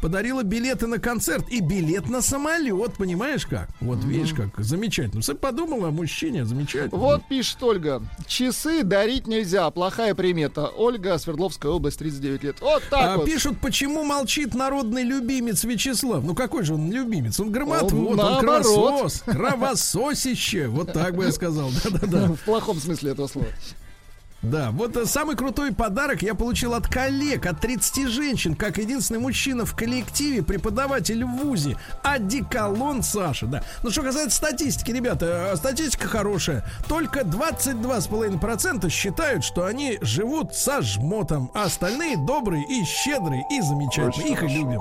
[0.00, 3.68] подарила билеты на концерт и билет на самолет, понимаешь как?
[3.80, 5.22] Вот, видишь, как замечательно.
[5.22, 6.96] Все подумала о мужчине, замечательно.
[6.98, 8.02] Вот пишет Ольга.
[8.26, 9.70] Часы дарить нельзя.
[9.70, 10.66] Плохая примета.
[10.68, 12.60] Ольга, Свердловская область, 39 лет.
[12.60, 13.26] Вот так А, вот.
[13.26, 16.24] Пишут, почему молчит народный любимец Вячеслав.
[16.24, 17.38] Ну какой же он любимец?
[17.40, 20.68] Он громотвод, Он он, кровосос, кровососище.
[20.68, 21.70] Вот так бы я сказал.
[21.84, 22.28] Да-да-да.
[22.28, 23.48] В плохом смысле этого слова.
[24.44, 29.18] Да, вот э, самый крутой подарок я получил от коллег, от 30 женщин, как единственный
[29.18, 31.78] мужчина в коллективе, преподаватель в ВУЗе.
[32.02, 33.64] Одеколон Саша, да.
[33.82, 36.62] Ну, что касается статистики, ребята, э, статистика хорошая.
[36.88, 44.32] Только 22,5% считают, что они живут со жмотом, а остальные добрые и щедрые и замечательные.
[44.32, 44.80] Их и любим.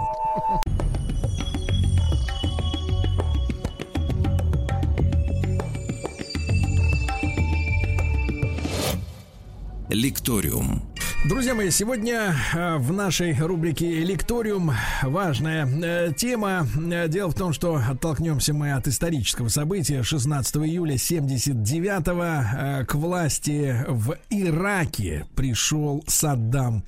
[9.93, 10.81] Лекториум.
[11.25, 14.73] Друзья мои, сегодня э, в нашей рубрике «Лекториум»
[15.03, 16.67] важная э, тема.
[16.91, 22.81] Э, Дело в том, что оттолкнемся мы от исторического события 16 июля 79-го.
[22.81, 26.83] э, К власти в Ираке пришел Саддам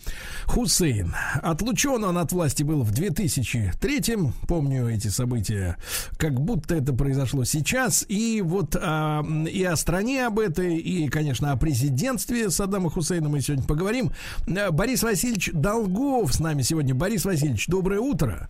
[0.47, 1.15] Хусейн.
[1.41, 4.33] Отлучен он от власти был в 2003-м.
[4.49, 5.77] Помню эти события,
[6.17, 8.03] как будто это произошло сейчас.
[8.09, 13.39] И вот а, и о стране об этой, и, конечно, о президентстве Саддама Хусейна мы
[13.39, 14.04] сегодня поговорим.
[14.47, 16.93] Э, Борис Васильевич Долгов с нами сегодня.
[16.95, 18.49] Борис Васильевич, доброе утро.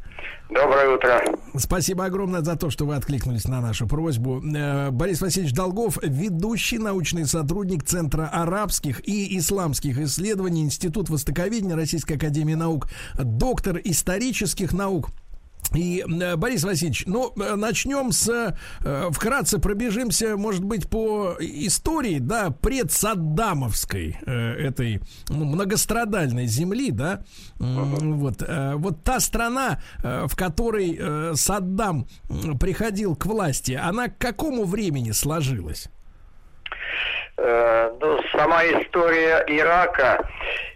[0.50, 1.22] Доброе утро.
[1.58, 4.42] Спасибо огромное за то, что вы откликнулись на нашу просьбу.
[4.42, 12.14] Э, Борис Васильевич Долгов, ведущий научный сотрудник Центра арабских и исламских исследований Институт Востоковедения Российской
[12.14, 12.88] Академии Наук,
[13.18, 15.10] доктор исторических наук.
[15.74, 22.20] И, э, Борис Васильевич, ну, э, начнем с, э, вкратце пробежимся, может быть, по истории,
[22.20, 27.24] да, предсаддамовской, этой ну, многострадальной земли, да,
[27.58, 28.44] вот,
[28.76, 32.08] вот та страна, в которой Саддам
[32.60, 35.90] приходил к власти, она к какому времени сложилась?
[37.38, 40.26] Э, ну, сама история Ирака,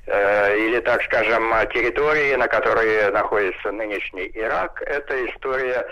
[0.08, 5.86] э, или, так скажем, территории, на которой находится нынешний Ирак, это история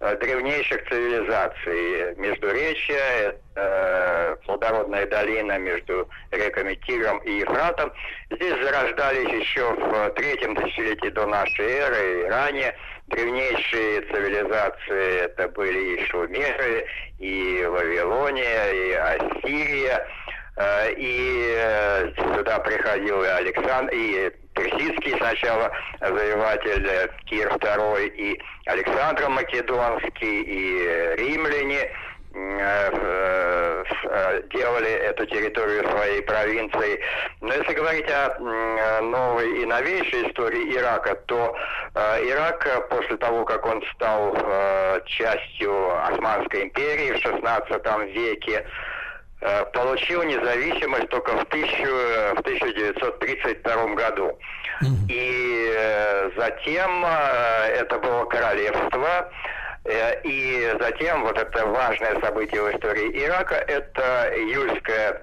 [0.00, 2.14] э, древнейших цивилизаций.
[2.16, 7.92] Междуречья, э, плодородная долина между реками Тигром и Ефратом.
[8.30, 12.74] Здесь зарождались еще в третьем тысячелетии до нашей эры и ранее.
[13.08, 16.86] Древнейшие цивилизации это были и Шумеры,
[17.18, 20.06] и Вавилония, и Ассирия.
[20.56, 25.70] Э, и э, сюда приходил и Александр, и персидский сначала
[26.00, 32.07] завоеватель Кир II, и Александр Македонский, и римляне– Э, э,
[34.52, 37.00] делали эту территорию своей провинции.
[37.40, 41.56] Но если говорить о новой и новейшей истории Ирака, то
[41.94, 44.36] э, Ирак после того, как он стал
[45.06, 48.66] частью Османской империи в 16 веке,
[49.72, 51.86] получил независимость только в, тысячу,
[52.36, 54.36] в 1932 году.
[55.08, 59.30] И затем это было королевство,
[59.67, 59.67] Э,
[60.24, 65.22] и затем вот это важное событие в истории Ирака– это июльская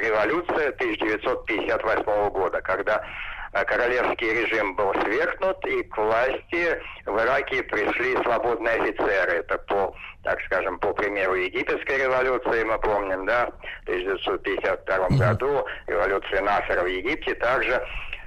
[0.00, 3.04] революция 1958 года, когда
[3.52, 9.38] э, королевский режим был свергнут, и к власти в Ираке пришли свободные офицеры.
[9.38, 9.94] Это по,
[10.24, 13.50] так скажем, по примеру египетской революции, мы помним, да,
[13.84, 18.21] в 1952 году, революция Насара в Египте также Э, э,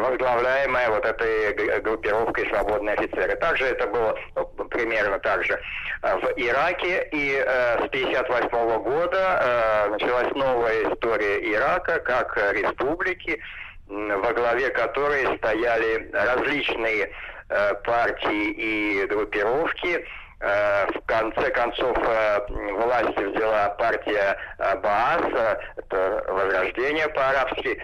[0.00, 3.36] возглавляемая вот этой группировкой «Свободные офицеры».
[3.36, 5.58] Также это было ну, примерно так же
[6.02, 7.08] э, в Ираке.
[7.12, 13.40] И с 1958 года началась новая история Ирака как республики,
[13.88, 17.10] во главе которой стояли различные
[17.84, 20.04] партии и группировки,
[20.40, 24.38] в конце концов власть взяла партия
[24.82, 25.22] Баас,
[25.76, 27.82] это возрождение по-арабски,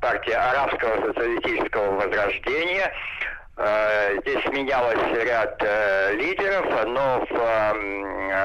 [0.00, 2.92] партия арабского социалистического возрождения.
[3.58, 7.32] Э, здесь менялось ряд э, лидеров, но в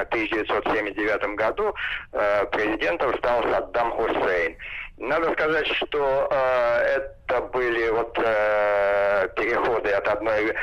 [0.04, 1.76] 1979 году
[2.14, 4.56] э, президентом стал Саддам Хусейн.
[5.02, 10.56] Надо сказать, что это были вот переходы от одной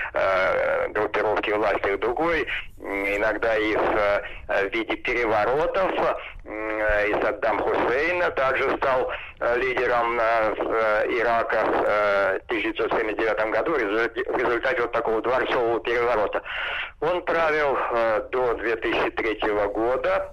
[0.91, 2.47] группировки власти к другой,
[2.79, 4.23] иногда и в
[4.73, 5.91] виде переворотов.
[6.45, 9.11] И Саддам Хусейн также стал
[9.57, 11.81] лидером Ирака в
[12.47, 16.43] 1979 году в результате вот такого дворцового переворота.
[17.01, 17.77] Он правил
[18.31, 20.33] до 2003 года.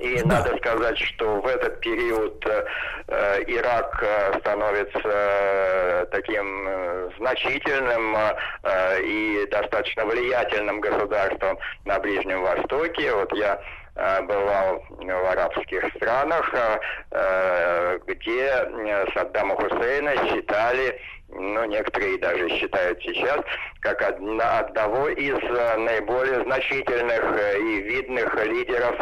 [0.00, 0.36] И да.
[0.36, 4.04] надо сказать, что в этот период э, Ирак
[4.40, 13.12] становится э, таким э, значительным э, и достаточно влиятельным государством на Ближнем Востоке.
[13.14, 13.60] Вот я
[13.96, 16.78] Э, бывал в арабских странах, э,
[17.10, 20.98] э, где Саддама Хусейна считали,
[21.28, 23.40] ну, некоторые даже считают сейчас,
[23.80, 25.38] как одного из
[25.76, 28.96] наиболее значительных и видных лидеров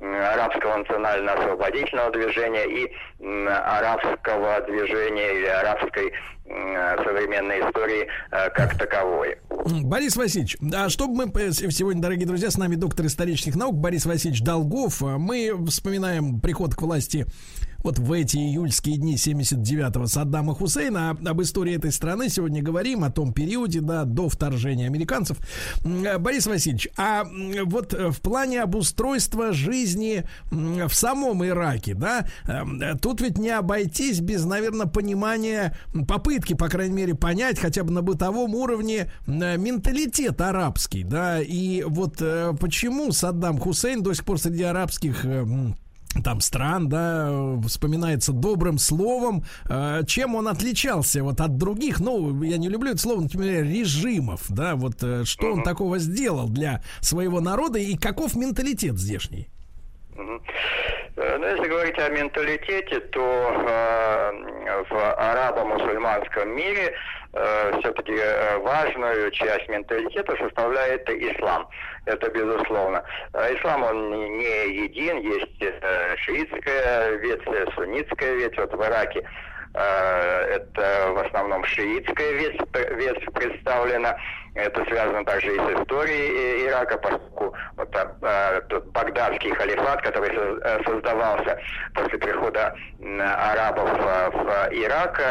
[0.00, 2.92] арабского национально-освободительного движения и
[3.46, 6.12] арабского движения или арабской
[7.04, 9.36] современной истории э, как таковой.
[9.82, 14.42] Борис Васильевич, а чтобы мы сегодня, дорогие друзья, с нами доктор исторических наук Борис Васильевич
[14.42, 17.26] Долгов, мы вспоминаем приход к власти
[17.82, 21.10] вот в эти июльские дни 79-го Саддама Хусейна.
[21.10, 25.38] Об истории этой страны сегодня говорим, о том периоде, да, до вторжения американцев.
[25.84, 27.24] Борис Васильевич, а
[27.64, 34.44] вот в плане обустройства жизни в самом Ираке, да, эм, тут ведь не обойтись без,
[34.44, 35.76] наверное, понимания,
[36.06, 42.16] попытки, по крайней мере, понять хотя бы на бытовом уровне менталитет арабский, да, и вот
[42.20, 45.44] э, почему Саддам Хусейн до сих пор среди арабских э,
[46.24, 47.30] там стран, да,
[47.66, 49.44] вспоминается добрым словом.
[49.68, 54.42] Э, чем он отличался вот от других, ну, я не люблю это слово, например, режимов,
[54.48, 59.48] да, вот э, что он такого сделал для своего народа и каков менталитет здешний?
[61.18, 66.94] Э, ну, если говорить о менталитете, то э, в арабо-мусульманском мире
[67.32, 71.68] э, все-таки э, важную часть менталитета составляет ислам.
[72.06, 73.02] Это безусловно.
[73.34, 78.58] Э, ислам, он не, един, есть э, шиитская ветвь, суннитская ветвь.
[78.58, 79.28] Вот в Ираке
[79.74, 84.16] это в основном шиитская ветвь представлена.
[84.58, 90.80] Это связано также и с историей Ирака, поскольку вот, а, тот багдадский халифат, который э,
[90.84, 91.60] создавался
[91.94, 95.22] после прихода арабов в Ирак,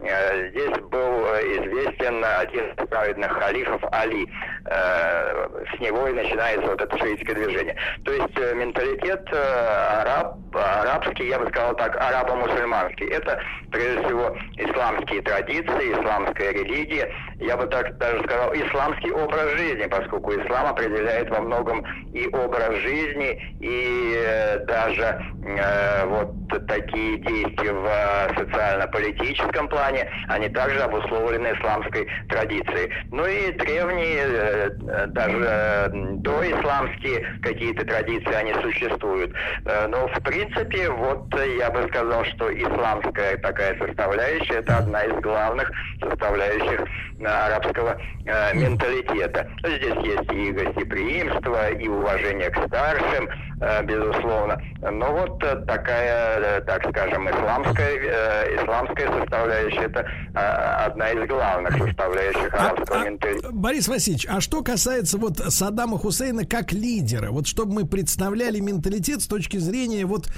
[0.00, 4.26] здесь был известен один из праведных халифов Али.
[4.64, 7.76] С него и начинается вот это шиитское движение.
[8.04, 13.08] То есть менталитет араб, арабский, я бы сказал так, арабо-мусульманский.
[13.10, 13.38] Это
[13.70, 17.12] прежде всего исламские традиции, исламская религия.
[17.42, 22.74] Я бы так даже сказал, исламский образ жизни, поскольку ислам определяет во многом и образ
[22.76, 26.32] жизни, и э, даже э, вот
[26.66, 32.92] такие действия в социально-политическом плане, они также обусловлены исламской традицией.
[33.10, 39.32] Ну и древние, э, даже э, доисламские какие-то традиции, они существуют.
[39.64, 41.26] Э, но в принципе, вот
[41.58, 45.70] я бы сказал, что исламская такая составляющая, это одна из главных
[46.00, 46.84] составляющих
[47.20, 49.48] э, арабского э, менталитета.
[49.64, 53.28] Здесь есть и гостеприимство, и уважение к старшим,
[53.60, 54.60] э, безусловно.
[54.80, 63.00] Но вот э, такая, так скажем, исламская, исламская составляющая, это одна из главных составляющих арабского
[63.00, 63.48] а, менталитета.
[63.52, 69.22] Борис Васильевич, а что касается вот Саддама Хусейна как лидера, вот чтобы мы представляли менталитет
[69.22, 70.28] с точки зрения вот,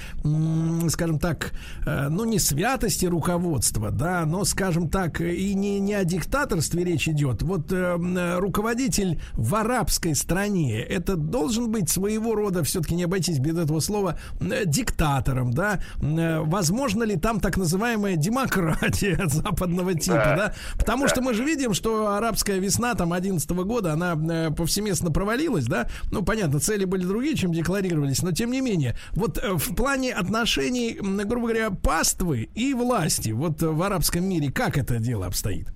[0.89, 1.51] скажем так,
[1.85, 7.41] ну не святости руководства, да, но, скажем так, и не, не о диктаторстве речь идет.
[7.41, 13.03] Вот э, м, э, руководитель в арабской стране, это должен быть своего рода, все-таки не
[13.03, 15.81] обойтись без этого слова, э, диктатором, да?
[16.01, 20.35] Э, Возможно ли там так называемая демократия западного типа, Да.
[20.35, 20.53] да?
[20.77, 25.65] Потому что мы же видим, что арабская весна там 11 года, она э, повсеместно провалилась,
[25.65, 25.87] да?
[26.11, 28.95] Ну, понятно, цели были другие, чем декларировались, но тем не менее.
[29.11, 34.51] Вот э, в плане отношений, грубо говоря, паствы и власти, вот э, в арабском мире,
[34.51, 35.67] как это дело обстоит?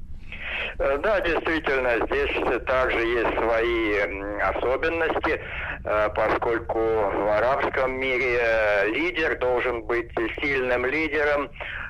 [0.80, 3.98] Э, Да, действительно, здесь также есть свои
[4.42, 5.40] особенности,
[5.84, 8.40] э, поскольку в арабском мире
[8.88, 10.12] лидер должен быть
[10.42, 11.50] сильным лидером,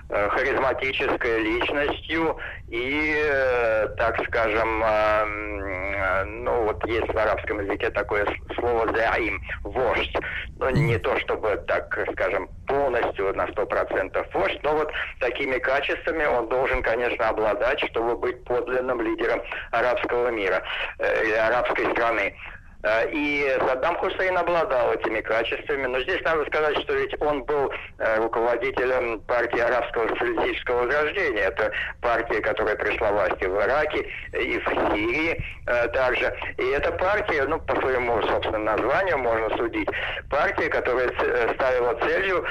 [0.09, 2.37] харизматической личностью
[2.67, 9.41] и, э, так скажем, э, э, ну вот есть в арабском языке такое слово «заим»–
[9.63, 10.15] вождь.
[10.57, 16.49] Ну, не то чтобы, так скажем, полностью на 100% вождь, но вот такими качествами он
[16.49, 19.41] должен, конечно, обладать, чтобы быть подлинным лидером
[19.71, 20.63] арабского мира
[20.97, 22.35] э, или арабской страны.
[22.83, 27.71] Э, И Саддам Хусейн обладал этими качествами, но здесь надо сказать, что ведь он был
[27.97, 31.41] э, руководителем партии арабского социалистического возрождения.
[31.41, 36.33] Это партия, которая пришла власти в Ираке и в Сирии э, также.
[36.57, 39.89] И эта партия, ну, по своему, собственно, названию можно судить,
[40.29, 41.09] партия, которая
[41.55, 42.45] ставила целью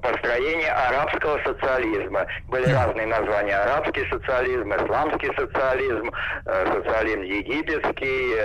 [0.00, 2.26] построение арабского социализма.
[2.48, 3.56] Были разные названия.
[3.56, 6.10] Арабский социализм, исламский социализм,
[6.44, 8.36] социализм египетский,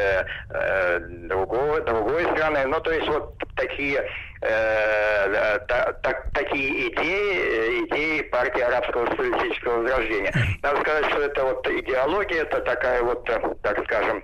[1.12, 2.66] э, э, другого, другой страны.
[2.68, 4.04] Ну, то есть вот такие
[4.42, 10.34] э, та- та- такие идеи, э, идеи партии арабского социалистического возрождения.
[10.64, 14.24] Надо сказать, что это вот идеология, это такая вот, э, так скажем,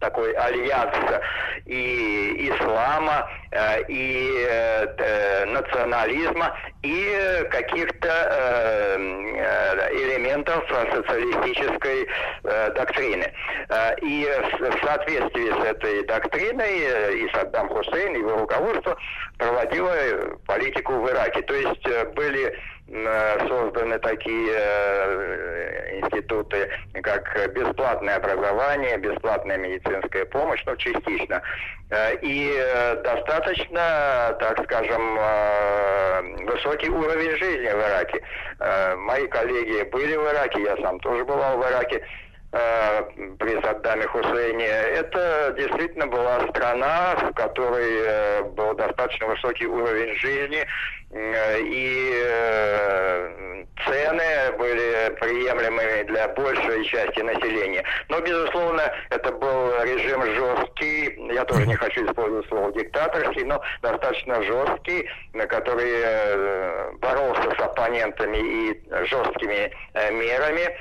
[0.00, 0.94] такой альянс
[1.66, 12.08] и ислама, э, и э, национализма, и э, каких-то э, э, элементов социалистической
[12.44, 13.32] э, доктрины.
[13.68, 14.26] Э, И
[14.58, 18.96] в соответствии с этой доктриной э, и Саддам Хусейн, и его руководство
[19.38, 21.42] проводило э, политику в Ираке.
[21.42, 22.52] То есть э, были э,
[23.48, 26.68] созданы такие э, институты,
[27.02, 31.40] как бесплатное образование, бесплатная медицинская помощь, ну, частично.
[31.90, 38.22] Э, И э, достаточно, так скажем, э, высокий уровень жизни в Ираке.
[38.58, 42.04] Э, Мои коллеги были в Ираке, я сам тоже бывал в Ираке
[42.52, 43.02] э,
[43.38, 44.66] при Саддаме Хусейне.
[44.66, 50.66] Это действительно была страна, в которой э, был достаточно высокий уровень жизни, э,
[51.12, 57.82] и э, цены были приемлемыми для большей части населения.
[58.08, 64.42] Но, безусловно, это был режим жесткий, я тоже не хочу использовать слово диктаторский, но достаточно
[64.42, 70.76] жесткий, на который э, боролся с оппонентами и жесткими э, мерами.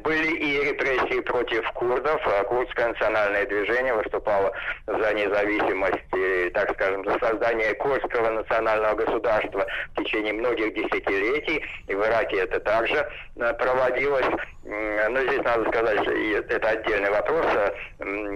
[0.00, 2.20] Были и репрессии против курдов.
[2.26, 4.52] а Курдское национальное движение выступало
[4.86, 9.66] за независимость, и, так скажем, за создание курдского национального государства в
[10.02, 11.64] течение многих десятилетий.
[11.88, 14.26] И в Ираке это также э, проводилось.
[14.64, 17.72] Но здесь надо сказать, что это отдельный вопрос, э,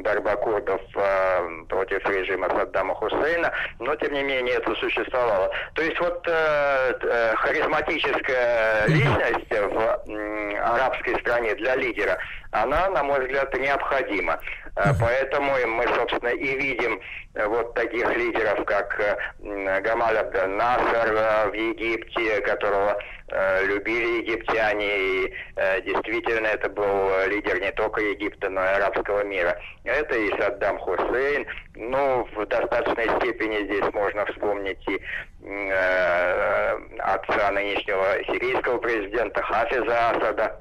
[0.02, 5.50] борьба курдов э, против режима Саддама Хусейна, но тем не менее это существовало.
[5.74, 10.02] То есть вот харизматическая личность в
[10.62, 12.18] арабской стране для лидера,
[12.50, 14.40] она, на мой взгляд, необходима.
[14.76, 17.00] Э, Поэтому мы, собственно, и видим
[17.34, 22.98] э, вот таких лидеров, как Гамаль Абдел Насер э, в Египте, которого
[23.64, 25.34] любили египтяне, и
[25.84, 29.58] действительно это был лидер не только Египта, но и арабского мира.
[29.82, 31.44] Это и Саддам Хусейн.
[31.74, 35.00] Ну, в достаточной степени здесь можно вспомнить и
[35.42, 40.60] э, отца нынешнего сирийского президента Хафиза Асада.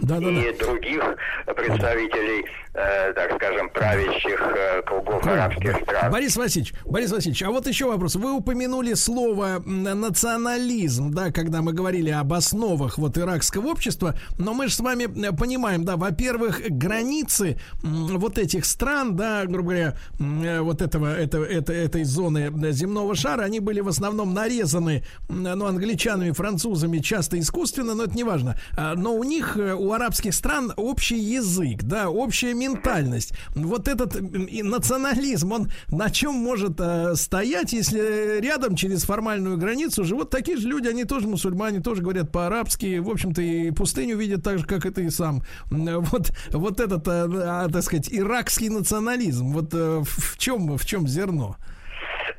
[0.00, 1.02] Да, да, и других
[1.46, 6.12] представителей, э, так скажем, правящих э, кругов арабских стран.
[6.12, 8.16] Борис Васильевич, Борис Васильевич, а вот еще вопрос.
[8.16, 14.68] Вы упомянули слово национализм, да, когда мы говорили об основах вот иракского общества, но мы
[14.68, 20.60] же с вами э, понимаем, да, во-первых, границы вот этих стран, да, грубо говоря, э,
[20.60, 26.32] вот этого, это, это, этой зоны земного шара, они были в основном нарезаны, ну, англичанами,
[26.32, 28.58] французами, часто искусственно, но это не важно.
[28.76, 33.32] А, но у них, у арабских стран общий язык, да, общая ментальность.
[33.54, 40.30] Вот этот национализм, он на чем может э, стоять, если рядом через формальную границу живут
[40.30, 44.58] такие же люди, они тоже мусульмане, тоже говорят по-арабски, в общем-то и пустыню видят так
[44.58, 45.42] же, как и ты сам.
[45.70, 51.08] Вот, вот этот, э, а, так сказать, иракский национализм, вот э, в чем, в чем
[51.08, 51.56] зерно?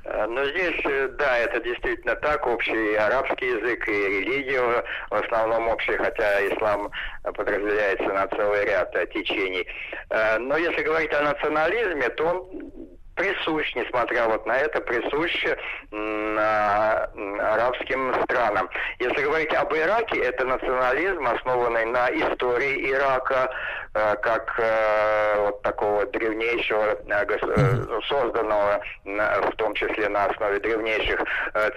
[0.06, 5.68] Э, но здесь, э, да, это действительно так, общий арабский язык и религия в основном
[5.68, 6.92] общие, хотя ислам
[7.24, 9.68] подразделяется на целый ряд течений.
[10.10, 15.46] Э, но если говорить о национализме, то он присущ, несмотря вот на это, присущ
[15.92, 17.10] на
[17.54, 18.70] арабским странам.
[19.00, 23.52] Если говорить об Ираке, это национализм, основанный на истории Ирака,
[23.96, 31.22] Э, как э, вот такого древнейшего, э, созданного в том числе на основе древнейших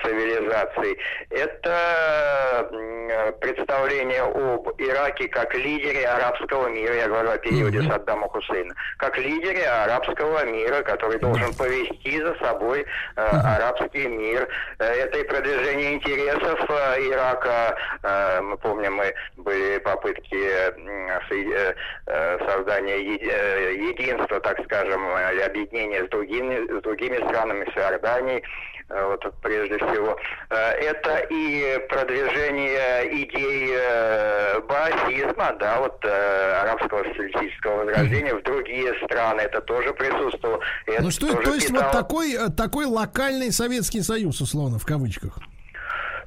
[0.03, 0.99] цивилизаций.
[1.31, 2.69] Это
[3.41, 9.69] представление об Ираке как лидере арабского мира, я говорю о периоде Саддама Хусейна, как лидере
[9.69, 12.87] арабского мира, который должен повести за собой
[13.17, 14.49] арабский мир.
[14.79, 17.77] Это и продвижение интересов Ирака.
[18.43, 20.39] Мы помним, мы были попытки
[22.07, 25.01] Э, создания э, единства, так скажем,
[25.33, 30.17] или объединения с другими, с другими странами, с Иорданией, э, вот прежде всего.
[30.51, 33.77] Это и продвижение идей
[34.67, 40.61] баасизма, да, вот арабского социалистического возрождения в другие страны, это тоже присутствовало.
[41.01, 41.85] Ну что, то есть питало...
[41.85, 45.39] вот такой, такой локальный Советский Союз, условно, в кавычках?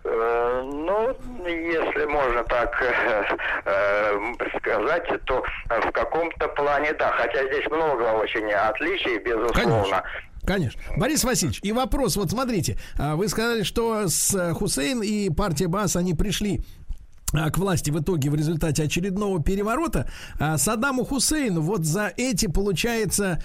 [0.03, 1.15] Э, ну,
[1.45, 7.11] если можно так э, э, сказать, то в каком-то плане да.
[7.11, 9.53] Хотя здесь много очень отличий, безусловно.
[9.53, 10.03] Конечно.
[10.43, 10.81] Конечно.
[10.97, 15.95] Борис Васильевич, и вопрос, вот смотрите, а вы сказали, что с Хусейн и партия БАС,
[15.95, 16.61] они пришли
[17.31, 20.09] к власти в итоге в результате очередного переворота
[20.39, 23.41] а, Саддаму Хусейну вот за эти получается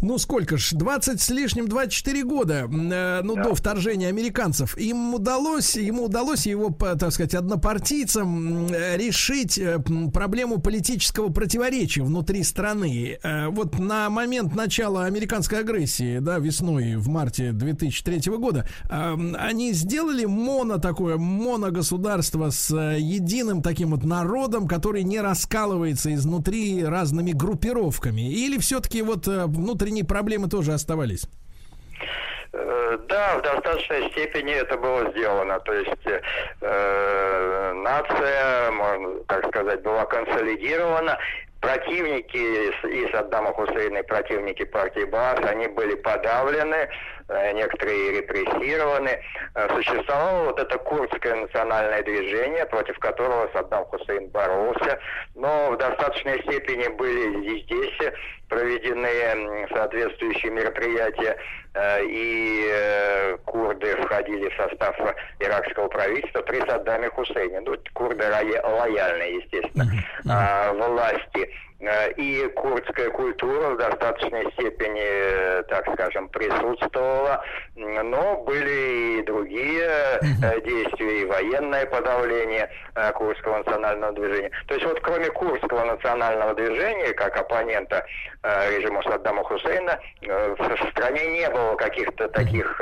[0.00, 3.44] ну сколько ж 20 с лишним 24 года э, ну да.
[3.44, 9.78] до вторжения американцев им удалось ему удалось его так сказать однопартийцам решить э,
[10.12, 17.08] проблему политического противоречия внутри страны э, вот на момент начала американской агрессии да весной в
[17.08, 22.70] марте 2003 года они сделали моно такое моногосударство с
[23.10, 28.30] единым таким вот народом, который не раскалывается изнутри разными группировками?
[28.30, 31.26] Или все-таки вот э, внутренние проблемы тоже оставались?
[32.52, 35.60] Э, да, в достаточной степени это было сделано.
[35.60, 41.18] То есть э, нация, можно так сказать, была консолидирована.
[41.60, 46.88] Противники из Саддама Хусейна и противники партии Баас, они были подавлены,
[47.19, 47.19] Э,
[47.52, 49.20] некоторые репрессированы.
[49.54, 54.98] Э, существовало вот это курдское национальное движение, против которого Саддам Хусейн боролся,
[55.34, 58.12] но в достаточной степени были и здесь
[58.48, 61.36] проведены соответствующие мероприятия,
[61.74, 64.96] э, и курды входили в состав
[65.38, 67.60] иракского правительства при Саддаме Хусейне.
[67.60, 69.86] Ну, курды лояльны, естественно,
[70.74, 71.50] власти.
[71.80, 77.42] Э, и курдская культура в достаточной степени, э, так скажем, присутствовала,
[77.74, 79.88] но были и другие
[80.20, 82.68] uh действия, и военное подавление
[83.14, 84.50] курдского национального движения.
[84.66, 88.04] То есть вот кроме курдского национального движения, как оппонента
[88.42, 92.80] режима Саддама Хусейна, в стране не было каких-то таких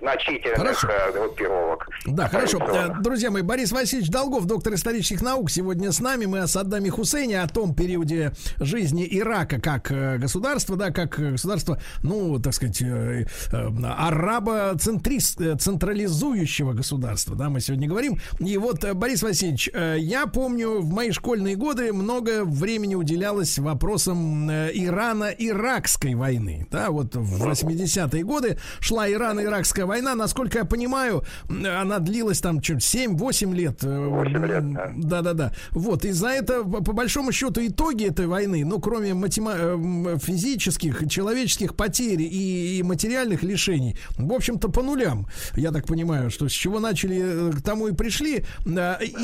[0.00, 0.88] значительных хорошо.
[1.12, 1.88] группировок.
[2.06, 2.58] Да, хорошо.
[3.00, 6.26] Друзья мои, Борис Васильевич Долгов, доктор исторических наук, сегодня с нами.
[6.26, 11.80] Мы о Саддаме Хусейне, о том периоде жизни Ирака как э, государства, да, как государство,
[12.02, 18.18] ну, так сказать, э, э, арабо-централизующего государства, да, мы сегодня говорим.
[18.38, 26.14] И вот, Борис Васильевич, я помню, в мои школьные годы много времени уделялось вопросам Ирана-Иракской
[26.14, 32.60] войны, да, вот в 80-е годы шла Ирано-Иракская война, насколько я понимаю, она длилась там
[32.60, 33.82] чуть 7-8 лет.
[33.82, 34.92] 8 лет, да.
[34.94, 35.52] Да-да-да.
[35.70, 40.18] Вот, и за это, по большому большому счету итоги этой войны, ну, кроме матема- э,
[40.18, 45.26] физических, человеческих потерь и, и материальных лишений, в общем-то, по нулям.
[45.56, 48.44] Я так понимаю, что с чего начали, к тому и пришли.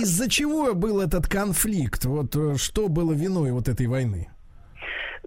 [0.03, 2.05] Из-за чего был этот конфликт?
[2.05, 4.29] Вот что было виной вот этой войны?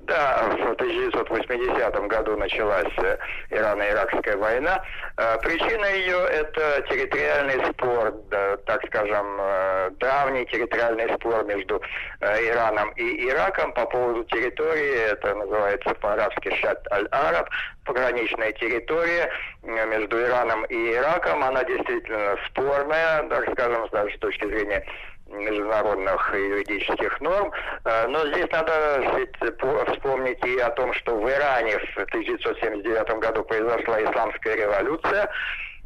[0.09, 3.17] Да, в 1980 году началась э,
[3.51, 4.83] Ирано-Иракская война.
[5.17, 8.15] Э, причина ее– это территориальный спор,
[8.65, 11.79] так скажем, э, давний территориальный спор между
[12.21, 17.47] Ираном и Ираком по поводу территории, это называется по-арабски Шат-аль-Араб,
[17.85, 19.29] пограничная территория
[19.61, 21.43] между Ираном и Ираком.
[21.43, 24.83] Она действительно спорная, так скажем, с точки зрения
[25.31, 27.51] международных юридических норм.
[27.85, 29.25] Э, но здесь надо
[29.91, 35.29] вспомнить и о том, что в Иране в 1979 году произошла исламская революция,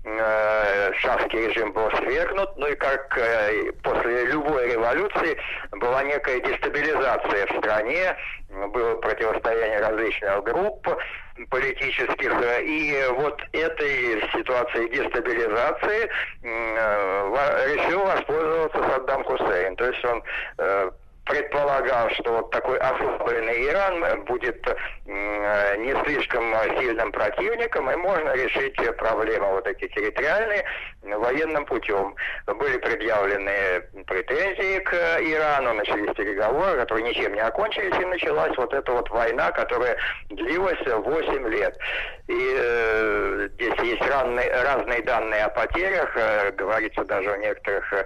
[0.04, 5.38] шахский режим был свергнут, ну и как э, после любой революции
[5.72, 8.16] была некая дестабилизация в стране,
[8.50, 10.88] было противостояние различных групп,
[11.50, 12.32] политических.
[12.64, 16.10] И вот этой ситуации дестабилизации
[16.44, 19.76] э, решил воспользоваться Саддам Хусейн.
[19.78, 20.24] То есть он
[20.58, 20.92] э,
[21.26, 24.66] предполагал, что вот такой ослабленный Иран будет
[25.06, 30.64] не слишком сильным противником, и можно решить проблемы вот эти территориальные
[31.02, 32.16] военным путем.
[32.46, 38.92] Были предъявлены претензии к Ирану, начались переговоры, которые ничем не окончились, и началась вот эта
[38.92, 39.98] вот война, которая
[40.30, 41.78] длилась 8 лет.
[42.28, 48.06] И э, здесь есть разные, разные данные о потерях, э, говорится даже о некоторых э,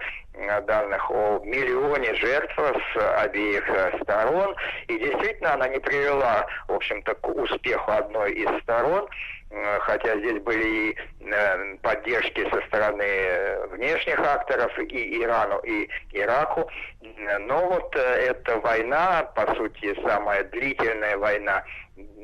[0.68, 4.56] данных о миллионе жертв с обеих э, сторон.
[4.88, 9.08] И действительно она не привела, в общем-то, к успеху одной из сторон
[9.50, 16.70] э, хотя здесь были и э, поддержки со стороны внешних акторов и Ирану, и Ираку.
[17.40, 21.64] Но вот эта война, по сути, самая длительная война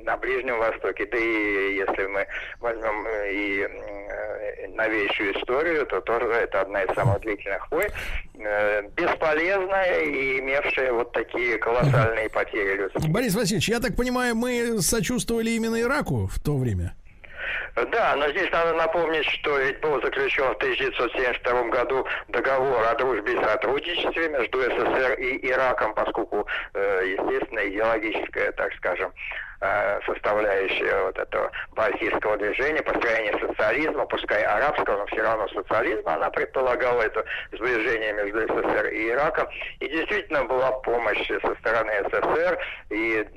[0.03, 2.27] на Ближнем Востоке, да и если мы
[2.59, 7.89] возьмем э, и э, новейшую историю, то тоже это одна из самых длительных войн,
[8.35, 13.11] э, бесполезная и имевшая вот такие колоссальные потери людские.
[13.11, 16.95] Борис Васильевич, я так понимаю, мы сочувствовали именно Ираку в то время?
[17.75, 23.33] Да, но здесь надо напомнить, что ведь был заключен в 1972 году договор о дружбе
[23.33, 29.11] и сотрудничестве между СССР и Ираком, поскольку, естественно, идеологическая, так скажем,
[30.05, 37.01] составляющая вот этого балтийского движения, построение социализма, пускай арабского, но все равно социализма, она предполагала
[37.01, 39.47] это сближение между СССР и Ираком.
[39.79, 42.59] И действительно была помощь со стороны СССР,
[42.89, 43.27] и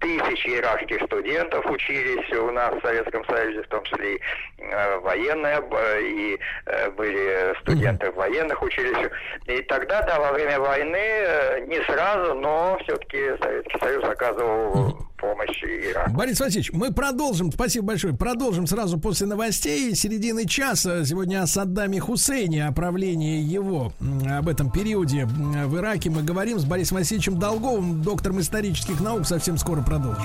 [0.00, 4.20] тысячи иракских студентов учились у нас в Советском Союзе, в том числе и
[4.58, 5.62] э, военные,
[6.00, 9.12] и э, были студенты в военных училищах.
[9.46, 16.12] И тогда, да, во время войны, не сразу, но все-таки Советский Союз оказывал помощи Ираку.
[16.12, 21.04] Борис Васильевич, мы продолжим, спасибо большое, продолжим сразу после новостей середины часа.
[21.04, 23.92] Сегодня о Саддаме Хусейне, о правлении его,
[24.30, 29.26] об этом периоде в Ираке мы говорим с Борисом Васильевичем Долговым, доктором исторических наук.
[29.26, 30.22] Совсем скоро продолжим.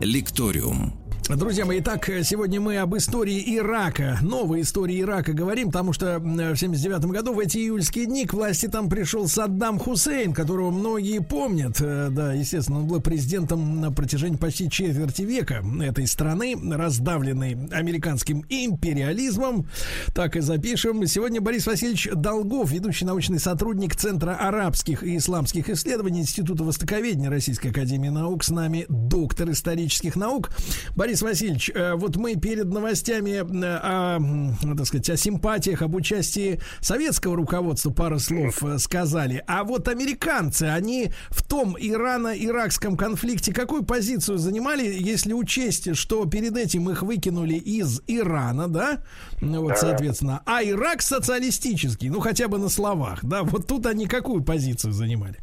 [0.00, 0.99] Лекториум.
[1.36, 6.56] Друзья мои, итак, сегодня мы об истории Ирака, новой истории Ирака говорим, потому что в
[6.56, 11.80] 79 году в эти июльские дни к власти там пришел Саддам Хусейн, которого многие помнят.
[11.80, 18.44] Э, да, естественно, он был президентом на протяжении почти четверти века этой страны, раздавленной американским
[18.48, 19.68] империализмом.
[20.14, 21.06] Так и запишем.
[21.06, 27.68] Сегодня Борис Васильевич Долгов, ведущий научный сотрудник Центра арабских и исламских исследований Института Востоковедения Российской
[27.68, 30.50] Академии Наук, с нами доктор исторических наук.
[30.96, 35.94] Борис Борис Васильевич, э, вот мы перед новостями э, о, так сказать, о симпатиях, об
[35.94, 39.42] участии советского руководства пару слов э, сказали.
[39.46, 46.56] А вот американцы, они в том Ирано-Иракском конфликте какую позицию занимали, если учесть, что перед
[46.56, 49.02] этим их выкинули из Ирана, да?
[49.40, 50.42] Ну вот, соответственно.
[50.46, 53.42] А Ирак социалистический, ну хотя бы на словах, да?
[53.42, 55.38] Вот тут они какую позицию занимали?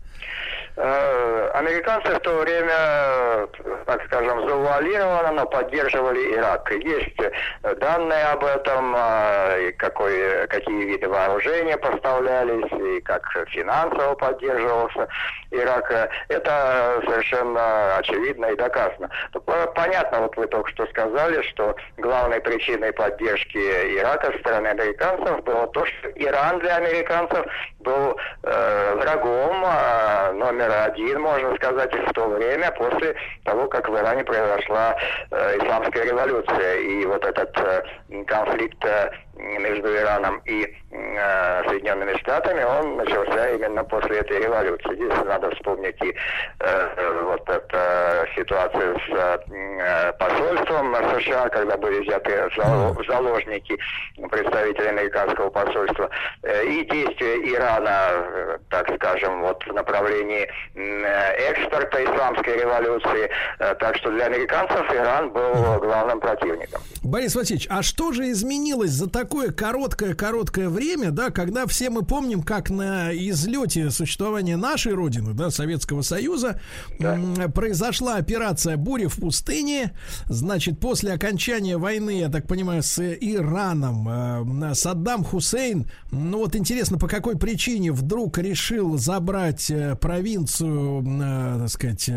[0.79, 3.47] Э, американцы в то время,
[3.87, 6.71] так скажем, завуалированно, но поддерживали Ирак.
[6.71, 7.17] Есть
[7.79, 15.07] данные об этом, э, какой, какие виды вооружения поставлялись, и как финансово поддерживался
[15.49, 16.11] Ирак.
[16.27, 19.09] Это совершенно очевидно и доказано.
[19.73, 25.65] Понятно, вот вы только что сказали, что главной причиной поддержки Ирака со стороны американцев было
[25.69, 27.47] то, что Иран для американцев
[27.87, 33.15] был э, врагом э, номер один, можно сказать, в то время, после
[33.45, 34.95] того, как в Иране произошла
[35.31, 36.79] э, исламская революция.
[36.79, 37.83] И вот этот э,
[38.25, 44.95] конфликт э, между Ираном и э, Соединенными Штатами, он начался именно после этой революции.
[44.95, 46.15] Здесь надо вспомнить и
[46.59, 47.77] э, вот эту
[48.35, 53.77] ситуацию с э, посольством США, когда были взяты в заложники
[54.29, 56.09] представители американского посольства,
[56.43, 60.81] э, и действия Ирана, э, так скажем, вот в направлении э,
[61.51, 63.29] экспорта исламской революции.
[63.59, 66.81] Э, так что для американцев Иран был главным противником.
[67.03, 72.03] Борис Васильевич, а что же изменилось за так такое короткое-короткое время, да, когда все мы
[72.03, 76.61] помним, как на излете существования нашей Родины, да, Советского Союза,
[76.97, 77.19] да.
[77.53, 79.91] произошла операция «Буря в пустыне».
[80.27, 84.07] Значит, после окончания войны, я так понимаю, с Ираном,
[84.63, 91.57] э, Саддам Хусейн, ну вот интересно, по какой причине вдруг решил забрать э, провинцию, э,
[91.59, 92.09] так сказать,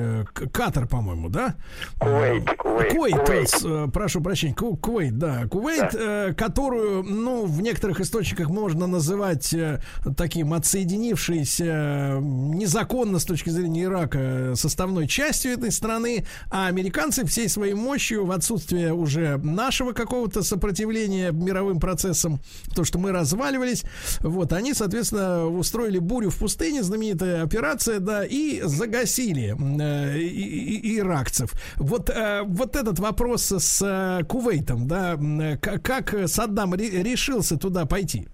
[0.52, 1.56] Катар, по-моему, да?
[1.98, 2.56] Кувейт.
[2.56, 3.92] Кувейт, Кувейт, Кувейт.
[3.92, 6.34] прошу прощения, Кувейт, да, Кувейт, да.
[6.34, 9.80] которую ну, в некоторых источниках можно называть э,
[10.16, 17.74] таким отсоединившейся незаконно с точки зрения Ирака составной частью этой страны, а американцы всей своей
[17.74, 22.40] мощью в отсутствие уже нашего какого-то сопротивления мировым процессам,
[22.74, 23.84] то, что мы разваливались,
[24.20, 30.98] вот, они, соответственно, устроили бурю в пустыне, знаменитая операция, да, и загасили э, и, и,
[30.98, 31.52] иракцев.
[31.76, 35.18] Вот, э, вот этот вопрос с э, Кувейтом, да,
[35.60, 38.28] как, как Саддам решился туда пойти?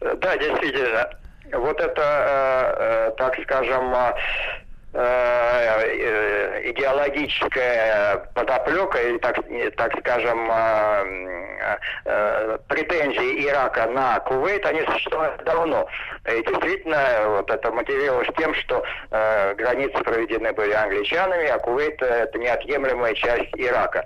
[0.00, 1.10] Да, действительно.
[1.52, 4.14] Вот это, э, э, так скажем, э,
[6.70, 9.36] идеологическая подоплека или так,
[9.76, 10.50] так скажем
[12.66, 15.86] претензии Ирака на Кувейт, они существуют давно.
[16.26, 23.14] И действительно, вот это мотивировалось тем, что границы проведены были англичанами, а Кувейт это неотъемлемая
[23.14, 24.04] часть Ирака.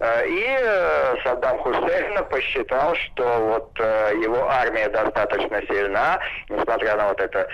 [0.00, 6.18] Э, и э, Саддам Хусейн посчитал, что вот э, его армия достаточно сильна,
[6.48, 7.46] несмотря на вот это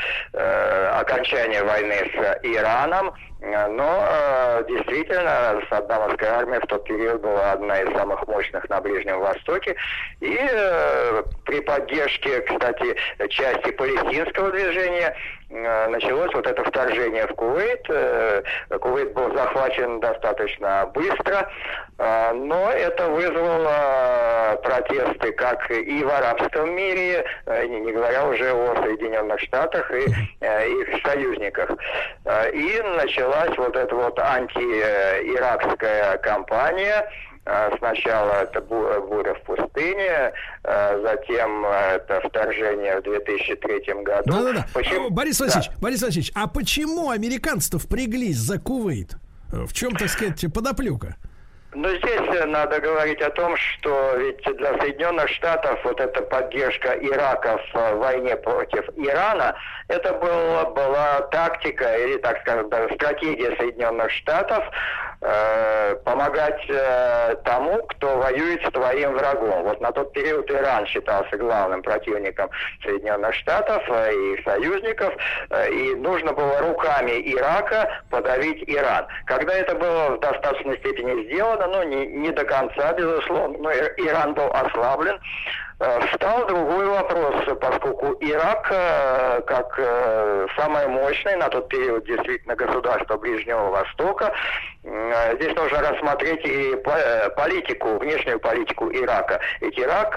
[1.01, 3.12] окончание войны с Ираном,
[3.68, 9.77] но действительно Саддамовская армия в тот период была одна из самых мощных на Ближнем Востоке.
[10.20, 10.36] И
[11.44, 12.97] при поддержке, кстати,
[13.28, 15.16] части палестинского движения
[15.48, 17.86] Э, началось вот это вторжение в Кувейт.
[17.89, 18.43] Э,
[18.81, 21.48] Кувейт был захвачен достаточно быстро,
[21.98, 29.39] э, но это вызвало протесты как и в арабском мире, не говоря уже о Соединенных
[29.40, 31.70] Штатах и их союзниках.
[32.52, 32.82] И
[33.37, 37.09] началась вот эта вот антииракская кампания,
[37.45, 40.33] а, сначала это буря в пустыне,
[40.65, 44.33] а, затем это вторжение в 2003 году.
[44.33, 44.67] Да-да-да.
[44.75, 45.11] Почему...
[45.11, 45.75] Борис Васильевич, да.
[45.81, 49.15] Борис Васильевич, а почему американцы-то впряглись за Кувейт?
[49.53, 51.15] В чем, так сказать, подоплека?
[51.77, 56.94] Но здесь э, надо говорить о том, что ведь для Соединенных Штатов вот эта поддержка
[56.94, 59.55] Ирака в войне против Ирана,
[59.89, 64.65] это была, была тактика или, так даже стратегия Соединенных Штатов.
[64.65, 65.15] э,
[66.05, 69.64] помогать э, тому, кто воюет с твоим врагом.
[69.64, 72.51] Вот на тот период Иран считался главным противником
[72.82, 75.14] Соединенных Штатов э, и союзников,
[75.51, 79.06] э, и нужно было руками Ирака подавить Иран.
[79.26, 83.59] Когда это было в достаточной степени сделано, но не, не до конца, безусловно.
[83.59, 85.18] Но Иран был ослаблен.
[85.78, 92.57] Э, встал другой вопрос, поскольку Ирак, э, как э, самое мощное на тот период действительно
[92.57, 94.32] государство Ближнего Востока,
[95.35, 96.77] здесь нужно рассмотреть и
[97.36, 99.40] политику, внешнюю политику Ирака.
[99.61, 100.16] Ведь Ирак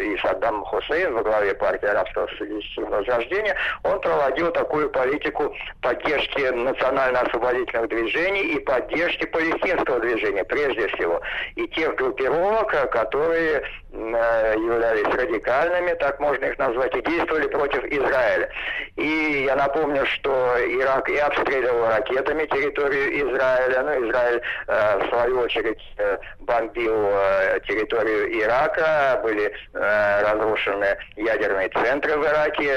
[0.00, 3.54] и Саддам Хусейн во главе партии арабского социалистического возрождения,
[3.84, 11.20] он проводил такую политику поддержки национально-освободительных движений и поддержки палестинского движения, прежде всего,
[11.54, 13.62] и тех группировок, которые
[13.96, 18.48] являлись радикальными, так можно их назвать, и действовали против Израиля.
[18.96, 25.40] И я напомню, что Ирак и обстреливал ракетами территорию Израиля, ну, Израиль, э, в свою
[25.40, 32.72] очередь, э, бомбил э, территорию Ирака, были э, разрушены ядерные центры в Ираке,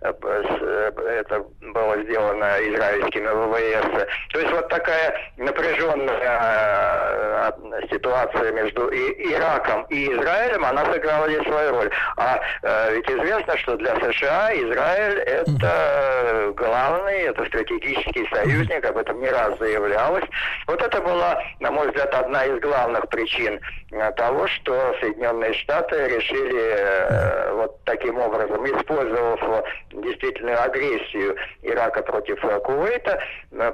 [0.00, 4.06] э, э, это было сделано израильскими ВВС.
[4.32, 11.42] То есть вот такая напряженная э, ситуация между и, Ираком и Израилем, она сыграла здесь
[11.44, 11.90] свою роль.
[12.16, 19.20] А э, ведь известно, что для США Израиль это главный, это стратегический союзник, об этом
[19.20, 20.24] не раз заявлялось.
[20.66, 23.60] Вот это была, на мой взгляд, одна из главных причин
[23.92, 32.40] э, того, что Соединенные Штаты решили э, вот таким образом, использовав действительно агрессию Ирака против
[32.62, 33.20] Кувейта,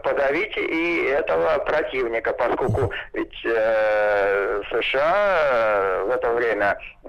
[0.02, 6.99] подавить и этого противника, поскольку ведь э, США в это время much.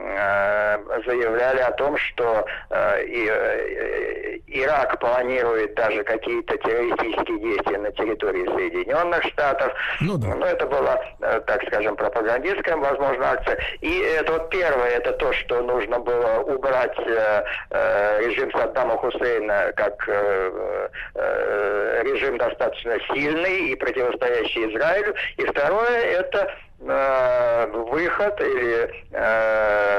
[1.06, 9.24] Заявляли о том, что э, э, Ирак планирует даже какие-то террористические действия на территории Соединенных
[9.24, 9.74] Штатов.
[10.02, 10.36] Ну, да.
[10.36, 13.58] Но это была, э, так скажем, пропагандистская, возможно, акция.
[13.82, 19.72] И это вот первое, это то, что нужно было убрать э, э, режим Саддама Хусейна
[19.76, 25.16] как э, э, режим достаточно сильный и противостоящий Израилю.
[25.38, 29.91] И второе, это э, выход или э,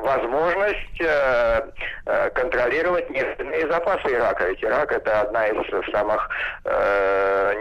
[0.00, 1.62] возможность э,
[2.06, 4.48] э, контролировать нефтяные запасы Ирака.
[4.48, 6.28] Ведь Ирак это одна из самых
[6.64, 7.54] э,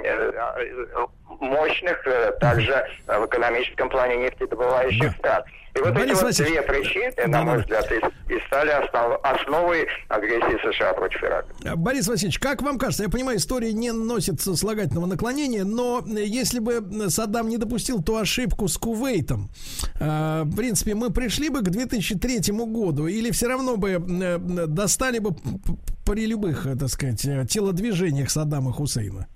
[1.39, 2.05] мощных
[2.39, 5.43] также в экономическом плане нефтедобывающих стран.
[5.75, 7.61] И вот Борис эти вот две причины, да, на мой да.
[7.61, 11.47] взгляд, и, и стали основ, основой агрессии США против Ирака.
[11.75, 17.09] Борис Васильевич, как вам кажется, я понимаю, история не носит слагательного наклонения, но если бы
[17.09, 19.49] Саддам не допустил ту ошибку с Кувейтом,
[19.99, 24.37] э, в принципе, мы пришли бы к 2003 году или все равно бы э,
[24.67, 25.35] достали бы
[26.05, 29.27] при любых, э, так сказать, телодвижениях Саддама Хусейна?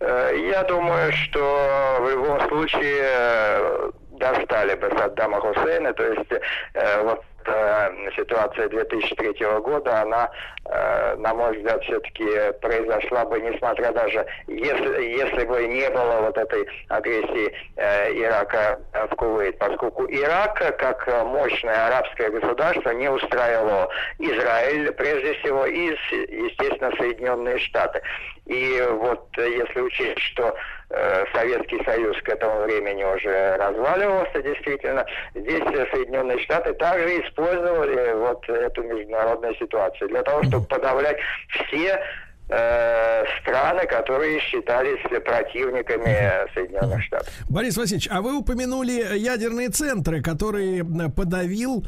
[0.00, 6.32] Я думаю, что в любом случае достали бы Саддама Хусейна, то есть
[6.74, 10.30] э, вот э, ситуация 2003 года, она,
[10.66, 12.26] э, на мой взгляд, все-таки
[12.60, 18.78] произошла бы, несмотря даже, если, если бы не было вот этой агрессии э, Ирака
[19.10, 26.92] в Кувейт, поскольку Ирак, как мощное арабское государство, не устраивало Израиль, прежде всего, и, естественно,
[26.96, 28.02] Соединенные Штаты.
[28.46, 30.56] И вот если учесть, что
[30.90, 35.62] э, Советский Союз к этому времени уже разваливался, действительно, здесь
[35.92, 40.08] Соединенные Штаты также использовали вот эту международную ситуацию.
[40.08, 41.18] Для того, чтобы подавлять
[41.48, 42.00] все
[42.50, 47.28] страны, которые считались противниками Соединенных Штатов.
[47.48, 51.86] Борис Васильевич, а вы упомянули ядерные центры, которые подавил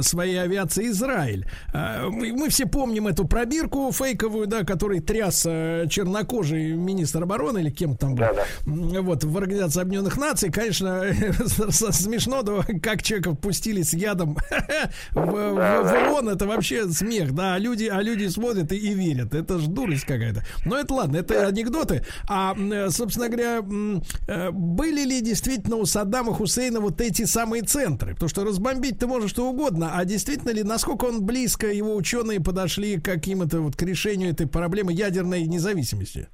[0.00, 1.46] своей авиацией Израиль.
[1.74, 7.70] Э, мы все помним эту пробирку фейковую, да, который тряс э, чернокожий министр обороны или
[7.70, 8.24] кем там был.
[8.24, 8.32] Да,
[8.64, 9.00] да.
[9.02, 11.02] Вот, в Организации Объединенных Наций, конечно,
[11.70, 14.34] смешно, да, как человека пустили с ядом
[15.10, 18.94] в, да, в, ООН, это вообще смех, да, а люди, а люди смотрят и, и
[18.94, 19.34] верят.
[19.34, 20.42] Это ж дур дурость какая-то.
[20.64, 22.04] Но это ладно, это анекдоты.
[22.28, 22.54] А,
[22.88, 23.62] собственно говоря,
[24.28, 28.14] э, были ли действительно у Саддама Хусейна вот эти самые центры?
[28.14, 32.40] Потому что разбомбить ты можешь что угодно, а действительно ли, насколько он близко, его ученые
[32.40, 36.28] подошли к каким-то вот к решению этой проблемы ядерной независимости?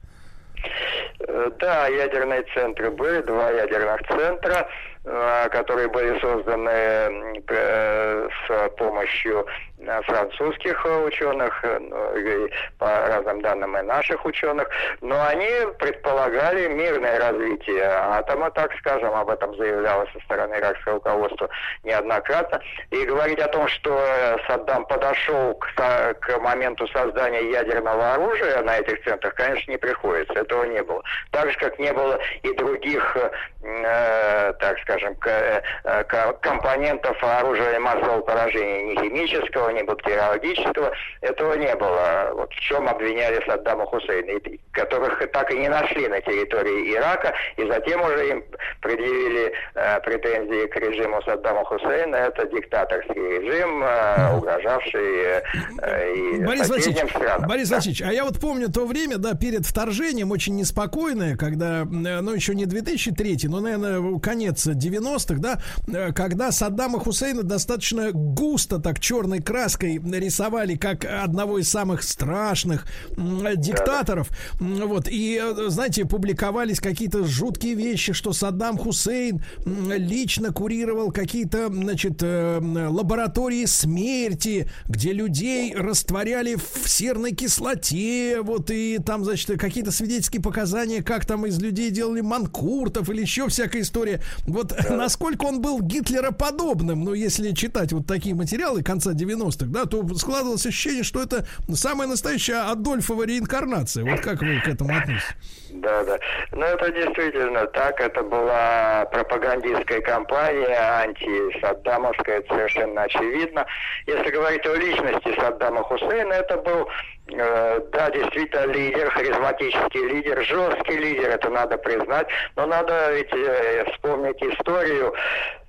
[1.20, 4.68] Э, да, ядерные центры были, два ядерных центра.
[5.08, 9.46] Э, которые были созданы э, с помощью
[9.78, 14.68] э, французских ученых, ну, по разным данным и наших ученых,
[15.02, 21.48] но они предполагали мирное развитие атома, так скажем, об этом заявлялось со стороны иракского руководства
[21.84, 22.60] неоднократно.
[22.90, 24.02] И говорить о том, что
[24.48, 30.34] Саддам подошел к, к моменту создания ядерного оружия на этих центрах, конечно, не приходится.
[30.34, 31.00] Этого не было.
[31.30, 33.16] Так же, как не было и других,
[33.62, 41.54] э, так скажем, скажем, э, к компонентов оружия массового поражения ни химического, ни бактериологического, этого
[41.54, 42.32] не было.
[42.34, 44.40] Вот в чем обвиняли Саддама Хусейна,
[44.72, 48.44] которых так и не нашли на территории Ирака, и затем уже им
[48.80, 52.16] предъявили э, претензии к режиму Саддама Хусейна.
[52.16, 55.42] Это диктаторский режим, э, угрожавший
[55.82, 57.48] э, и Борис Васильевич, странам.
[57.48, 57.76] Борис да.
[57.76, 62.32] Васильевич, а я вот помню то время, да, перед вторжением, очень неспокойное, когда, э, ну,
[62.32, 69.00] еще не 2003, но, наверное, конец 90-х, да, э, когда Саддама Хусейна достаточно густо так
[69.00, 72.86] черной краской нарисовали как одного из самых страшных
[73.16, 74.30] диктаторов.
[74.58, 82.22] Вот, и, э, знаете, публиковались какие-то жуткие вещи, что Саддам Хусейн лично курировал какие-то, значит,
[82.22, 90.42] э, лаборатории смерти, где людей растворяли в серной кислоте, вот, и там, значит, какие-то свидетельские
[90.42, 94.22] показания, как там из людей делали манкуртов или еще всякая история.
[94.46, 100.06] Вот насколько он был гитлероподобным, ну, если читать вот такие материалы конца 90-х, да, то
[100.16, 104.04] складывалось ощущение, что это самая настоящая Адольфова реинкарнация.
[104.04, 105.36] Вот как вы к этому относитесь?
[105.80, 106.18] Да, да.
[106.52, 108.00] Ну, это действительно так.
[108.00, 113.66] Это была пропагандистская кампания, антисаддамовская, это совершенно очевидно.
[114.06, 116.88] Если говорить о личности Саддама Хусейна, это был
[117.28, 122.28] Э, да, действительно, лидер, харизматический лидер, жесткий лидер, это надо признать.
[122.54, 125.12] Но надо ведь э, вспомнить историю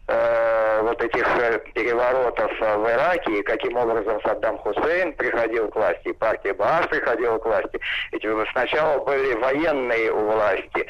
[0.07, 5.75] э, вот этих э, переворотов э, в Ираке, и каким образом Саддам Хусейн приходил к
[5.75, 7.79] власти, партия Баас приходила к власти.
[8.11, 10.87] Ведь сначала были военные у власти,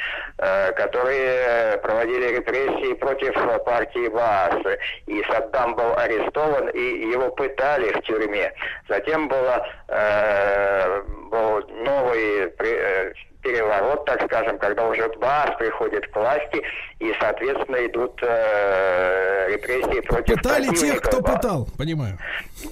[0.76, 3.34] которые проводили репрессии против
[3.64, 4.56] партии Баас.
[5.08, 8.54] И Саддам был арестован, и его пытали в тюрьме.
[8.88, 12.54] Затем было, э, был новый
[13.42, 16.62] переворот, так скажем, когда уже Баас приходит к власти,
[17.00, 21.36] и, соответственно, идут э, репрессии против Пытали тех, кто Баас.
[21.36, 22.18] пытал, понимаю.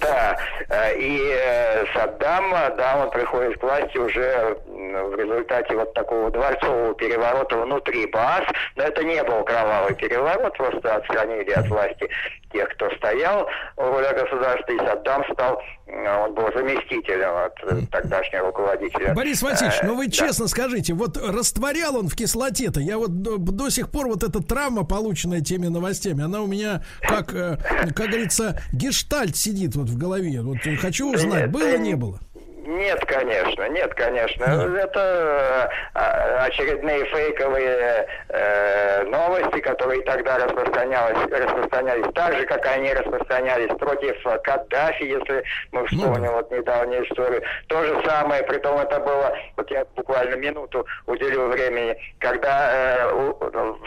[0.00, 0.36] Да,
[0.68, 6.94] э, и э, Саддам, да, он приходит к власти уже в результате вот такого дворцового
[6.94, 8.44] переворота внутри Баас,
[8.76, 12.08] но это не был кровавый переворот, просто отстранили от власти
[12.52, 13.46] тех, кто стоял
[13.76, 19.14] у руля государства, и Саддам стал, он был заместителем от тогдашнего руководителя.
[19.14, 20.12] Борис Васильевич, ну вы да.
[20.12, 24.42] честно скажите, вот растворял он в кислоте-то, я вот до, до сих пор вот эта
[24.42, 27.58] травма, полученная теми новостями, она у меня, как, э,
[27.94, 30.40] как говорится, гештальт сидит вот в голове.
[30.42, 32.20] Вот хочу узнать, Нет, было, да не было?
[32.66, 34.44] Нет, конечно, нет, конечно.
[34.44, 43.68] Это э, очередные фейковые э, новости, которые тогда распространялись, распространялись так же, как они распространялись
[43.78, 47.42] против Каддафи, если мы вспомним вот недавнюю историю.
[47.68, 53.12] То же самое, при том это было, вот я буквально минуту уделю времени, когда э,
[53.12, 53.78] у- в,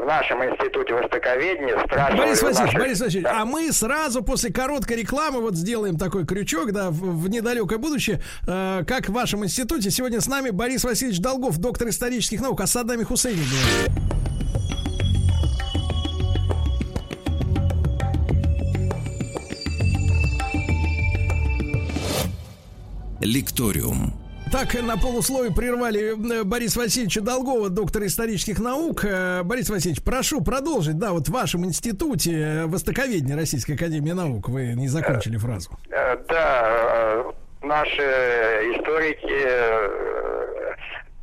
[0.00, 2.18] в нашем институте востоковедения спрашивали...
[2.22, 3.40] Борис Васильевич, наших- Борис Васильевич, Да.
[3.42, 8.22] а мы сразу после короткой рекламы вот сделаем такой крючок, да, в, в недалекое будущее.
[8.46, 12.66] Э, как в вашем институте сегодня с нами Борис Васильевич Долгов, доктор исторических наук, о
[12.66, 14.02] Саддаме Хусейне говорит.
[23.20, 24.14] Лекториум.
[24.52, 29.02] Так, на полусловие прервали э, Бориса Васильевича Долгова, доктора исторических наук.
[29.02, 30.98] Э, Борис Васильевич, прошу продолжить.
[30.98, 35.70] Да, вот в вашем институте э, Востоковедения Российской Академии Наук вы не закончили фразу.
[36.28, 37.24] Да,
[37.62, 38.02] наши
[38.72, 40.22] историки э,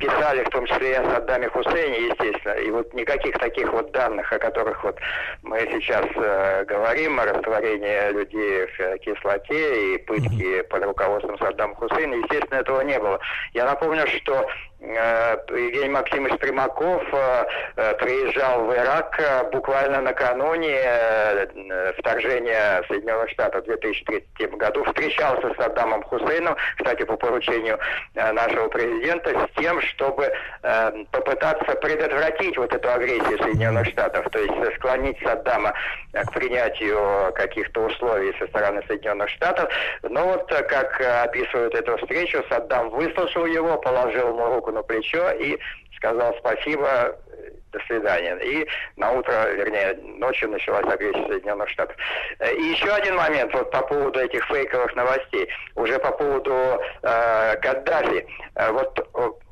[0.00, 4.32] писали в том числе и о Саддаме Хусейне, естественно, и вот никаких таких вот данных,
[4.32, 4.98] о которых вот
[5.42, 11.74] мы сейчас э, говорим, о растворении людей в э, кислоте и пытки под руководством Саддама
[11.74, 13.20] Хусейна, естественно, этого не было.
[13.52, 14.46] Я напомню, что э,
[14.80, 17.44] Евгений Максимович Примаков э,
[17.76, 24.82] э, приезжал в Ирак э, буквально накануне э, э, вторжения Соединенных Штатов в 2003 году,
[24.84, 27.78] встречался с Саддамом Хусейном, кстати, по поручению
[28.14, 30.32] э, нашего президента, с тем, чтобы
[30.62, 35.74] э, попытаться предотвратить вот эту агрессию Соединенных Штатов, то есть э, склонить Саддама
[36.14, 39.70] э, к принятию каких-то условий со стороны Соединенных Штатов.
[40.02, 44.82] Но вот э, как э, описывают эту встречу, Саддам выслушал его, положил ему руку на
[44.82, 45.58] плечо и
[45.96, 47.16] сказал спасибо,
[47.72, 48.36] до свидания.
[48.42, 48.66] И
[48.96, 51.96] на утро, вернее, ночью началась агрессия Соединенных Штатов.
[52.38, 55.48] Э, И еще один момент вот по поводу этих фейковых новостей.
[55.76, 56.52] Уже по поводу
[57.02, 58.26] э, Каддафи.
[58.56, 59.08] Э, вот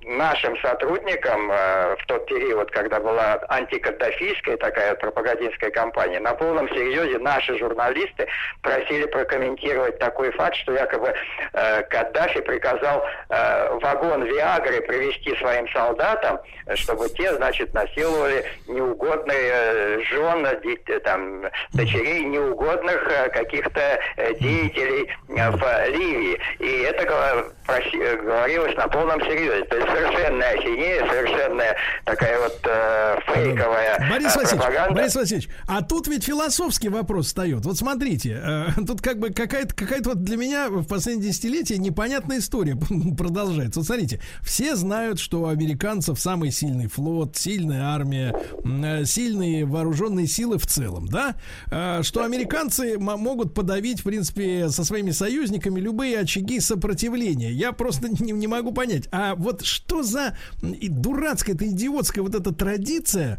[0.09, 7.18] нашим сотрудникам э, в тот период, когда была антикаддафийская такая пропагандистская кампания, на полном серьезе
[7.18, 8.26] наши журналисты
[8.62, 11.14] просили прокомментировать такой факт, что якобы
[11.52, 16.40] э, Каддафи приказал э, вагон Виагры привезти своим солдатам,
[16.74, 21.44] чтобы те, значит, насиловали неугодные э, жен, дит- там,
[21.74, 26.40] дочерей неугодных э, каких-то э, деятелей в Ливии.
[26.60, 29.64] И это говорилось на полном серьезе.
[29.64, 34.94] То есть совершенная ахинея, совершенная такая вот э, фейковая Борис э, Васильевич, пропаганда.
[34.94, 37.64] Борис Васильевич, а тут ведь философский вопрос встает.
[37.64, 42.38] Вот смотрите, э, тут как бы какая-то какая-то вот для меня в последние десятилетия непонятная
[42.38, 42.76] история
[43.18, 43.80] продолжается.
[43.80, 48.34] Вот смотрите, все знают, что у американцев самый сильный флот, сильная армия,
[48.64, 51.36] э, сильные вооруженные силы в целом, да?
[51.70, 57.50] Э, Что американцы могут подавить, в принципе, со своими союзниками любые очаги сопротивления.
[57.50, 62.23] Я просто не, не могу понять, а вот что за м, и дурацкая, это идиотская
[62.23, 63.39] вот эта традиция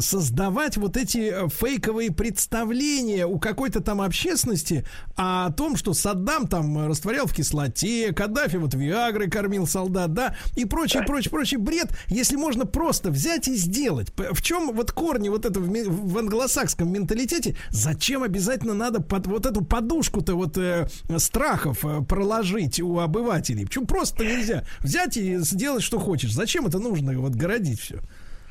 [0.00, 4.84] создавать вот эти э, фейковые представления у какой-то там общественности
[5.16, 10.64] о том, что Саддам там растворял в кислоте, Каддафи вот Виагры кормил солдат, да, и
[10.64, 14.12] прочий, прочий, прочий бред, если можно просто взять и сделать.
[14.16, 17.56] В чем вот корни вот этого в, в англосакском менталитете?
[17.70, 20.88] Зачем обязательно надо под вот эту подушку-то вот э,
[21.18, 23.66] страхов э, проложить у обывателей?
[23.66, 26.32] Почему просто нельзя взять и сделать, что хочешь?
[26.32, 28.00] Зачем это нужно вот городить все?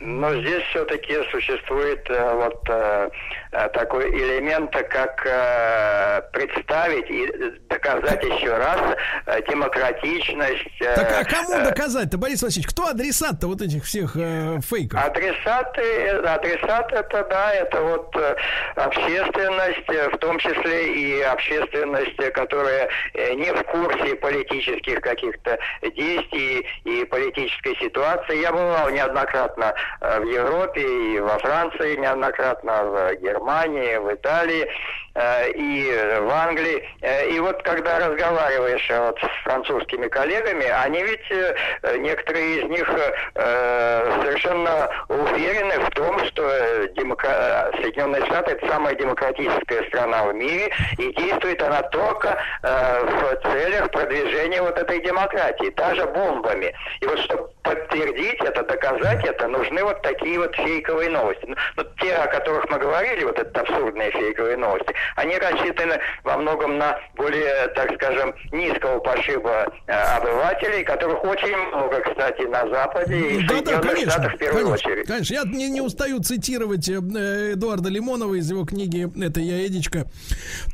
[0.06, 3.10] Но здесь все-таки существует э, вот э,
[3.54, 7.26] э, такой элемент, как э, представить и
[7.70, 8.98] доказать еще раз
[9.28, 10.82] э, демократичность.
[10.82, 12.70] э, Так а кому э, доказать-то, Борис Васильевич?
[12.70, 15.00] Кто адресат-то вот этих всех э, фейков?
[15.02, 18.36] Адресаты, адресат это да, это вот э,
[18.76, 25.58] общественность, в том числе и общественность, которая не в курсе политических каких-то
[25.96, 28.42] действий и политической ситуации.
[28.42, 34.68] Я бывал неоднократно в Европе и во Франции, неоднократно в Германии, в Италии
[35.16, 35.92] э, и
[36.22, 36.88] в Англии.
[37.02, 42.60] Э, И вот когда разговариваешь э, вот с французскими коллегами, они ведь, э, э, некоторые
[42.62, 42.90] из них
[43.36, 50.24] э, совершенно уверены в том, что э, демокра- э, Соединенные Штаты это самая демократическая страна
[50.26, 56.74] в мире, и действует она только э, в целях продвижения вот этой демократии, даже бомбами.
[57.02, 61.56] И вот чтобы подтвердить это, доказать это, нужны вот такие вот фейковые новости.
[61.76, 66.78] Ну, те, о которых мы говорили, вот это абсурдные фейковые новости, они рассчитаны во многом
[66.78, 73.44] на более, так скажем, низкого пошиба э, обывателей, которых очень много, кстати, на Западе и
[73.44, 75.08] в Да, да, конечно, Штатах в первую конечно, очередь.
[75.08, 75.34] конечно.
[75.34, 80.06] Я не, не устаю цитировать э, Эдуарда Лимонова из его книги «Это я, Эдичка».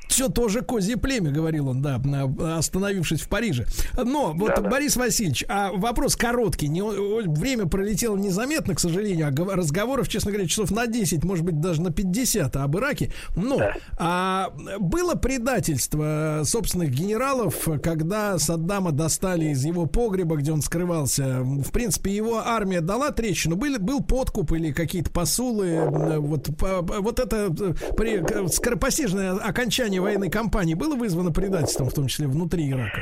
[0.10, 2.02] Все тоже козье племя, говорил он, да,
[2.58, 3.66] остановившись в Париже.
[3.96, 4.70] Но вот, Да-да.
[4.70, 6.68] Борис Васильевич, а вопрос короткий.
[6.68, 11.46] Не, время пролетело незаметно, к сожалению, а гов- разговоров, честно говоря, часов на 10, может
[11.46, 13.14] быть, даже на 50 об Ираке.
[13.36, 13.60] Но
[13.98, 21.42] а, было предательство собственных генералов, когда Саддама достали из его погреба, где он скрывался.
[21.44, 23.56] В принципе, его армия дала трещину.
[23.56, 25.68] Был, был подкуп или какие-то посулы.
[25.68, 32.08] э, Вот, вот это э, при, скоропостижное окончание военной кампании было вызвано предательством, в том
[32.08, 33.02] числе внутри Ирака.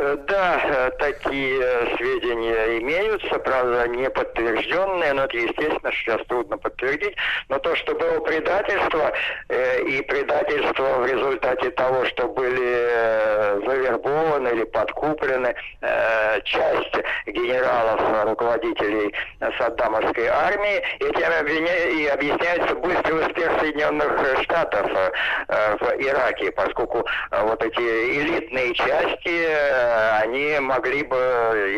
[0.00, 6.56] Э, Да, э, такие э, сведения имеются, правда, не подтвержденные, но это, естественно, сейчас трудно
[6.56, 7.14] подтвердить.
[7.50, 9.12] Но то, что было предательство,
[9.50, 15.54] и предательство в результате того, что были завербованы или подкуплены
[16.44, 16.96] часть
[17.26, 19.12] генералов, руководителей
[19.58, 24.90] Саддамовской армии, этим и объясняется быстрый успех Соединенных Штатов
[25.48, 29.89] в Ираке, поскольку вот эти элитные части,
[30.22, 31.16] они могли бы,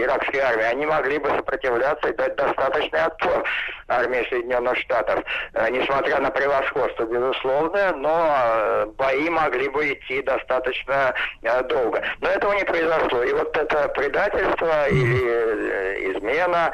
[0.02, 3.44] иракской армии, они могли бы сопротивляться и дать достаточный отпор
[3.88, 5.24] армии Соединенных Штатов.
[5.54, 12.02] Э, Несмотря на превосходство, безусловно, но э, бои могли бы идти достаточно э, долго.
[12.20, 13.22] Но этого не произошло.
[13.22, 16.72] И вот это предательство или э, измена,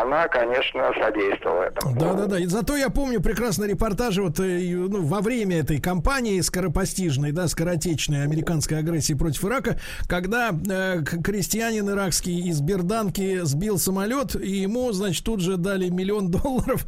[0.00, 1.94] она, конечно, содействовала этому.
[1.96, 2.38] Да, да, да.
[2.38, 7.46] И зато я помню прекрасные репортажи вот и, ну, во время этой кампании скоропостижной, да,
[7.46, 9.78] скоротечной американской агрессии против Ирака,
[10.08, 15.88] когда э, к- крестьянин иракский из Берданки сбил самолет, и ему, значит, тут же дали
[15.88, 16.86] миллион долларов,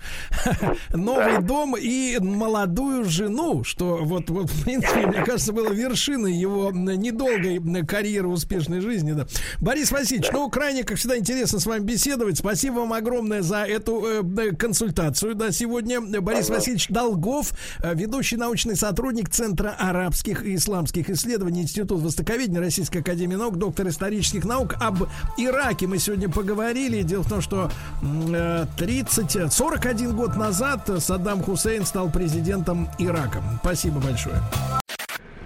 [0.92, 6.70] новый дом и молодую жену, что вот, вот, в принципе, мне кажется, было вершиной его
[6.72, 9.26] недолгой карьеры успешной жизни, да.
[9.60, 12.38] Борис Васильевич, ну, крайне, как всегда, интересно с вами беседовать.
[12.38, 16.00] Спасибо вам огромное за эту э, э, консультацию, да, сегодня.
[16.20, 17.52] Борис Васильевич Долгов,
[17.82, 23.88] э, ведущий научный сотрудник Центра арабских и исламских исследований Институт Востоковедения Российской Академии Наук, доктор
[23.88, 24.74] исторических наук.
[24.80, 25.04] Об
[25.36, 27.02] Ираке мы сегодня поговорили.
[27.02, 27.70] Дело в том, что
[28.02, 33.42] м, э, 30, 41 год назад Саддам Хусейн стал президентом Ирака.
[33.60, 34.40] Спасибо большое.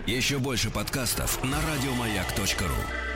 [0.07, 3.16] Еще больше подкастов на радиомаяк.ру.